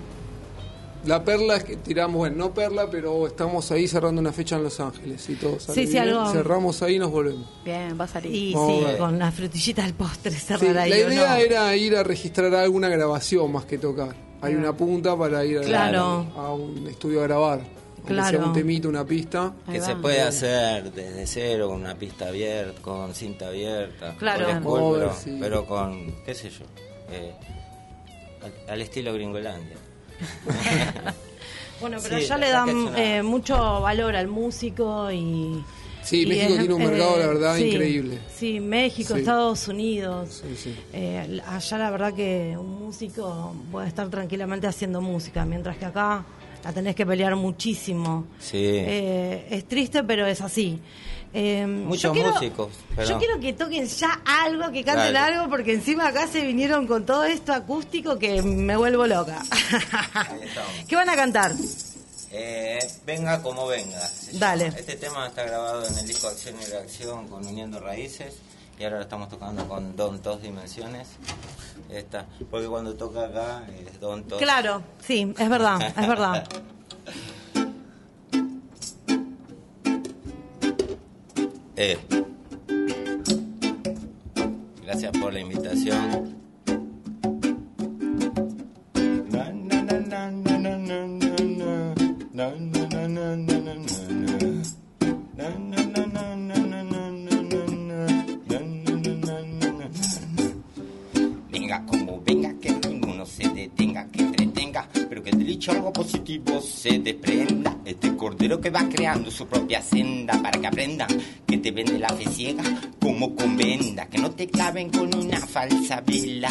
[1.09, 4.62] la perla es que tiramos, bueno, no perla, pero estamos ahí cerrando una fecha en
[4.62, 7.48] Los Ángeles y todo sale Sí, sí, algo- Cerramos ahí y nos volvemos.
[7.64, 8.35] Bien, va a salir.
[8.35, 10.93] Y Vamos sí, con las frutillitas del postre cerrar la ahí.
[10.93, 11.36] ¿o idea no?
[11.36, 14.14] era ir a registrar alguna grabación más que tocar.
[14.40, 16.26] Hay una punta para ir a, Claro.
[16.36, 17.60] a un estudio a grabar.
[18.06, 18.47] Claro.
[18.47, 19.52] un temito, una pista.
[19.70, 24.47] Que se puede hacer desde cero, con una pista abierta, con cinta abierta, Claro.
[24.47, 25.36] con school, Mover, pero, sí.
[25.40, 26.64] pero con, qué sé yo,
[27.10, 27.35] eh,
[28.43, 29.76] al, al estilo Gringolandia.
[31.81, 35.62] Bueno, pero Sí, ya la le dan una- eh, mucho valor al músico y...
[36.03, 38.19] Sí, y México es- tiene un mercado, eh, la verdad, sí, increíble.
[38.35, 39.20] Sí, México, Sí.
[39.20, 40.43] Estados Unidos.
[40.45, 40.74] Sí, sí.
[40.93, 46.24] Eh, allá la verdad que un músico puede estar tranquilamente haciendo música, mientras que acá
[46.65, 48.24] la tenés que pelear muchísimo.
[48.40, 48.57] Sí.
[48.59, 50.81] Eh, es triste, pero es así.
[51.34, 55.18] Eh, Muchos yo quiero- músicos, pero- Yo quiero que toquen ya algo, que canten Dale.
[55.36, 59.42] algo, porque encima acá se vinieron con todo esto acústico que me vuelvo loca.
[60.88, 61.52] ¿Qué van a cantar?
[62.30, 64.00] Eh, venga como venga.
[64.32, 64.66] Dale.
[64.68, 68.34] Este tema está grabado en el disco Acción y Reacción con Uniendo Raíces
[68.78, 71.09] y ahora lo estamos tocando con Don Dos Dimensiones.
[71.90, 74.38] Esta, porque cuando toca acá es Don Tos.
[74.40, 76.46] Claro, sí, es verdad, es verdad.
[81.78, 81.86] na,
[89.52, 90.98] na, na, na, na.
[101.48, 106.60] Venga como venga, que ninguno se detenga, que entretenga, pero que del dicho algo positivo
[106.60, 107.77] se desprenda.
[107.89, 111.06] Este cordero que va creando su propia senda para que aprenda
[111.47, 112.62] que te vende la fe ciega
[113.01, 116.51] como con venda, que no te claven con una falsa vela,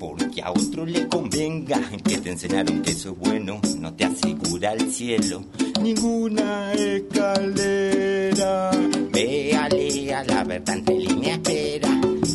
[0.00, 4.72] porque a otro le convenga que te enseñaron que eso es bueno, no te asegura
[4.72, 5.44] el cielo.
[5.80, 8.72] Ninguna escalera.
[9.12, 11.90] Véale a la verdad entre línea espera.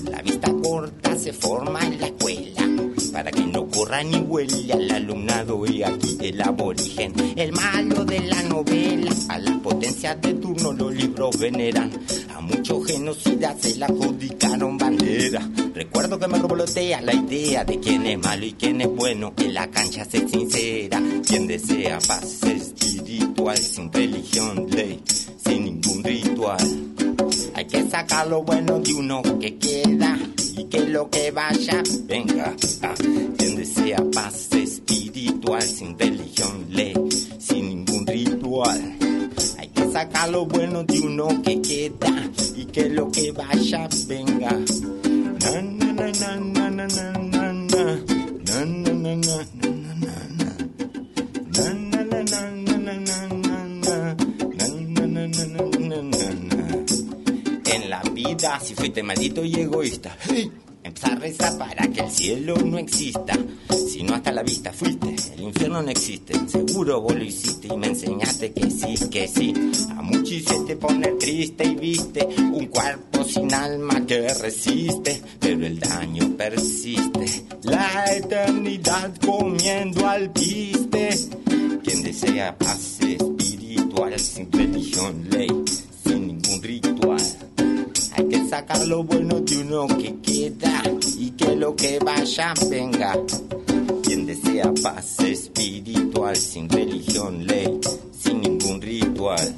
[0.10, 2.77] La vista corta se forma en la escuela.
[3.12, 7.14] Para que no corra ni huele al alumnado y aquí el aborigen.
[7.36, 9.12] El malo de la novela.
[9.30, 11.92] A las potencias de turno los libros veneran.
[12.36, 15.50] A muchos genocidas se la adjudicaron bandera.
[15.74, 19.34] Recuerdo que me revolotea la idea de quién es malo y quién es bueno.
[19.38, 21.02] En la cancha se sincera.
[21.26, 25.02] Quien desea paz espiritual sin religión, ley,
[25.48, 26.58] sin ningún ritual.
[27.56, 30.18] Hay que sacar lo bueno de uno que queda
[30.56, 32.56] y que lo que vaya venga.
[32.84, 32.94] Ah,
[33.38, 36.94] quien desea paz espiritual sin religión, ley,
[37.40, 38.98] sin ningún ritual.
[39.58, 44.52] Hay que sacar lo bueno de uno que queda y que lo que vaya venga.
[44.52, 46.38] Na, na, na, na.
[46.58, 48.00] Na, na, na, na, na, na, na, na.
[48.48, 49.16] Na, na, na,
[51.56, 51.87] na,
[57.74, 60.16] En la vida, si fuiste maldito y egoísta.
[60.84, 63.38] Empezá a rezar para que el cielo no exista.
[63.70, 66.34] Si no hasta la vista fuiste, el infierno no existe.
[66.48, 69.54] Seguro vos lo hiciste y me enseñaste que sí, que sí.
[69.90, 75.78] A muchos hiciste poner triste y viste un cuerpo sin alma que resiste, pero el
[75.78, 77.48] daño persiste.
[77.64, 81.10] La eternidad comiendo al piste.
[81.84, 85.50] Quien desea paz espiritual sin religión, ley.
[88.18, 90.82] Hay que sacar lo bueno de uno que queda
[91.18, 93.16] y que lo que vaya venga.
[94.02, 97.80] Quien desea paz espiritual sin religión, ley,
[98.20, 99.56] sin ningún ritual.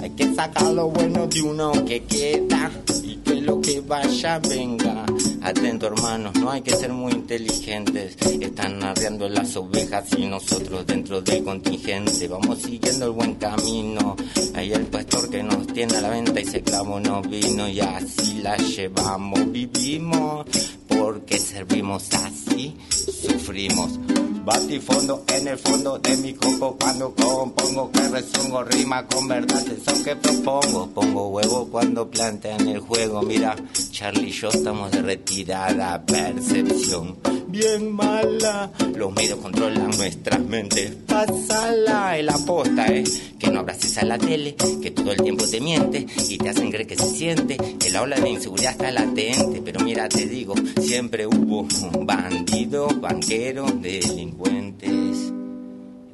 [0.00, 2.70] Hay que sacar lo bueno de uno que queda
[3.02, 5.04] y que lo que vaya venga.
[5.44, 8.16] Atento hermanos, no hay que ser muy inteligentes.
[8.40, 12.26] Están arreando las ovejas y nosotros dentro del contingente.
[12.28, 14.16] Vamos siguiendo el buen camino.
[14.54, 17.78] Hay el pastor que nos tiene a la venta y se clavo nos vino y
[17.78, 19.52] así la llevamos.
[19.52, 20.46] Vivimos
[20.88, 24.23] porque servimos así, sufrimos.
[24.44, 30.04] Batifondo en el fondo de mi coco cuando compongo que rezongo rima con verdad eso
[30.04, 30.90] que propongo.
[30.90, 33.22] Pongo huevo cuando plantean el juego.
[33.22, 33.56] Mira
[33.90, 37.16] Charlie y yo estamos de retirada percepción
[37.54, 38.70] bien mala.
[38.96, 40.90] Los medios controlan nuestras mentes.
[41.06, 45.60] Pásala el aposta es que no abraces a la tele que todo el tiempo te
[45.60, 47.56] miente y te hacen creer que se siente.
[47.56, 51.68] Que la ola de inseguridad está latente pero mira te digo siempre hubo
[52.04, 55.32] bandidos banqueros delincuentes.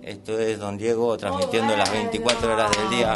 [0.02, 3.14] Esto es Don Diego transmitiendo las 24 horas del día,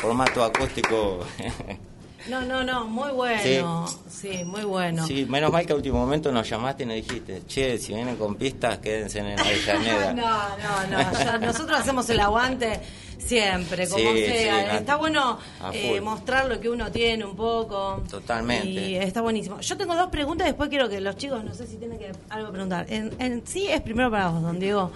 [0.00, 1.20] formato acústico.
[2.28, 3.86] No, no, no, muy bueno.
[4.08, 5.06] Sí, muy bueno.
[5.06, 8.16] Sí, menos mal que a último momento nos llamaste y nos dijiste, che, si vienen
[8.16, 10.12] con pistas, quédense en Avellaneda.
[10.12, 12.80] no, no, no, ya nosotros hacemos el aguante
[13.18, 14.70] siempre, como Sí, sea.
[14.70, 18.02] sí, está bueno a eh, mostrar lo que uno tiene un poco.
[18.08, 18.68] Totalmente.
[18.68, 19.60] Y está buenísimo.
[19.60, 22.50] Yo tengo dos preguntas, después quiero que los chicos, no sé si tienen que algo
[22.52, 22.86] preguntar.
[22.88, 24.92] En, en sí es primero para vos, don Diego.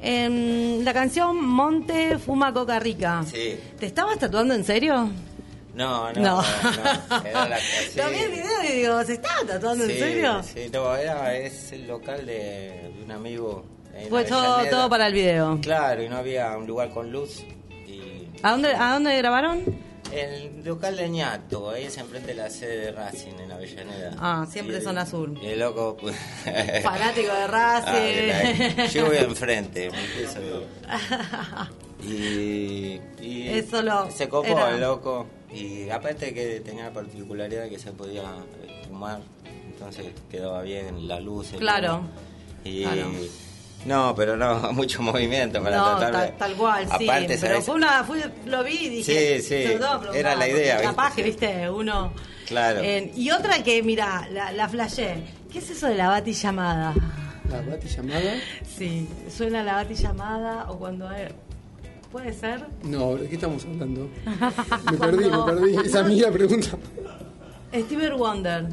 [0.00, 3.24] En la canción Monte Fuma Coca Rica.
[3.26, 3.58] Sí.
[3.78, 5.10] ¿Te estabas tatuando en serio?
[5.74, 6.42] No, no, No.
[6.42, 7.96] no, era la sí.
[7.96, 10.42] Lo vi el video y digo, ¿se estaba tatuando Sí, en serio?
[10.42, 13.64] Sí, no, era, es el local de, de un amigo.
[14.08, 15.58] Fue todo, todo para el video.
[15.62, 17.42] Claro, y no había un lugar con luz.
[18.42, 19.92] ¿A dónde, ¿A dónde grabaron?
[20.12, 24.12] El local de Ñato, ahí es enfrente de la sede de Racing en Avellaneda.
[24.18, 25.30] Ah, siempre Y- zona sur.
[25.42, 25.96] Y el loco.
[26.82, 28.88] Fanático de Ah, Racing.
[28.92, 30.40] Yo voy enfrente, me empiezo
[32.02, 35.26] y, y Eso lo- se copó era- el loco.
[35.54, 39.20] Y aparte que tenía la particularidad que se podía eh, fumar,
[39.66, 41.48] entonces quedaba bien la luz.
[41.58, 42.02] Claro.
[42.64, 43.10] Y, Claro.
[43.84, 46.28] No, pero no, mucho movimiento para no, tratar de...
[46.28, 47.04] tal, tal cual, sí.
[47.08, 49.40] Aparte, pero fue una, fue- lo vi y dije.
[49.42, 49.78] Sí, sí,
[50.14, 50.88] era la idea, ¿viste?
[50.88, 52.12] Capaz que, viste, uno
[52.46, 52.80] Claro.
[52.82, 55.16] Eh, y otra que, mira, la, la flashé.
[55.52, 56.94] ¿Qué es eso de la bati llamada?
[57.50, 58.34] La bati llamada.
[58.78, 61.28] Sí, suena la bati llamada o cuando hay-
[62.12, 62.66] ¿Puede ser?
[62.84, 64.06] No, ¿de qué estamos hablando?
[64.90, 65.76] Me perdí, me perdí.
[65.86, 66.68] Esa es la pregunta.
[67.74, 68.68] Stevie Wonder.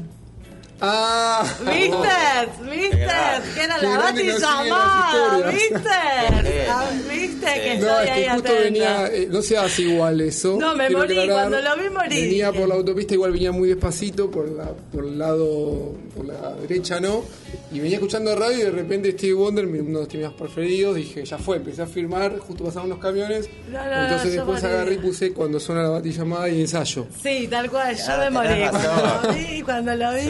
[0.82, 2.70] Ah, ¿Viste?
[2.70, 3.06] ¿Viste?
[3.54, 5.38] Que era la grande bati nos siguen llamada.
[5.38, 6.68] las ¿Viste?
[6.70, 7.46] Ah, ¿Viste?
[7.46, 8.62] Que No, estoy es ahí que justo atenta.
[8.62, 10.56] venía, eh, no se hace igual eso.
[10.58, 11.48] No, me morí, aclarar.
[11.50, 12.20] cuando lo vi morí.
[12.22, 16.54] Venía por la autopista, igual venía muy despacito, por la por el lado, por la
[16.62, 17.24] derecha no.
[17.72, 21.24] Y venía escuchando radio y de repente Steve Wonder, uno de los temas preferidos, dije,
[21.24, 23.48] ya fue, empecé a firmar, justo pasaban unos camiones.
[23.70, 24.74] No, no, entonces después morí.
[24.74, 27.06] agarré y puse cuando suena la batillamada y ensayo.
[27.22, 28.48] Sí, tal cual, yo Ah, me morí.
[28.48, 30.20] tenés Cuando lo vi, cuando lo vi.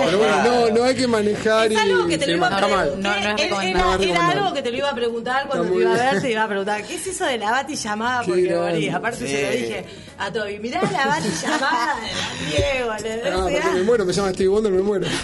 [0.00, 2.36] Se Pero bueno, no, no hay que manejar Es algo que y te se lo
[2.38, 2.84] iba a marca mal.
[2.86, 3.02] preguntar.
[3.02, 4.10] No, no es Era- recomendable.
[4.10, 6.22] Era, era algo que te lo iba a preguntar cuando Está te iba a ver,
[6.22, 6.82] te iba a preguntar.
[6.84, 8.20] ¿Qué es eso de la bati llamada?
[8.22, 8.70] Qué Porque grande.
[8.72, 8.88] morí.
[8.88, 9.58] Aparte se lo Sí.
[9.58, 9.84] dije
[10.18, 10.58] a Toby.
[10.58, 12.90] Mirá la bati llamada de Diego.
[12.90, 15.06] Ah, porque me muero, me llama Steve Wonder, me muero.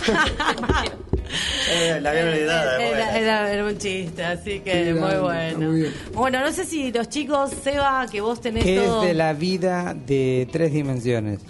[1.69, 2.79] Eh, la había olvidado.
[2.79, 3.19] Era, bueno.
[3.19, 5.41] era- era un chiste, así que Qué muy grande, bueno.
[5.43, 5.95] está muy bien.
[6.13, 9.03] Bueno, no sé si los chicos, Seba, que vos tenés todo.
[9.03, 11.41] es de la vida de tres dimensiones.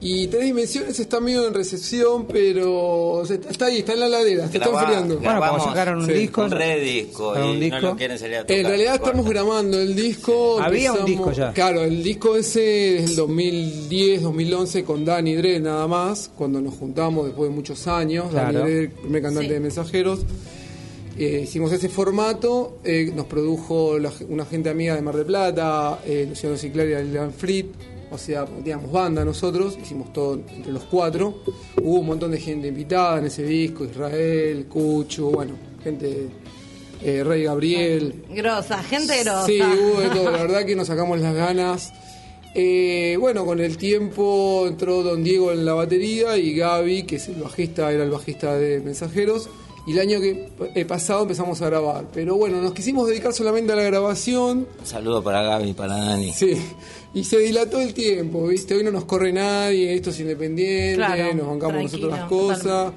[0.00, 4.58] Y tres dimensiones está medio en recepción, pero está ahí, está en la ladera, se
[4.58, 5.18] está Grabá- enfriando.
[5.18, 6.42] Bueno, como sacaron un Sí, disco.
[6.44, 7.80] Un redisco y un no disco.
[7.80, 8.56] lo quieren salir a tocar.
[8.58, 9.06] En realidad corta.
[9.10, 10.60] estamos grabando el disco.
[10.60, 11.52] Había un disco ya.
[11.52, 16.74] Claro, el disco ese es del 2010, 2011 con Dani Dre nada más, cuando nos
[16.74, 18.26] juntamos después de muchos años.
[18.30, 18.56] Claro.
[18.60, 19.54] Dani Dre, el primer cantante Sí.
[19.54, 20.20] de Mensajeros.
[21.18, 25.98] Eh, hicimos ese formato, eh, nos produjo la- una gente amiga de Mar del Plata,
[26.06, 27.66] eh, Luciano Ciclari y Alan Frit,
[28.10, 31.42] o sea, teníamos banda nosotros, hicimos todo entre los cuatro.
[31.82, 36.28] Hubo un montón de gente invitada en ese disco, Israel, Cucho, bueno, gente,
[37.02, 39.46] eh, Rey Gabriel, Grosa, gente grosa.
[39.46, 40.30] Sí, hubo de todo.
[40.30, 41.92] La verdad que nos sacamos las ganas.
[42.54, 47.28] Eh, bueno, con el tiempo entró Don Diego en la batería y Gaby, que es
[47.28, 49.48] el bajista, era el bajista de Mensajeros.
[49.88, 52.04] Y el año que eh, pasado empezamos a grabar.
[52.12, 54.68] Pero bueno, nos quisimos dedicar solamente a la grabación.
[54.78, 56.30] Un saludo para Gaby y para Dani.
[56.34, 56.52] Sí.
[57.14, 58.74] Y se dilató el tiempo, ¿viste?
[58.74, 62.92] Hoy no nos corre nadie, esto es independiente, Claro, nos bancamos nosotros las cosas.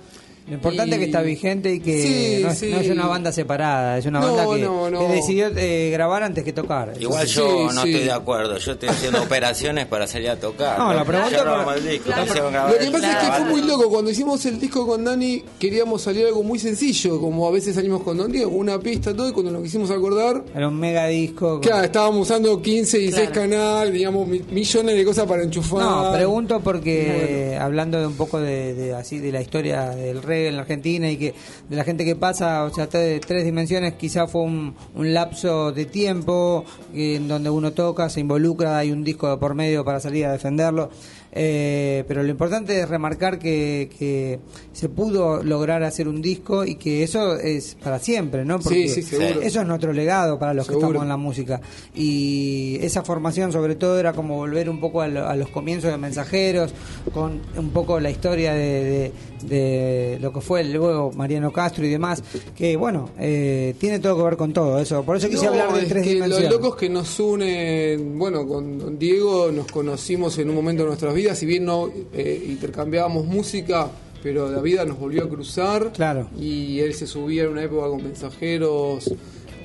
[0.48, 2.70] Lo importante es que está vigente y que Sí, no, es, sí.
[2.72, 5.00] no es una banda separada, es una No, banda que, no, no.
[5.00, 6.94] que decidió eh, grabar antes que tocar.
[7.00, 7.90] Igual Sí, yo no sí.
[7.92, 8.58] estoy de acuerdo.
[8.58, 10.78] Yo estoy haciendo operaciones para salir a tocar.
[10.78, 12.06] No, la pregunta grabamos el disco.
[12.12, 12.70] Claro.
[12.70, 13.90] Lo que pasa es que fue muy loco.
[13.90, 18.02] Cuando hicimos el disco con Dani, queríamos salir algo muy sencillo, como a veces salimos
[18.04, 21.08] con Don Diego, con una pista, todo, y cuando nos quisimos acordar, Era un mega
[21.08, 21.52] disco.
[21.52, 23.50] con- claro, estábamos usando 15 y 6 Claro.
[23.50, 25.82] canales, digamos, mi- millones de cosas para enchufar.
[25.82, 30.56] No, pregunto porque hablando de un poco de, de así de la historia del en
[30.56, 31.34] la Argentina y que
[31.70, 35.86] de la gente que pasa, o sea, tres, tres dimensiones, quizá fue un, lapso de
[35.86, 36.64] tiempo
[36.94, 40.26] eh, en donde uno toca, se involucra, hay un disco de por medio para salir
[40.26, 40.90] a defenderlo.
[41.34, 44.40] Eh, pero lo importante es remarcar que, que
[44.74, 48.62] se pudo lograr hacer un disco y que eso es para siempre, ¿no?
[48.62, 49.42] Sí, sí, seguro.
[49.42, 51.62] eso es nuestro legado para los que estamos en la música.
[51.96, 55.90] Y esa formación, sobre todo, era como volver un poco a, lo- a los comienzos
[55.92, 56.74] de Mensajeros,
[57.14, 61.90] con un poco la historia de, de- de lo que fue luego Mariano Castro y
[61.90, 62.22] demás,
[62.56, 65.02] que bueno, eh, tiene todo que ver con todo eso.
[65.04, 66.52] Por eso quise No, hablar de es tres que dimensiones.
[66.52, 71.14] Los locos que nos unen, bueno, con Diego nos conocimos en un momento de nuestras
[71.16, 73.90] vidas, si bien no eh, intercambiábamos música,
[74.24, 75.92] pero la vida nos volvió a cruzar.
[75.94, 76.28] Claro.
[76.40, 79.12] Y él se subía en una época con mensajeros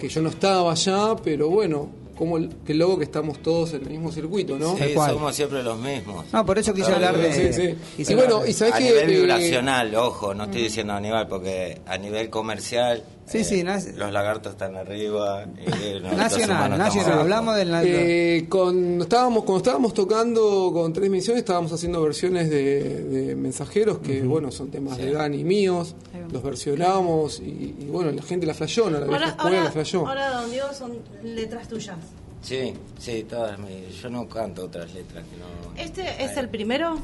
[0.00, 3.82] que yo no estaba allá, pero bueno, como el, que loco que estamos todos en
[3.82, 4.76] el mismo circuito, ¿no?
[4.76, 6.24] Sí, somos siempre los mismos.
[6.32, 7.52] No, por eso quise Claro, hablar de...
[7.52, 7.74] sí, sí.
[7.96, 11.00] quise Y bueno, y sabés a que, nivel eh, vibracional, ojo, no estoy diciendo a
[11.00, 13.62] nivel, porque a nivel comercial, Sí, eh, sí,
[13.96, 15.44] los lagartos están arriba.
[15.44, 15.66] y
[16.00, 17.18] nosotros Nacional, nacional.
[17.20, 17.72] Hablamos del...
[17.84, 23.98] Eh, con, estábamos, cuando estábamos tocando con Tres Misiones, estábamos haciendo versiones de, de mensajeros
[23.98, 25.96] que, bueno, son temas de Dani y míos,
[26.32, 29.00] los versionamos y, y, bueno, la gente la flayó, ¿no?
[29.00, 30.06] la Ahora, escuela ahora, la flayó.
[30.06, 30.92] ahora, don Diego, son
[31.24, 31.96] letras tuyas.
[32.42, 33.58] Sí, sí, todas.
[34.00, 35.82] Yo no canto otras letras que no.
[35.82, 36.96] ¿Este es el primero?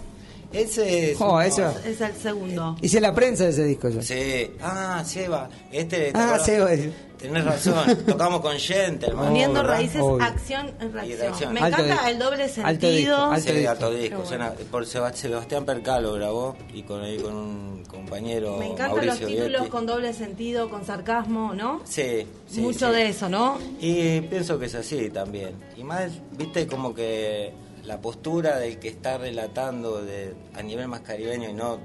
[0.52, 1.20] Ese es.
[1.20, 1.72] Oh, eso.
[1.84, 2.76] Es el segundo.
[2.80, 4.02] Hice la prensa de ese disco yo.
[4.02, 4.50] Sí.
[4.60, 5.48] Ah, Seba.
[5.70, 6.12] Este.
[6.12, 6.38] ¿te Ah?
[6.38, 6.70] Seba.
[7.18, 7.96] Tenés razón.
[8.06, 9.26] Tocamos con Gentleman.
[9.26, 9.74] Poniendo ¿verdad?
[9.76, 10.24] raíces, Obvio.
[10.26, 11.52] acción en reacción.
[11.54, 12.08] Me Alto encanta disco.
[12.08, 12.90] el doble Alto sentido.
[12.90, 13.70] disco, alto Sí, disco.
[13.70, 14.02] alto disco.
[14.08, 14.28] Qué bueno.
[14.28, 18.56] Suena- por Seba- Sebastián Percalo grabó y con ahí con un compañero.
[18.58, 19.68] Me encantan Mauricio los títulos Vietti.
[19.70, 21.80] con doble sentido, con sarcasmo, ¿no?
[21.84, 22.96] Sí, sí, Mucho sí.
[22.96, 23.56] de eso, ¿no?
[23.80, 25.52] Y pienso que es así también.
[25.76, 27.52] Y más, viste, como que
[27.84, 31.78] la postura del que está relatando de, a nivel más caribeño y no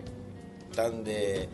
[0.75, 1.47] tan de,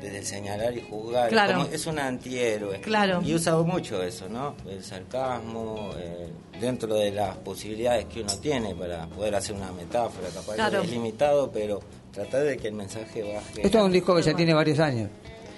[0.00, 1.28] desde el señalar y juzgar.
[1.30, 1.54] Claro.
[1.54, 2.80] Como- es un antihéroe.
[2.80, 3.20] Claro.
[3.24, 4.54] Y he usado mucho eso, ¿no?
[4.68, 6.28] El sarcasmo, eh,
[6.60, 10.80] dentro de las posibilidades que uno tiene para poder hacer una metáfora, capaz Claro.
[10.80, 11.80] que es limitado, pero
[12.12, 13.62] tratar de que el mensaje baje.
[13.66, 15.08] Esto es un disco que ya tiene varios años.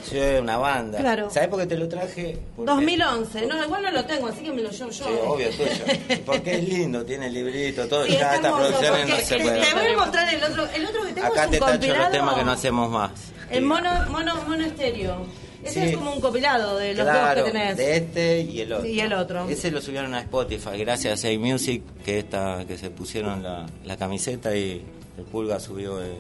[0.09, 0.99] Sí, una banda.
[0.99, 1.31] Claro.
[1.31, 2.39] ¿Sabes por qué te lo traje?
[2.57, 5.05] Porque- 2011, no, igual no lo tengo, así que me lo llevo yo.
[5.05, 6.21] Sí, obvio, tuyo.
[6.27, 8.05] Porque es lindo, tiene el librito, todo.
[8.07, 9.63] Sí, ya estas producciones no se te- pueden.
[9.63, 11.73] Te voy a mostrar el otro, el otro que tengo Acá es te un tacho
[11.73, 12.03] compilado.
[12.03, 13.11] los temas que no hacemos más.
[13.51, 15.27] El mono, mono, mono estéreo.
[15.63, 15.89] Ese Sí.
[15.93, 17.77] es como un compilado de los claro, dos que tenés.
[17.79, 18.87] de este y el otro.
[18.87, 19.49] Y el otro.
[19.49, 23.65] Ese lo subieron a Spotify, gracias a A Music, que esta, que se pusieron la,
[23.83, 24.85] la camiseta y
[25.17, 26.03] el Pulga subió.
[26.03, 26.19] eh.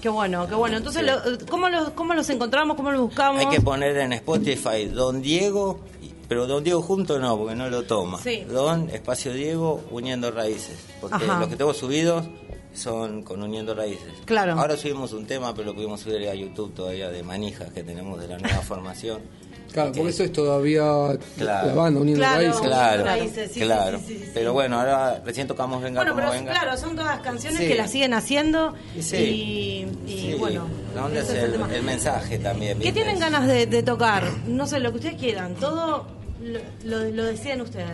[0.00, 0.76] Qué bueno, qué bueno.
[0.76, 2.76] Entonces, lo- ¿cómo, los, ¿cómo los encontramos?
[2.76, 3.40] ¿Cómo los buscamos?
[3.40, 5.80] Hay que poner en Spotify Don Diego,
[6.28, 8.18] pero Don Diego junto no, porque no lo toma.
[8.22, 8.44] Sí.
[8.48, 10.78] Don, espacio Diego, uniendo raíces.
[11.00, 11.40] Porque Ajá.
[11.40, 12.24] los que tengo subidos
[12.74, 14.12] son con uniendo raíces.
[14.26, 14.52] Claro.
[14.58, 18.20] Ahora subimos un tema, pero lo pudimos subir a YouTube todavía de manijas que tenemos
[18.20, 19.20] de la nueva formación.
[19.76, 20.82] Claro, porque eso es todavía
[21.36, 21.66] Claro.
[21.68, 22.60] la banda uniendo Claro, raíces.
[22.62, 23.98] Claro, Raíces, sí, claro.
[23.98, 24.30] sí, sí, sí, sí.
[24.32, 26.52] Pero bueno, ahora recién tocamos Venga Bueno, como pero venga.
[26.52, 27.68] claro, son todas canciones Sí.
[27.68, 29.16] que las siguen haciendo Sí.
[30.06, 30.66] y, y Sí, bueno.
[30.94, 31.68] la onda es el el, tema.
[31.74, 32.78] el mensaje también.
[32.78, 34.24] ¿Qué tienen ganas de, de tocar?
[34.46, 35.54] No sé, lo que ustedes quieran.
[35.56, 36.06] Todo
[36.42, 37.86] lo, lo, lo deciden ustedes.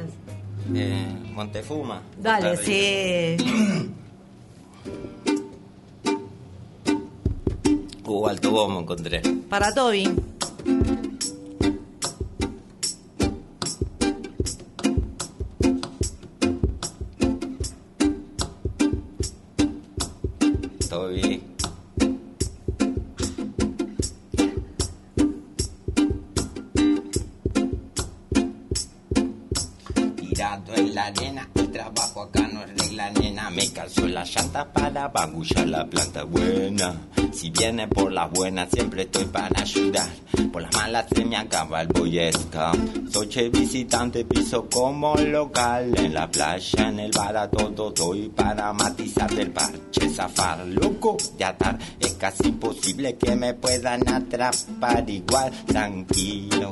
[0.75, 2.01] Eh, Montefuma.
[2.19, 3.37] Dale, sí.
[8.05, 9.23] Uh, alto bombo encontré.
[9.49, 9.73] Para.
[9.73, 10.05] Toby.
[35.03, 36.95] Llanta para bagullar la planta buena.
[37.33, 40.09] Si viene por las buenas, siempre estoy para ayudar.
[40.53, 43.11] Por las malas se me acaba el Boy Scout.
[43.11, 45.93] Soy visitante, piso como local.
[45.97, 50.11] En la playa, en el bar, a todo doy para matizar del parche.
[50.11, 51.79] Zafar, loco de atar.
[51.99, 55.53] Es casi imposible que me puedan atrapar igual.
[55.67, 56.71] Tranquilo,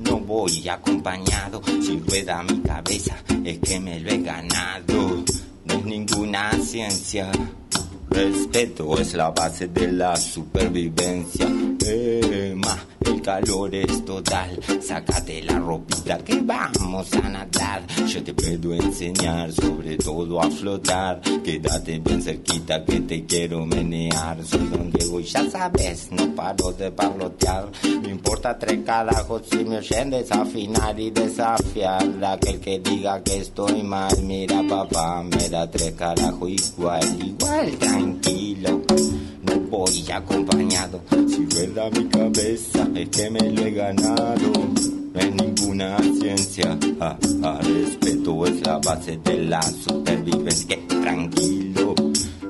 [0.00, 1.62] no voy acompañado.
[1.64, 5.24] Si rueda mi cabeza, es que me lo he ganado.
[5.84, 7.30] Ninguna ciencia.
[8.14, 11.48] Respeto es la base de la supervivencia.
[11.86, 14.58] Emma, el calor es total.
[14.80, 17.82] Sácate la ropita que vamos a nadar.
[18.06, 21.20] Yo te puedo enseñar sobre todo a flotar.
[21.42, 24.42] Quédate bien cerquita que te quiero menear.
[24.44, 27.68] Soy donde voy, ya sabes, no paro de parlotear.
[28.02, 32.04] No importa tres carajos si me oyen desafinar y desafiar.
[32.24, 38.03] Aquel que diga que estoy mal, mira papá, me da tres carajos igual, igual, tranquilo.
[38.04, 44.52] No voy acompañado, si rueda mi cabeza es que me lo he ganado.
[45.14, 50.76] No es ninguna ciencia, ah, ah, respeto es la base de la supervivencia.
[50.86, 51.94] Tranquilo,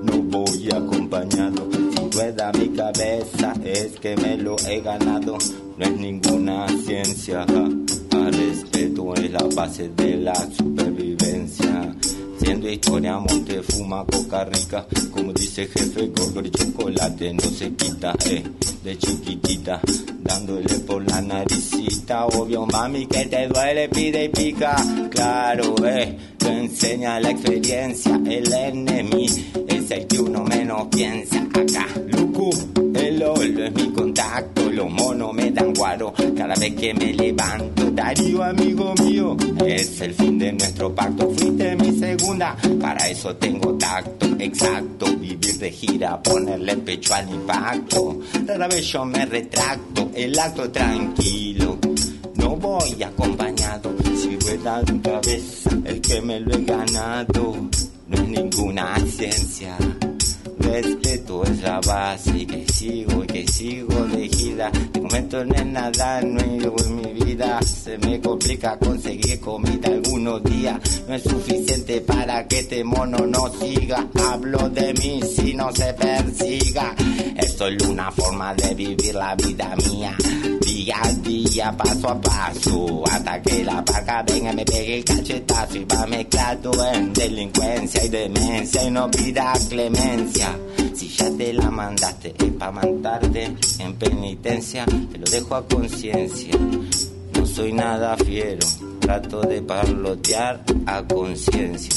[0.02, 1.68] no voy acompañado.
[1.70, 5.39] Si rueda mi cabeza es que me lo he ganado.
[5.78, 7.68] No es ninguna ciencia, ah,
[8.12, 11.03] ah, respeto es la base de la supervivencia.
[12.44, 14.86] Siendo historia, monte fuma coca rica.
[15.10, 18.44] Como dice jefe, gorgor y chocolate no se quita, eh.
[18.82, 19.80] De chiquitita,
[20.20, 22.26] dándole por la naricita.
[22.26, 24.76] Obvio, mami, que te duele, pide y pica.
[25.10, 26.34] Claro, eh.
[26.44, 28.20] Te enseña la experiencia.
[28.26, 29.24] El enemy
[29.66, 31.38] es el que uno menos piensa.
[31.54, 32.50] Acá, loco,
[32.94, 34.70] el olo es mi contacto.
[34.70, 37.90] Los monos me dan guaro cada vez que me levanto.
[37.92, 39.34] Darío, amigo mío,
[39.64, 41.30] es el fin de nuestro pacto.
[41.30, 45.06] Fuiste mi segunda, para eso tengo tacto exacto.
[45.16, 48.20] Vivir de gira, ponerle pecho al impacto.
[48.46, 51.78] Rara vez yo me retracto, el acto tranquilo.
[52.34, 53.94] No voy acompañado,
[54.24, 57.68] si rueda mi cabeza, es que me lo he ganado.
[58.09, 59.76] No es ninguna ciencia.
[60.65, 64.70] Respeto es la base que sigo y que sigo de gira.
[64.70, 67.61] Te comento en el nada nuevo en mi vida.
[67.62, 71.03] Se me complica conseguir comida algunos días.
[71.07, 74.07] No es suficiente para que este mono no siga.
[74.31, 76.95] Hablo de mí si no se persiga.
[77.36, 80.16] Esto es una forma de vivir la vida mía.
[80.61, 83.05] Día a día, paso a paso.
[83.11, 85.77] Hasta que la vaca venga me pegue el cachetazo.
[85.77, 88.85] Y va mezclado en delincuencia y demencia.
[88.85, 90.53] Y no pida clemencia.
[90.94, 96.55] Si ya te la mandaste es pa' mandarte en penitencia, te lo dejo a conciencia.
[97.35, 98.66] No soy nada fiero,
[99.01, 101.94] trato de parlotear a conciencia.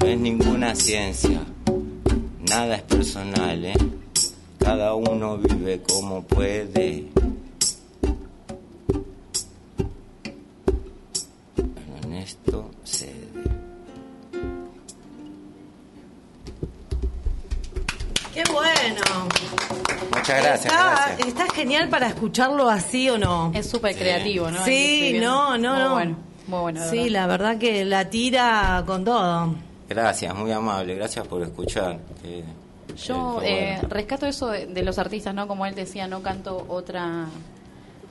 [0.00, 1.42] No es ninguna ciencia,
[2.48, 3.74] nada es personal, ¿eh?
[4.70, 7.08] cada uno vive como puede.
[18.52, 19.28] Bueno.
[20.14, 21.28] Muchas gracias, Está, gracias.
[21.28, 23.52] está genial para escucharlo así o no.
[23.54, 24.64] Es súper creativo, ¿no?
[24.64, 25.92] Sí, no, no, Muy no.
[25.94, 26.16] bueno,
[26.48, 26.80] muy bueno.
[26.90, 27.10] Sí, verdad.
[27.12, 29.54] la verdad que la tira con todo.
[29.88, 31.98] Gracias, muy amable, gracias por escuchar.
[33.06, 33.88] Yo eh, bueno.
[33.94, 35.46] rescato eso de, de los artistas, ¿no?
[35.48, 37.26] Como él decía, no canto otra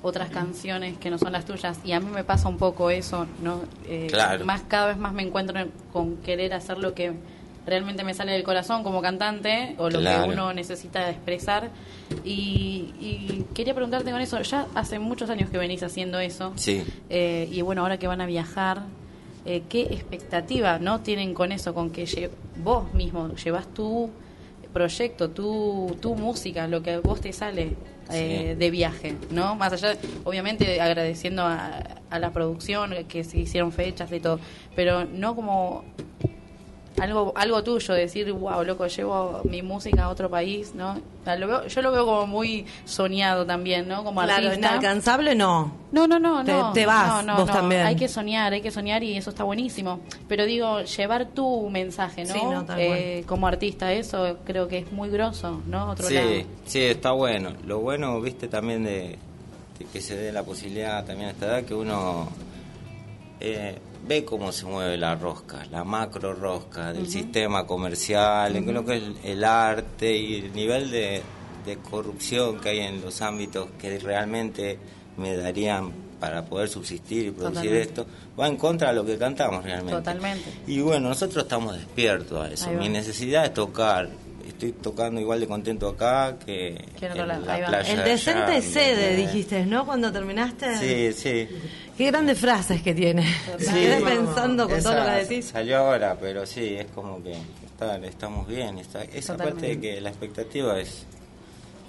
[0.01, 3.27] otras canciones que no son las tuyas y a mí me pasa un poco eso,
[3.43, 3.59] ¿no?
[3.85, 4.45] Eh, Claro.
[4.45, 5.59] Más cada vez más me encuentro
[5.91, 7.11] con querer hacer lo que
[7.69, 10.25] realmente me sale del corazón como cantante o lo Claro.
[10.25, 11.69] que uno necesita expresar
[12.25, 16.83] y, y quería preguntarte con eso, ya hace muchos años que venís haciendo eso Sí.
[17.09, 18.83] eh, y bueno, ahora que van a viajar,
[19.45, 21.73] eh, ¿qué expectativa no tienen con eso?
[21.73, 22.29] Con que lle-
[22.63, 24.09] vos mismo llevas tu
[24.73, 27.75] proyecto, tu, tu música, lo que a vos te sale
[28.11, 28.59] eh, Sí.
[28.59, 29.55] de viaje, ¿no?
[29.55, 31.79] Más allá, obviamente agradeciendo a,
[32.09, 34.39] a la producción que se hicieron fechas y todo,
[34.75, 35.83] pero no como
[36.97, 40.93] algo algo tuyo, decir, wow, loco, llevo mi música a otro país, ¿no?
[41.21, 44.03] O sea, lo veo- yo lo veo como muy soñado también, ¿no?
[44.03, 44.55] Como Claro, artista.
[44.69, 45.71] inalcanzable no.
[45.91, 46.73] No, no, no, Te- no.
[46.73, 47.53] te vas, no, no, vos no.
[47.53, 47.81] también.
[47.85, 49.99] Hay que soñar, hay que soñar y eso está buenísimo.
[50.27, 52.33] Pero digo, llevar tu mensaje, ¿no?
[52.33, 52.39] Sí,
[52.77, 55.91] Eh, como artista, eso creo que es muy grosso, ¿no?
[55.91, 56.31] Otro Sí, lado.
[56.65, 57.53] sí, está bueno.
[57.65, 59.17] Lo bueno, viste, también de,
[59.79, 62.27] de que se dé la posibilidad también a esta edad que uno
[63.39, 63.77] eh,
[64.09, 68.97] ve cómo se mueve la rosca, la macro rosca del sistema comercial, en lo que
[68.97, 71.21] es el arte y el nivel de,
[71.63, 74.79] de corrupción que hay en los ámbitos que realmente
[75.15, 77.81] me darían para poder subsistir y producir Totalmente.
[77.81, 78.05] esto,
[78.37, 79.93] va en contra de lo que cantamos realmente.
[79.93, 80.49] Totalmente.
[80.65, 82.71] Y bueno, nosotros estamos despiertos a eso.
[82.71, 84.09] Mi necesidad es tocar.
[84.47, 87.81] Estoy tocando igual de contento acá que, Que en la playa.
[87.81, 89.31] El de decente allá, cede, ¿entendés?
[89.31, 89.85] dijiste, ¿no?
[89.85, 90.75] Cuando terminaste.
[90.77, 91.47] Sí, sí.
[91.99, 93.25] Qué grandes frases que tiene.
[93.59, 93.65] Sí.
[93.73, 95.47] quedé pensando con todo lo que decís.
[95.47, 97.33] Salió ahora, pero sí, es como que
[97.65, 98.77] está- estamos bien.
[98.79, 101.03] Está, esa parte de que la expectativa es,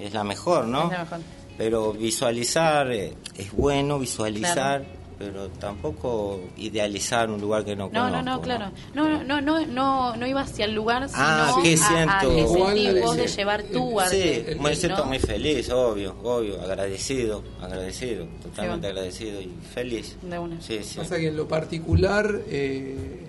[0.00, 0.86] es la mejor, ¿no?
[0.86, 1.20] Es la mejor.
[1.56, 4.82] Pero visualizar eh, es bueno, visualizar,
[5.20, 8.16] pero tampoco idealizar un lugar que no No, conozco.
[8.16, 8.70] no, no, claro.
[8.94, 12.12] No, no, no, no, no iba hacia el lugar, sino Ah, ¿qué a, siento?
[12.14, 13.18] a que vos sí.
[13.18, 14.56] de llevar tu Sí, arte.
[14.58, 20.16] me siento muy feliz, obvio, obvio, agradecido, agradecido, totalmente agradecido y feliz.
[20.22, 20.58] De una.
[20.62, 20.96] Sí, sí.
[20.96, 23.26] Pasa que en lo particular, eh,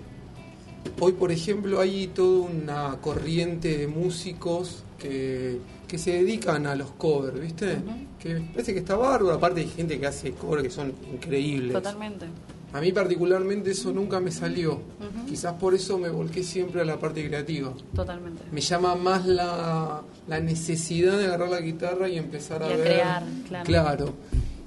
[0.98, 6.90] hoy por ejemplo hay toda una corriente de músicos que, que se dedican a los
[6.92, 7.76] covers, ¿viste?
[8.22, 11.72] Que parece que está bárbaro, aparte hay gente que hace covers que son increíbles.
[11.72, 12.26] Totalmente.
[12.72, 14.80] A mí particularmente eso nunca me salió.
[15.28, 17.74] Quizás por eso me volqué siempre a la parte creativa.
[17.94, 18.42] Totalmente.
[18.50, 22.76] Me llama más la, la necesidad de agarrar la guitarra y empezar a Y a
[22.76, 22.86] ver.
[22.86, 23.24] crear,
[23.64, 24.14] claro.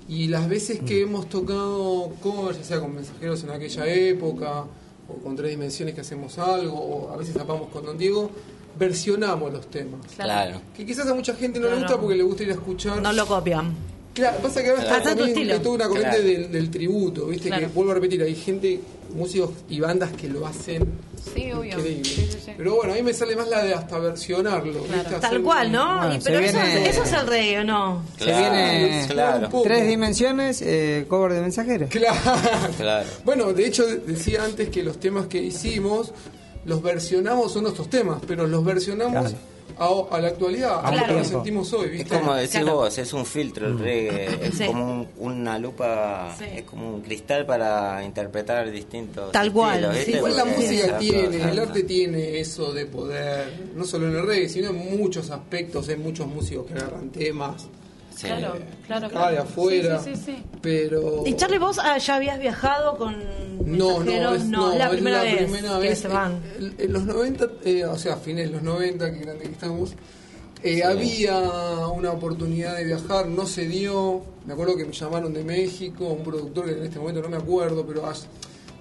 [0.07, 4.65] Y las veces que hemos tocado covers, ya sea con mensajeros en aquella época,
[5.07, 8.29] o con tres dimensiones que hacemos algo, o a veces zapamos con Don Diego,
[8.77, 10.01] versionamos los temas.
[10.15, 10.61] Claro.
[10.75, 13.01] Que quizás a mucha gente no le gusta porque le gusta ir a escuchar.
[13.01, 13.73] No lo copian.
[14.13, 14.97] Claro, pasa que ahora Claro.
[14.97, 16.23] está también hay toda una corriente Claro.
[16.23, 17.49] del, del tributo, ¿viste?
[17.49, 17.67] Claro.
[17.67, 18.79] Que vuelvo a repetir, hay gente,
[19.13, 20.87] músicos y bandas que lo hacen
[21.35, 21.77] Sí, obvio.
[21.77, 22.05] increíble.
[22.05, 22.51] Sí, sí, sí.
[22.55, 24.83] Pero bueno, a mí me sale más la de hasta versionarlo.
[24.83, 25.15] ¿viste?
[25.19, 25.97] Tal cual, ¿no?
[25.97, 28.03] Bueno, Y- se pero eso, viene- eso es el reggae, ¿o no?
[28.17, 29.49] Se viene claro.
[29.63, 31.89] tres dimensiones, eh, cover de mensajeros.
[31.89, 32.15] Claro.
[32.77, 33.09] Claro.
[33.25, 36.13] Bueno, de hecho decía antes que los temas que hicimos
[36.65, 39.33] los versionamos son nuestros temas, pero los versionamos
[39.77, 42.17] a, a la actualidad, a lo que nos sentimos hoy, Es ¿viste?
[42.19, 42.75] como decís Claro.
[42.77, 44.65] vos, es un filtro el reggae, es Sí.
[44.65, 46.45] como un- una lupa, Sí.
[46.57, 50.11] es como un cristal para interpretar distintos Tal cual, sí.
[50.13, 54.47] Igual la música tiene, el arte tiene eso de poder, no solo en el reggae,
[54.49, 57.67] sino en muchos aspectos, hay muchos músicos que agarran temas.
[58.15, 58.27] Sí.
[58.27, 58.55] Claro,
[58.87, 59.41] claro, acá de claro.
[59.43, 60.43] afuera, Sí, sí, sí, sí.
[60.61, 61.23] pero...
[61.25, 63.15] Y Charlie, vos ah, ya habías viajado con
[63.65, 65.99] No, no, es, no, no, la es primera la vez primera que vez.
[65.99, 66.39] se van.
[66.57, 69.51] En, en los 90, eh, o sea, a fines de los 90, que grande que
[69.51, 69.93] estamos,
[70.63, 71.37] eh, había
[71.89, 74.21] una oportunidad de viajar, no se dio.
[74.45, 77.37] Me acuerdo que me llamaron de México, un productor que en este momento no me
[77.37, 78.27] acuerdo, pero as-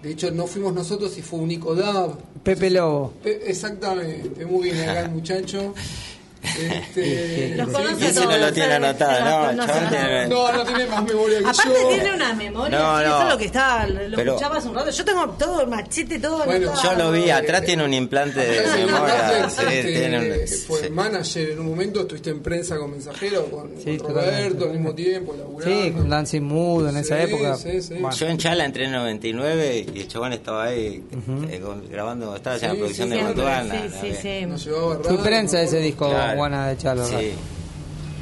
[0.03, 2.13] de hecho no fuimos nosotros y fue un Nico Dab.
[2.43, 3.15] Pepe Lobo.
[3.23, 5.75] Pe- Exactamente, muy bien acá el muchacho.
[6.45, 9.89] Este, Los conoce Ese no todos, lo tiene se- anotado, no, todos.
[9.91, 11.89] tiene- no, no tiene más memoria que Aparte yo.
[11.89, 13.01] tiene una memoria, No, no.
[13.03, 14.91] eso es lo que está, lo Pero- escuchaba hace un rato.
[14.91, 16.83] Yo tengo todo el machete, todo Bueno, anotado.
[16.97, 19.49] Yo lo vi, atrás tiene un implante de en memoria.
[19.51, 23.47] Sí, este, tiene un- que fue manager en un momento, estuviste en prensa con mensajero,
[23.47, 25.83] con, Sí, con Roberto al mismo tiempo, laburando.
[25.83, 27.57] Sí, con Dancing Mood en esa época.
[27.57, 27.95] sí, sí.
[27.95, 28.11] Bueno.
[28.17, 31.03] Yo en Chala entré en 99 y el chabón estaba ahí
[31.51, 33.75] eh, con- grabando, estaba haciendo Sí, la producción sí, de Motuana.
[33.75, 34.47] Sí, sí, sí.
[34.47, 36.34] Radio, prensa ese disco, Claro.
[36.37, 37.07] Juana de Chalo.
[37.07, 37.15] Sí.
[37.15, 37.37] Eh,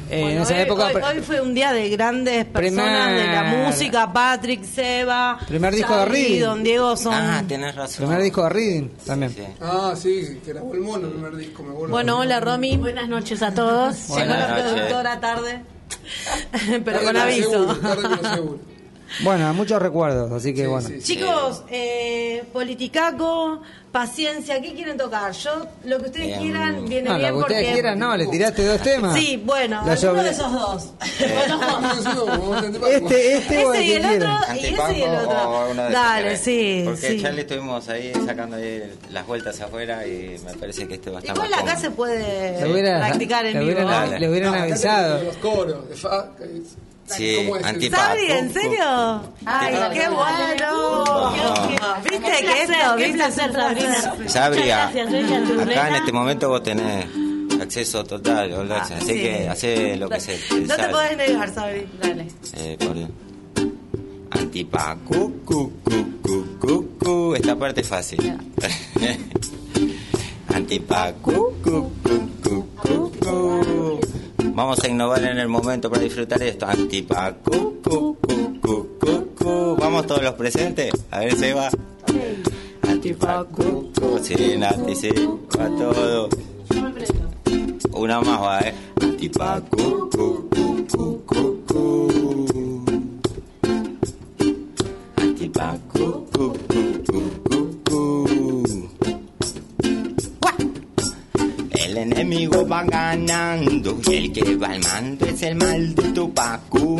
[0.09, 0.85] en Bueno, esa hoy, época.
[0.87, 5.73] hoy- hoy fue un día de grandes personas Primer- de la música, Patrick, Seba, Primer
[5.73, 6.41] disco de Reading.
[6.41, 7.13] Don Diego son...
[7.15, 8.05] Ah, tenés razón.
[8.05, 9.33] Primer disco de Reading también.
[9.61, 11.73] Ah, sí, que grabó el mono el primer disco, me.
[11.87, 12.77] Bueno, hola Romy.
[12.77, 14.09] Buenas noches a todos.
[14.09, 15.61] Llegó la productora tarde,
[16.83, 17.49] pero Tarde con aviso.
[17.51, 18.59] seguro, tarde pero seguro.
[19.21, 20.87] Bueno, muchos recuerdos, así que Sí, bueno.
[20.87, 21.13] sí, sí.
[21.15, 23.61] Chicos, eh, Politicaco,
[23.91, 25.31] paciencia, ¿qué quieren tocar?
[25.33, 26.39] Yo, lo que ustedes Bien.
[26.39, 27.53] quieran, viene No, bien lo que porque...
[27.53, 29.13] ustedes quieran, no, le tiraste dos temas.
[29.15, 30.89] Sí, bueno, sobre- de esos dos.
[32.89, 35.73] Este, este o el Ese y el otro, y ese y el otro.
[35.91, 37.21] Dale, sí, Porque sí.
[37.21, 38.81] Charlie estuvimos ahí sacando ahí
[39.11, 41.81] las vueltas afuera y me parece que este va a estar Igual más acá cómodo.
[41.81, 43.89] se puede practicar en le vivo.
[44.19, 45.17] le hubieran acá avisado.
[45.17, 46.61] tenemos Los coros, de fa- que-
[47.05, 48.03] Sí, ¿Cómo es el- Antipaco.
[48.03, 49.21] ¿Sabri, en serio?
[49.45, 50.45] Ay, qué bueno.
[50.61, 52.01] No.
[52.03, 52.95] ¿Viste Qué que esto?
[52.95, 53.13] ¿Viste?
[53.13, 54.01] placer, Sabrina.
[54.27, 57.05] Sabri, Muchas a- gracias, Ella, tu acá en este momento vos tenés
[57.61, 59.13] acceso total, Olgacha, así sí.
[59.21, 61.87] que hace lo que se te No te podés negar, Sabri.
[62.01, 62.27] Dale.
[62.57, 63.09] Eh, por Dios.
[64.31, 67.33] Antipaco, cu, cu, cu, cu, cu.
[67.35, 68.19] Esta parte es fácil.
[70.53, 73.99] Antipaco, cu, cu, cu, cu, cu.
[74.55, 76.67] Vamos a innovar en el momento para disfrutar esto.
[76.67, 79.75] Antipaco, cu, cu, cu, cu, cu.
[79.79, 80.93] Vamos todos los presentes.
[81.09, 81.69] A ver, se va.
[82.87, 83.89] Antipaco.
[84.21, 85.09] Sí, Nati, sí.
[85.57, 86.29] Va todo.
[87.93, 88.73] Una más va, eh.
[89.01, 92.83] Antipaco, cu, cu, cu, cu, cu.
[95.15, 97.52] Antipaco, cu, cu, cu.
[101.93, 106.97] El enemigo va ganando y el que va al mando es el maldito Paco.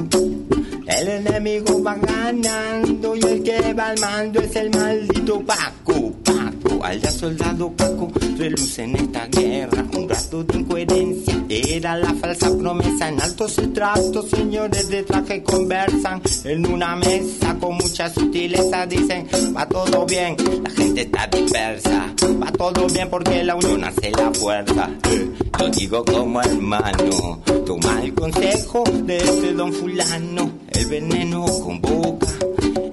[0.86, 6.12] El enemigo va ganando y el que va al mando es el maldito Paco.
[6.24, 11.43] Paco, al ya soldado Paco, reluce en esta guerra un rato de incoherencia.
[11.56, 17.76] Era la falsa promesa en altos estratos, señores de traje conversan en una mesa con
[17.76, 18.88] mucha sutileza.
[18.88, 22.12] Dicen, va todo bien, la gente está dispersa.
[22.42, 24.90] Va todo bien porque la unión hace la fuerza.
[25.60, 30.52] Lo digo como hermano, toma el consejo de este don fulano.
[30.72, 32.28] El veneno convoca.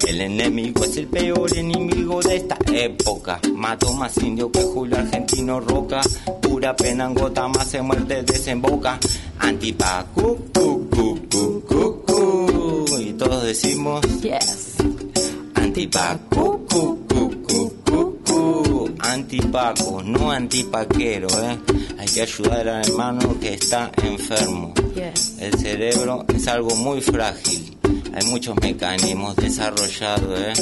[0.07, 3.39] El enemigo es el peor enemigo de esta época.
[3.53, 6.01] Mató más indio que Julio Argentino Roca.
[6.41, 8.99] Pura pena en gota más se muerte desemboca.
[9.39, 12.85] Antipaco, cu, cu, cu, cu, cu.
[12.99, 14.75] Y todos decimos Yes.
[15.55, 18.89] Antipaco, cu, cu, cu, cu, cu.
[18.99, 21.57] Antipaco, no antipaquero, ¿eh?
[21.99, 24.73] Hay que ayudar al hermano que está enfermo.
[24.95, 25.37] Yes.
[25.39, 27.77] El cerebro es algo muy frágil.
[28.13, 30.53] Hay muchos mecanismos desarrollados, ¿eh?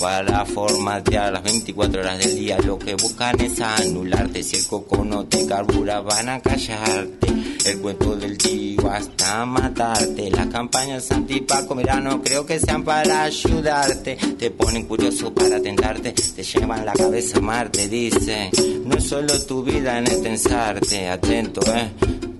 [0.00, 2.58] Para formatear las 24 horas del día.
[2.58, 4.42] Lo que buscan es anularte.
[4.42, 7.26] Si el coco no te carbura, van a callarte.
[7.64, 10.30] El cuento del tío hasta matarte.
[10.30, 14.16] Las campañas antipaco, mira, no creo que sean para ayudarte.
[14.38, 16.12] Te ponen curioso para tentarte.
[16.12, 18.50] Te llevan la cabeza a Marte, dicen.
[18.84, 21.08] No es solo tu vida en el pensarte.
[21.08, 21.90] Atento, eh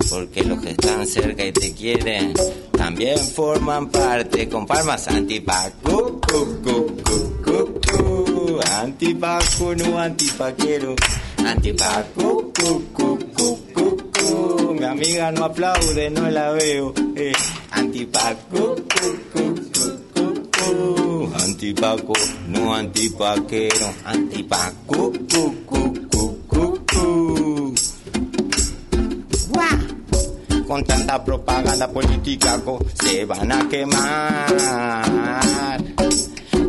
[0.09, 2.33] porque los que están cerca y te quieren
[2.75, 6.19] también forman parte con palmas antipaco,
[7.49, 8.59] cu, cu, cu, cu, cu.
[8.81, 10.93] antipaco, no antipaquero,
[11.45, 14.73] antipaco, cu, cu, cu, cu, cu.
[14.77, 17.33] mi amiga no aplaude, no la veo, eh.
[17.69, 19.43] antipaco, cu, cu,
[19.73, 21.31] cu, cu, cu.
[21.43, 22.13] antipaco,
[22.47, 27.73] no antipaquero, antipaco, cu, cu, cu, cu, cu.
[29.51, 29.77] ¡Guau!
[30.67, 34.45] con tanta propaganda política co- se van a quemar.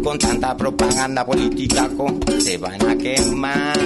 [0.02, 1.88] Con tanta propaganda política
[2.38, 3.78] se van a quemar.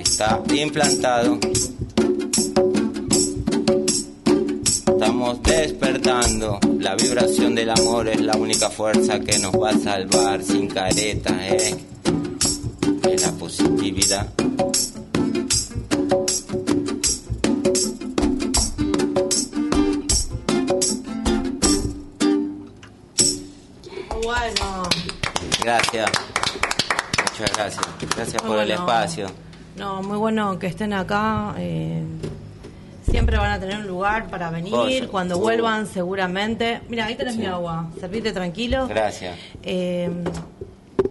[0.00, 1.38] Está implantado.
[4.86, 6.58] Estamos despertando.
[6.78, 11.48] La vibración del amor es la única fuerza que nos va a salvar sin careta,
[11.48, 11.76] eh.
[13.10, 14.28] Es la positividad.
[25.92, 26.10] Gracias.
[27.38, 27.84] Muchas gracias.
[28.16, 29.26] Gracias Muy por el espacio.
[29.76, 31.54] No, muy bueno que estén acá.
[31.58, 32.02] eh,
[33.10, 35.08] siempre van a tener un lugar para venir.
[35.08, 35.44] Cuando favor.
[35.52, 36.80] vuelvan, seguramente.
[36.88, 37.40] Mira, ahí tenés Sí.
[37.40, 37.88] mi agua.
[38.00, 38.86] Servite tranquilo.
[38.88, 39.36] Gracias.
[39.62, 40.10] Eh,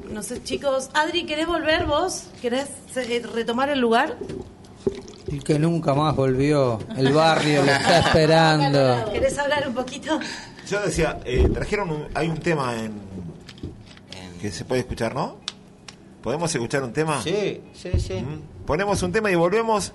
[0.10, 0.90] no sé, chicos.
[0.94, 2.26] Adri, ¿querés volver vos?
[2.42, 4.16] ¿Querés eh, retomar el lugar?
[5.32, 9.10] El que nunca más volvió, el barrio lo está esperando.
[9.14, 10.20] ¿Querés hablar un poquito?
[10.68, 12.92] Yo decía, eh, trajeron un- hay un tema en
[14.42, 15.38] que se puede escuchar, ¿no?
[16.24, 17.22] ¿Podemos escuchar un tema?
[17.22, 18.26] Sí, sí, sí.
[18.66, 19.94] Ponemos un tema y volvemos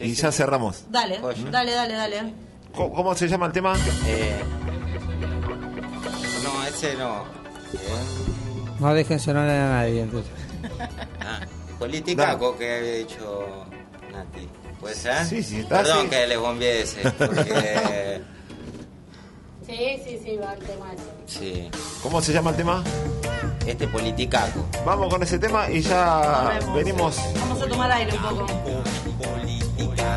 [0.00, 0.84] y ya cerramos.
[0.90, 2.34] Dale, dale, dale, dale.
[2.74, 3.74] ¿Cómo, cómo se llama el tema?
[4.06, 4.40] Eh,
[6.42, 7.22] no, ese no.
[7.74, 10.02] Eh, No dejen sonar a nadie.
[10.02, 10.32] Entonces.
[11.20, 11.40] ah,
[11.78, 13.64] Politicaco que había dicho
[14.12, 14.48] Nati.
[14.80, 15.24] ¿Puede ser?
[15.24, 16.08] Sí, sí, está Perdón así.
[16.08, 18.20] que le bombeé ese, porque...
[19.66, 21.38] Sí, sí, sí, va el tema ese.
[21.38, 21.70] sí.
[22.02, 22.82] ¿Cómo se llama el tema?
[23.66, 24.66] Este Politicaco.
[24.84, 26.74] Vamos con ese tema y ya Volvemos.
[26.74, 27.16] venimos.
[27.40, 28.46] Vamos a tomar aire un poco.
[29.16, 30.16] política,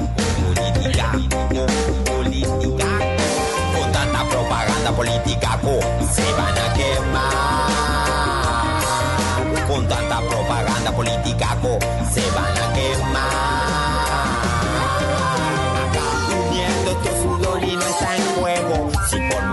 [2.05, 2.89] política.
[3.79, 5.79] Con tanta propaganda política co,
[6.13, 7.67] se van a quemar.
[9.67, 11.79] Con tanta propaganda política co,
[12.13, 13.66] se van a quemar.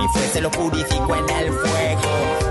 [0.09, 2.02] Fe se lo purifico en el fuego.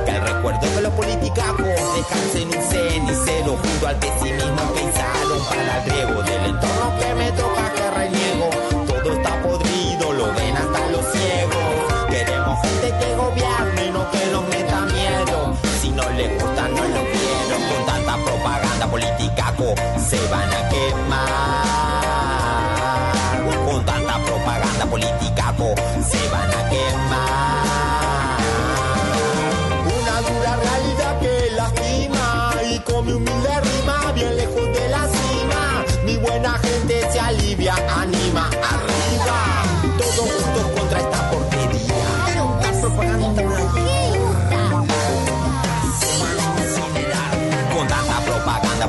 [0.06, 5.84] Que el recuerdo que los politicacos descansen un cenicero junto al pesimismo que izaron para
[5.84, 8.50] el riego del entorno que me toca que reniego.
[8.88, 12.10] Todo está podrido, lo ven hasta los ciegos.
[12.10, 15.56] Queremos gente que gobierne no que nos meta miedo.
[15.82, 17.56] Si no les gusta, no lo quiero.
[17.70, 20.63] Con tanta propaganda politicaco se van a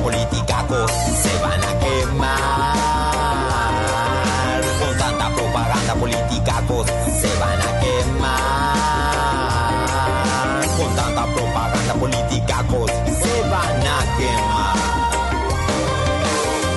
[0.05, 0.65] política
[1.23, 2.75] se van a quemar.
[4.79, 6.55] Con tanta propaganda política
[7.21, 8.75] se van a quemar.
[10.77, 12.57] Con tanta propaganda política
[13.23, 14.77] se van a quemar.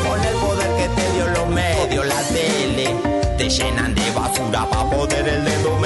[0.08, 2.88] Con el poder que te dio los medios, la tele,
[3.38, 5.77] te llenan de basura para poder el dedo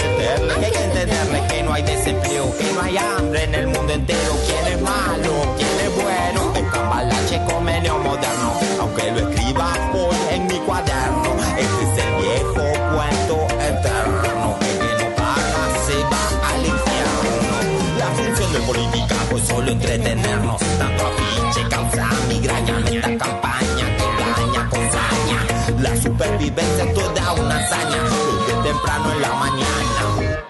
[26.58, 28.04] es toda una hazaña.
[28.48, 30.42] Desde temprano en la mañana.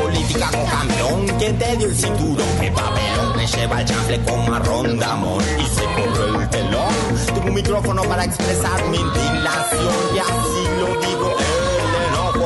[0.00, 1.38] política con camión.
[1.38, 2.58] ¿Quién te dio el cinturón?
[2.60, 6.94] Que papelón me lleva el chanfle con marrón de amor y se corre el telón.
[7.34, 11.36] Tengo un micrófono para expresar mi indignación y así lo digo.
[11.40, 11.59] Enojo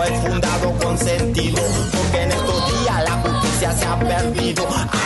[0.04, 1.62] es fundado con sentido,
[1.96, 4.66] porque en estos días la justicia se ha perdido.
[4.68, 5.04] Ha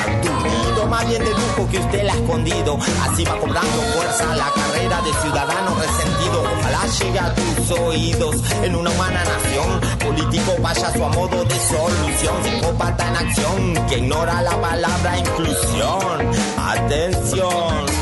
[0.89, 2.79] más bien de lujo que usted la ha escondido.
[3.03, 6.45] Así va cobrando fuerza la carrera de ciudadano resentido.
[6.59, 9.81] Ojalá llegue a tus oídos en una humana nación.
[9.99, 10.53] Político
[10.95, 12.45] su a modo de solución.
[12.45, 16.31] Psicópata en acción que ignora la palabra inclusión.
[16.57, 17.98] Atención.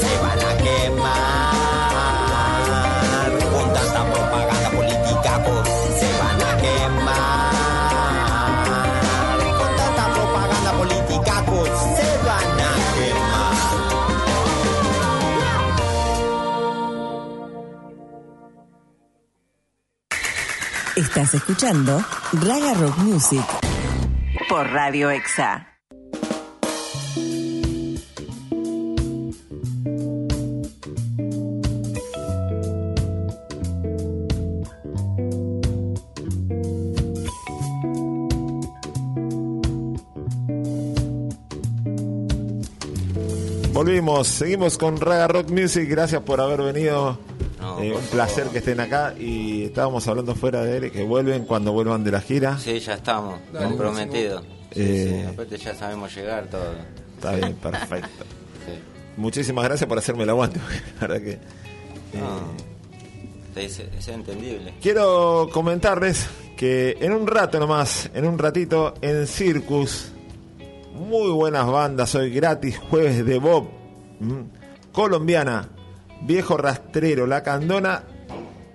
[0.00, 1.52] Se van a quemar.
[3.52, 5.32] Con tanta propaganda política
[5.98, 7.52] se van a quemar.
[9.60, 11.34] Con tanta propaganda política
[11.96, 13.54] se van a quemar.
[20.96, 23.46] Estás escuchando Raga Rock Music
[24.48, 25.77] por Radio Exa.
[43.88, 45.88] Volvimos, seguimos con Raga Rock Music.
[45.88, 47.18] Gracias por haber venido.
[47.58, 49.14] No, Eh, un placer que estén acá.
[49.18, 52.58] Y estábamos hablando fuera de él que vuelven cuando vuelvan de la gira.
[52.58, 54.42] Sí, ya estamos, Dale, comprometidos.
[54.74, 56.74] Sí, Eh, sí, aparte ya sabemos llegar todo.
[57.16, 58.24] Está bien, perfecto.
[58.66, 58.72] Sí.
[59.16, 60.60] Muchísimas gracias por hacerme el aguante.
[61.00, 61.30] La verdad que.
[61.32, 61.38] eh,
[62.12, 64.74] No, es, es entendible.
[64.82, 66.26] Quiero comentarles
[66.58, 70.12] que en un rato nomás, en un ratito, en Circus,
[70.92, 73.77] muy buenas bandas hoy, gratis, jueves de Bob,
[74.92, 75.68] colombiana,
[76.22, 78.02] viejo rastrero, La Candona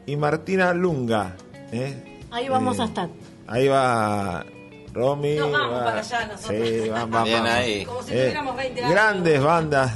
[0.06, 1.36] y Martina Lunga.
[1.72, 2.20] ¿eh?
[2.32, 3.10] Ahí vamos Eh, a estar.
[3.48, 4.45] Ahí va
[4.94, 5.36] Romy.
[5.36, 6.68] Nos vamos va- para allá nosotros.
[6.70, 7.52] Sí, van, van, Bien van.
[7.52, 7.86] ahí.
[7.86, 8.91] Como si Eh, tuviéramos 20 años.
[8.94, 9.91] Grandes bandas.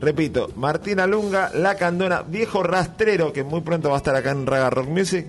[0.00, 4.46] Repito, Martina Lunga, La Candona, Viejo Rastrero, que muy pronto va a estar acá en
[4.46, 5.26] Raga Rock Music,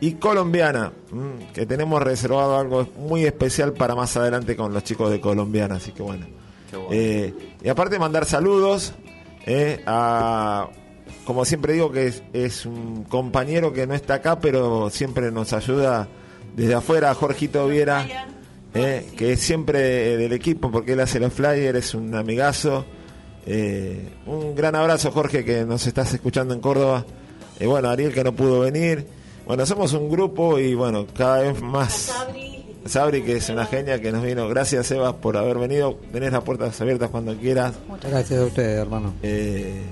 [0.00, 5.10] y Colombiana, mm, que tenemos reservado algo muy especial para más adelante con los chicos
[5.12, 6.26] de Colombiana, así que bueno.
[6.76, 6.90] Bueno.
[6.92, 8.94] Eh, y aparte mandar saludos
[9.46, 10.68] eh, a,
[11.24, 15.52] como siempre digo, que es, es un compañero que no está acá, pero siempre nos
[15.52, 16.08] ayuda
[16.54, 18.06] desde afuera, Jorgito Viera,
[18.74, 22.84] eh, que es siempre del equipo, porque él hace los flyers, es un amigazo.
[23.44, 27.04] Eh, un gran abrazo, Jorge, que nos estás escuchando en Córdoba.
[27.60, 29.06] Eh, bueno, Ariel, que no pudo venir.
[29.46, 32.12] Bueno, somos un grupo y bueno, cada vez más.
[32.88, 34.48] Sabri, que es una genia que nos vino.
[34.48, 35.98] Gracias, Sebas, por haber venido.
[36.12, 37.74] Tenés las puertas abiertas cuando quieras.
[37.88, 39.14] Muchas gracias a ustedes, hermano.
[39.22, 39.82] Eh,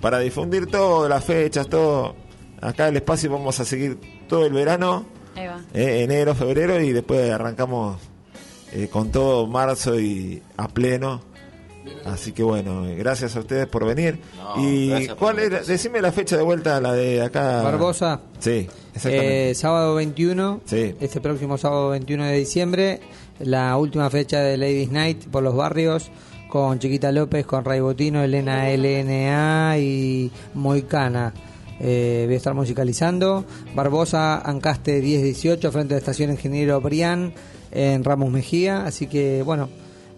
[0.00, 2.14] para difundir todo, las fechas, todo.
[2.60, 3.98] Acá el espacio vamos a seguir
[4.28, 5.04] todo el verano,
[5.36, 5.60] Ahí va.
[5.74, 7.98] eh, enero, febrero, y después arrancamos
[8.72, 11.20] eh, con todo marzo y a pleno.
[12.04, 14.18] Así que bueno, eh, gracias a ustedes por venir.
[14.36, 17.62] No, y cuál era, decime la fecha de vuelta, la de acá.
[17.62, 18.20] Barbosa.
[18.38, 19.50] Sí, exactamente.
[19.50, 20.94] Eh, sábado 21, Sí.
[21.00, 23.00] este próximo sábado 21 de diciembre,
[23.40, 26.10] la última fecha de Ladies Night por los barrios,
[26.48, 31.34] con Chiquita López, con Ray Botino, Elena LNA y Moicana.
[31.80, 33.44] Eh, voy a estar musicalizando.
[33.74, 37.32] Barbosa, Ancaste 1018, frente a la estación Ingeniero Brián,
[37.70, 38.84] en Ramos Mejía.
[38.86, 39.68] Así que, bueno,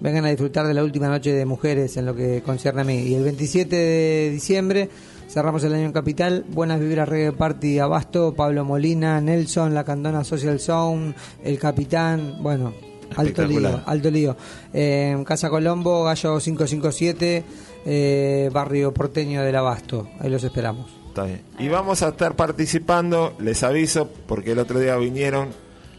[0.01, 2.99] vengan a disfrutar de la última noche de mujeres en lo que concierne a mí.
[2.99, 4.89] Y el 27 de diciembre
[5.29, 6.45] cerramos el año en Capital.
[6.49, 11.15] Buenas vibras Reggae Party Abasto, Pablo Molina, Nelson, La Candona Social Sound,
[11.45, 12.39] El Capitán.
[12.41, 12.75] Bueno,
[13.17, 14.37] alto lío, alto lío.
[14.73, 17.45] Eh, Casa Colombo, Gallo 557,
[17.87, 20.09] eh, barrio porteño del Abasto.
[20.19, 20.91] Ahí los esperamos.
[21.09, 21.43] Está bien.
[21.59, 25.49] Y vamos a estar participando, les aviso, porque el otro día vinieron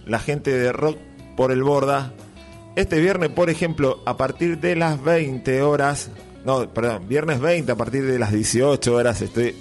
[0.06, 0.98] la gente de Rock
[1.36, 2.14] por el Borda.
[2.76, 6.10] Este viernes, por ejemplo, a partir de las 20 horas,
[6.46, 9.56] no, perdón, viernes 20 a partir de las 18 horas, estoy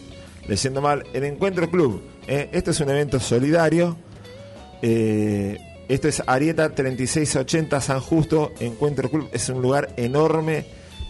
[0.47, 2.03] leyendo mal, el Encuentro Club.
[2.29, 2.49] ¿eh?
[2.53, 3.97] Esto es un evento solidario.
[4.83, 5.59] eh,
[5.89, 10.67] esto es Arieta 3680 San Justo, Encuentro Club, es un lugar enorme.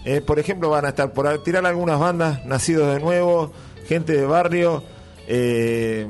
[0.06, 3.52] Eh, por ejemplo, van a estar por tirar algunas bandas, Nacidos de Nuevo,
[3.86, 4.82] gente de barrio,
[5.28, 6.08] eh,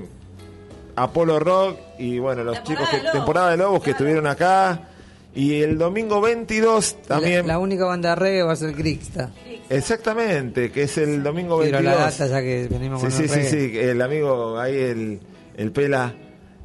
[0.94, 4.89] Apolo Rock y bueno, los chicos que temporada de Lobos que estuvieron acá.
[5.34, 7.46] Y el domingo 22 también.
[7.46, 9.30] La, la única banda de reggae va a ser Crixta.
[9.68, 11.82] Exactamente, que es el domingo Tiro 22.
[11.84, 15.20] la data ya que venimos Sí, con sí, el sí, sí, el amigo ahí, el,
[15.56, 16.12] el Pela.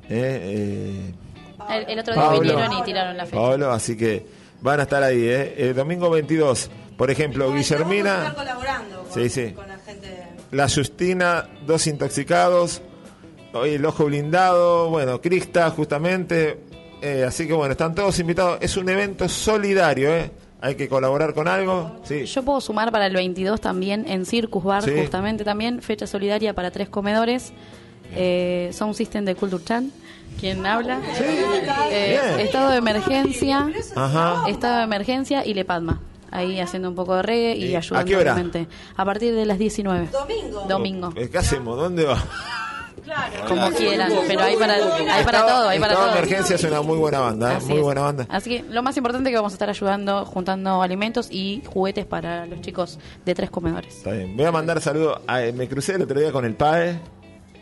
[0.09, 1.13] eh, eh,
[1.69, 2.39] El, el otro día Pablo.
[2.41, 3.37] vinieron y tiraron la fecha.
[3.37, 4.25] Pablo, así que
[4.61, 5.53] van a estar ahí, ¿eh?
[5.69, 9.51] El domingo 22, por ejemplo, Vamos a estar Guillermina, colaborando con, Sí, sí.
[9.51, 10.07] con la gente.
[10.51, 12.81] La Justina, Dos Intoxicados,
[13.53, 16.59] hoy el Ojo Blindado, bueno, Crista, justamente.
[17.01, 18.57] Eh, así que bueno, están todos invitados.
[18.61, 20.31] Es un evento solidario, ¿eh?
[20.61, 21.99] Hay que colaborar con algo.
[22.03, 22.25] Sí.
[22.25, 24.91] Yo puedo sumar para el 22 también en Circus Bar, Sí.
[24.97, 27.53] justamente también, fecha solidaria para tres comedores.
[28.15, 29.91] Eh, Sound System de Culture Chan,
[30.39, 30.99] quien habla.
[31.91, 32.39] Eh, Bien.
[32.39, 34.43] estado de emergencia, Ajá.
[34.47, 36.01] estado de emergencia y Le Padma.
[36.31, 38.43] Ahí haciendo un poco de reggae y ¿Y ayudando a qué hora?
[38.97, 40.09] A partir de las 19.
[40.11, 40.65] Domingo.
[40.67, 41.13] Domingo.
[41.15, 41.77] Eh, ¿Qué hacemos?
[41.77, 42.21] ¿Dónde va?
[43.47, 46.11] Como quieran, pero hay para, hay para Estado- todo, hay para todo.
[46.11, 47.55] Emergencia es una muy buena banda, ¿eh?
[47.57, 47.83] Así muy es.
[47.83, 48.25] buena banda.
[48.29, 52.05] Así que lo más importante es que vamos a estar ayudando, juntando alimentos y juguetes
[52.05, 53.95] para los chicos de tres comedores.
[53.97, 54.35] Está bien.
[54.35, 55.19] Voy a mandar saludos.
[55.27, 56.99] a- eh, me crucé el otro día con el PAE.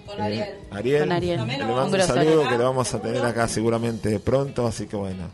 [0.06, 0.50] Con eh, Ariel.
[0.72, 1.00] Ariel.
[1.04, 1.40] Con Ariel.
[1.48, 5.30] Le mando un saludo que lo vamos a tener acá seguramente pronto, así que bueno.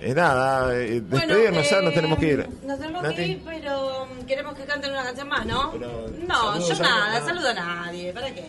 [0.00, 2.48] Eh, nada, eh, despedirnos ya, eh, nos tenemos que ir.
[2.66, 3.14] Nos tenemos Nati.
[3.16, 5.72] que ir, pero um, queremos que canten una canción más, ¿no?
[5.72, 8.44] no, yo nada, saludo a nadie, ¿para qué?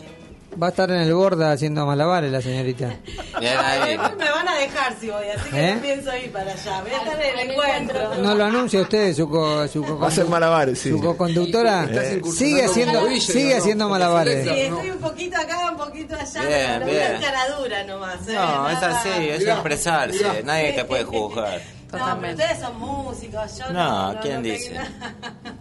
[0.60, 2.94] Va a estar en el borda haciendo malabares la señorita.
[3.38, 3.90] Bien ahí.
[3.90, 5.74] Después me van a dejar si voy, así que ¿Eh?
[5.74, 6.80] no pienso ir para allá.
[6.80, 8.14] Voy a estar en el encuentro.
[8.22, 10.88] No lo anuncia usted, su, co, su, co- Va a ser malabares, sí.
[10.90, 11.86] su co-conductora.
[12.34, 13.58] Sigue haciendo, sigue ¿no?
[13.58, 14.46] haciendo Sí, malabares.
[14.46, 17.10] estoy un poquito acá, un poquito allá, Bien, pero bien.
[17.16, 18.28] una caradura nomás.
[18.28, 18.32] ¿eh?
[18.34, 20.16] No, es así, es Mirá, expresarse.
[20.18, 20.34] mirá.
[20.42, 21.60] Nadie te puede juzgar.
[21.92, 24.20] No, pero ustedes son músicos, yo No, no.
[24.20, 24.70] ¿quién no dice?
[24.70, 25.55] tengo-.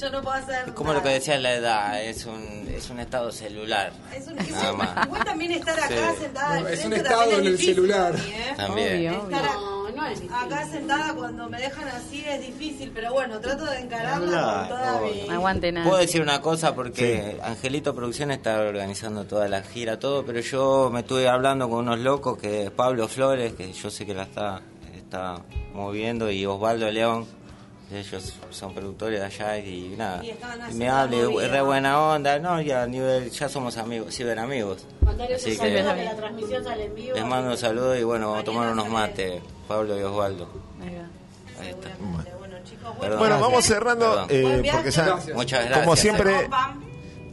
[0.00, 0.68] Yo no puedo hacer.
[0.68, 3.92] Es como lo que decía la edad, es un, es un estado celular.
[4.14, 5.06] Es un, Nada más.
[5.06, 6.20] igual también estar acá Sí.
[6.22, 8.14] sentada No, es un estado en el celular.
[8.16, 8.54] ¿eh?
[8.56, 8.96] También.
[9.14, 9.36] Obvio, obvio.
[9.36, 13.38] Estar a- No, no es acá sentada cuando me dejan así es difícil, pero bueno,
[13.40, 15.28] trato de encararla con toda mi...
[15.30, 15.86] Aguante nada.
[15.86, 20.90] Puedo decir una cosa porque Angelito Producción está organizando toda la gira, todo, pero yo
[20.92, 24.62] me estuve hablando con unos locos que Pablo Flores, que yo sé que la está,
[24.96, 25.40] está
[25.74, 27.26] moviendo, y Osvaldo León,
[27.92, 30.22] ellos son productores de allá y nada.
[30.24, 30.30] Y
[30.70, 34.86] Y me hable, es re buena onda, no, ya a nivel, ya somos amigos, ciberamigos.
[35.34, 37.14] Así que que la transmisión sale en vivo.
[37.14, 40.48] les mando un saludo y bueno, vamos a tomar unos mates, Pablo y Osvaldo.
[41.60, 41.88] Ahí está.
[43.00, 43.18] Perdón.
[43.18, 45.78] Bueno, vamos cerrando eh, porque ya, Muchas gracias.
[45.80, 46.48] como siempre,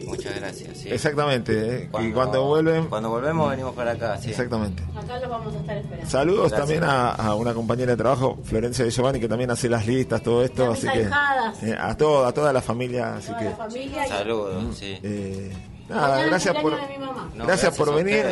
[0.06, 0.78] Muchas gracias.
[0.78, 0.90] sí.
[0.90, 1.54] exactamente.
[1.54, 4.30] eh, y Cuando- cuando vuelven, Cuando volvemos venimos para acá, sí.
[4.30, 4.84] exactamente.
[4.98, 6.10] Acá los vamos a estar esperando.
[6.10, 6.60] Saludos Gracias.
[6.60, 10.22] también a, a una compañera de trabajo, Florencia de Giovanni, que también hace las listas,
[10.24, 13.46] todo esto, Las así que eh, a toda, a toda la familia, así Toda que
[13.46, 14.06] la familia.
[14.06, 14.98] y- Saludos, sí.
[15.04, 15.52] eh,
[15.90, 17.30] nada, gracias por año de mi mamá.
[17.36, 18.26] No, gracias gracias por a venir.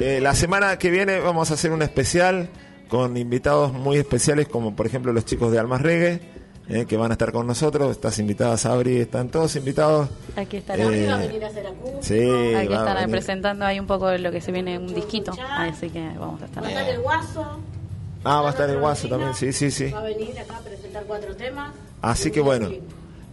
[0.00, 2.48] Eh, la semana que viene vamos a hacer un especial
[2.88, 6.20] con invitados muy especiales, como por ejemplo los chicos de Almas Reggae,
[6.68, 7.90] eh, que van a estar con nosotros.
[7.92, 10.08] Estás invitada, Sabri, están todos invitados.
[10.36, 11.98] Aquí está Eh, Va a venir a hacer acústico.
[12.02, 12.14] Sí,
[12.54, 13.10] Aquí va a están venir.
[13.10, 15.32] presentando ahí un poco de lo que se viene en un disquito.
[15.56, 16.62] Así que vamos a estar.
[16.62, 17.58] Va a estar el guaso.
[18.26, 19.90] Ah, va a estar el Guaso también, sí, sí, sí.
[19.90, 21.72] Va a venir acá a presentar cuatro temas.
[22.00, 22.70] Así que bueno,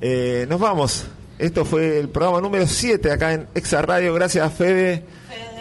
[0.01, 1.05] eh, nos vamos.
[1.39, 4.13] Esto fue el programa número 7 acá en Exa Radio.
[4.13, 5.05] Gracias, Fede.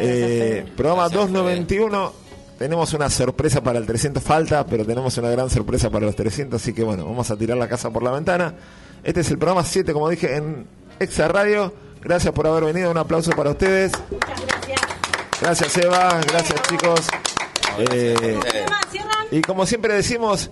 [0.00, 2.12] Eh, programa 291.
[2.60, 6.60] Tenemos una sorpresa para el 300, falta, pero tenemos una gran sorpresa para los 300.
[6.60, 8.54] Así que bueno, vamos a tirar la casa por la ventana.
[9.02, 10.66] Este es el programa 7, como dije, en
[10.98, 11.72] Exa Radio.
[12.02, 12.90] Gracias por haber venido.
[12.90, 13.92] Un aplauso para ustedes.
[15.40, 16.20] Gracias, Eva.
[16.28, 17.00] Gracias, chicos.
[17.78, 18.38] Eh,
[19.30, 20.50] y como siempre decimos,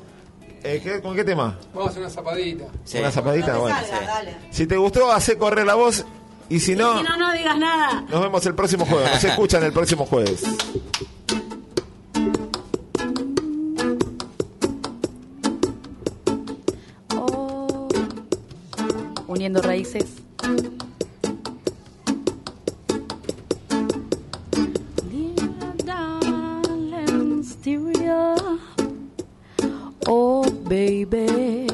[0.62, 1.58] eh, ¿qué- ¿con qué tema?
[1.74, 2.64] Vamos a hacer una zapadita.
[2.98, 3.76] Una zapadita, No bueno.
[3.80, 4.36] salga, dale.
[4.50, 6.06] Si te gustó, hace correr la voz.
[6.48, 8.00] Y si no, Si no, no digas nada.
[8.08, 9.10] nos vemos el próximo jueves.
[9.12, 10.42] Nos escuchan el próximo jueves.
[19.38, 20.06] Uniendo raíces.
[30.10, 31.66] Oh, baby.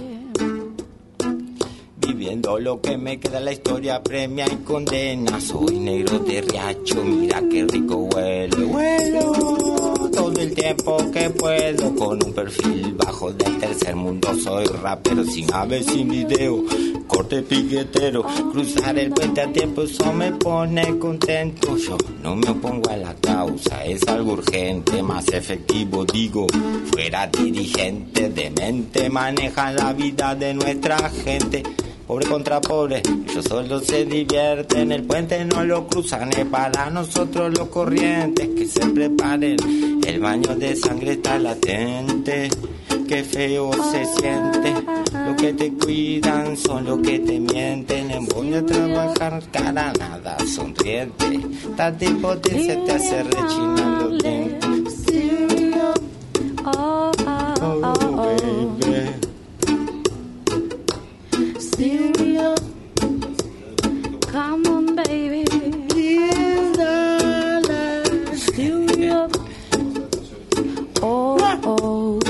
[1.97, 5.41] Viviendo lo que me queda la historia premia y condena.
[5.41, 8.65] Soy negro de riacho, mira qué rico huele.
[8.67, 14.35] Huelo todo el tiempo que puedo con un perfil bajo del tercer mundo.
[14.43, 16.63] Soy rapero sin ave, sin video,
[17.07, 18.25] corte piquetero.
[18.53, 21.77] Cruzar el puente a tiempo eso me pone contento.
[21.77, 26.47] Yo no me opongo a la causa, es algo urgente, más efectivo digo.
[26.93, 31.63] Fuera dirigente de mente, maneja la vida de nuestra gente.
[32.07, 37.57] Pobre contra pobre, ellos solo se divierten, el puente no lo cruzan, es para nosotros
[37.57, 39.57] los corrientes que se preparen,
[40.07, 42.51] el baño de sangre está latente,
[43.09, 44.75] qué feo se siente,
[45.15, 50.37] los que te cuidan son los que te mienten, en voy a trabajar cara nada
[50.47, 51.41] sonriente,
[51.75, 55.05] tanta impotencia te hace rechinar los dientes.
[56.67, 59.34] Oh, oh, oh,
[61.77, 62.55] oh.
[64.31, 65.45] Come on, baby.
[71.03, 72.21] Oh, oh.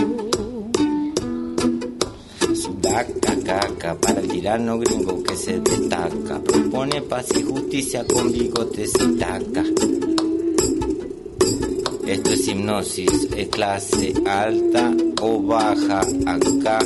[2.55, 6.41] Sudaca, caca, para el tirano gringo que se destaca.
[6.41, 9.65] Propone paz y justicia con bigotes y taca.
[12.07, 16.01] Esto es hipnosis, es clase alta o baja.
[16.27, 16.79] Acá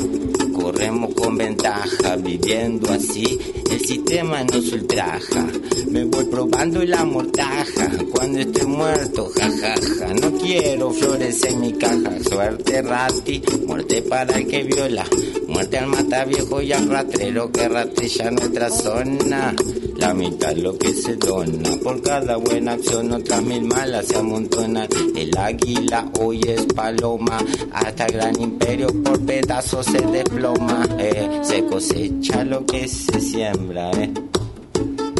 [0.52, 3.38] corremos con ventaja, viviendo así.
[3.70, 5.46] El sistema nos ultraja.
[5.90, 7.90] Me voy probando la mortaja.
[8.12, 10.14] Cuando esté muerto, jajaja.
[10.14, 12.12] No quiero flores en mi caja.
[12.28, 13.42] Suerte, rati.
[13.66, 15.04] Muerte para el que viola.
[15.46, 19.54] Muerte al mata viejo y al ratrero que rastrilla nuestra zona.
[19.96, 21.70] La mitad lo que se dona.
[21.82, 24.88] Por cada buena acción, otras mil malas se amontonan.
[25.16, 27.38] El águila hoy es paloma.
[27.72, 30.86] Hasta el gran imperio por pedazos se desploma.
[30.98, 34.12] Eh, se cosecha lo que se siembra tembla, eh.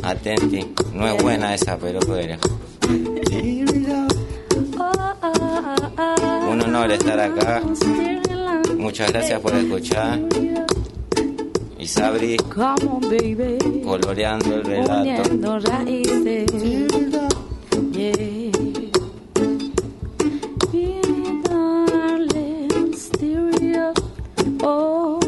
[0.02, 2.36] Atenti, no es buena esa, pero bueno.
[6.48, 7.62] Un honor estar acá.
[8.76, 10.20] Muchas gracias por escuchar.
[11.78, 12.36] Y Sabri,
[13.84, 15.22] coloreando el relato.
[24.60, 25.27] Oh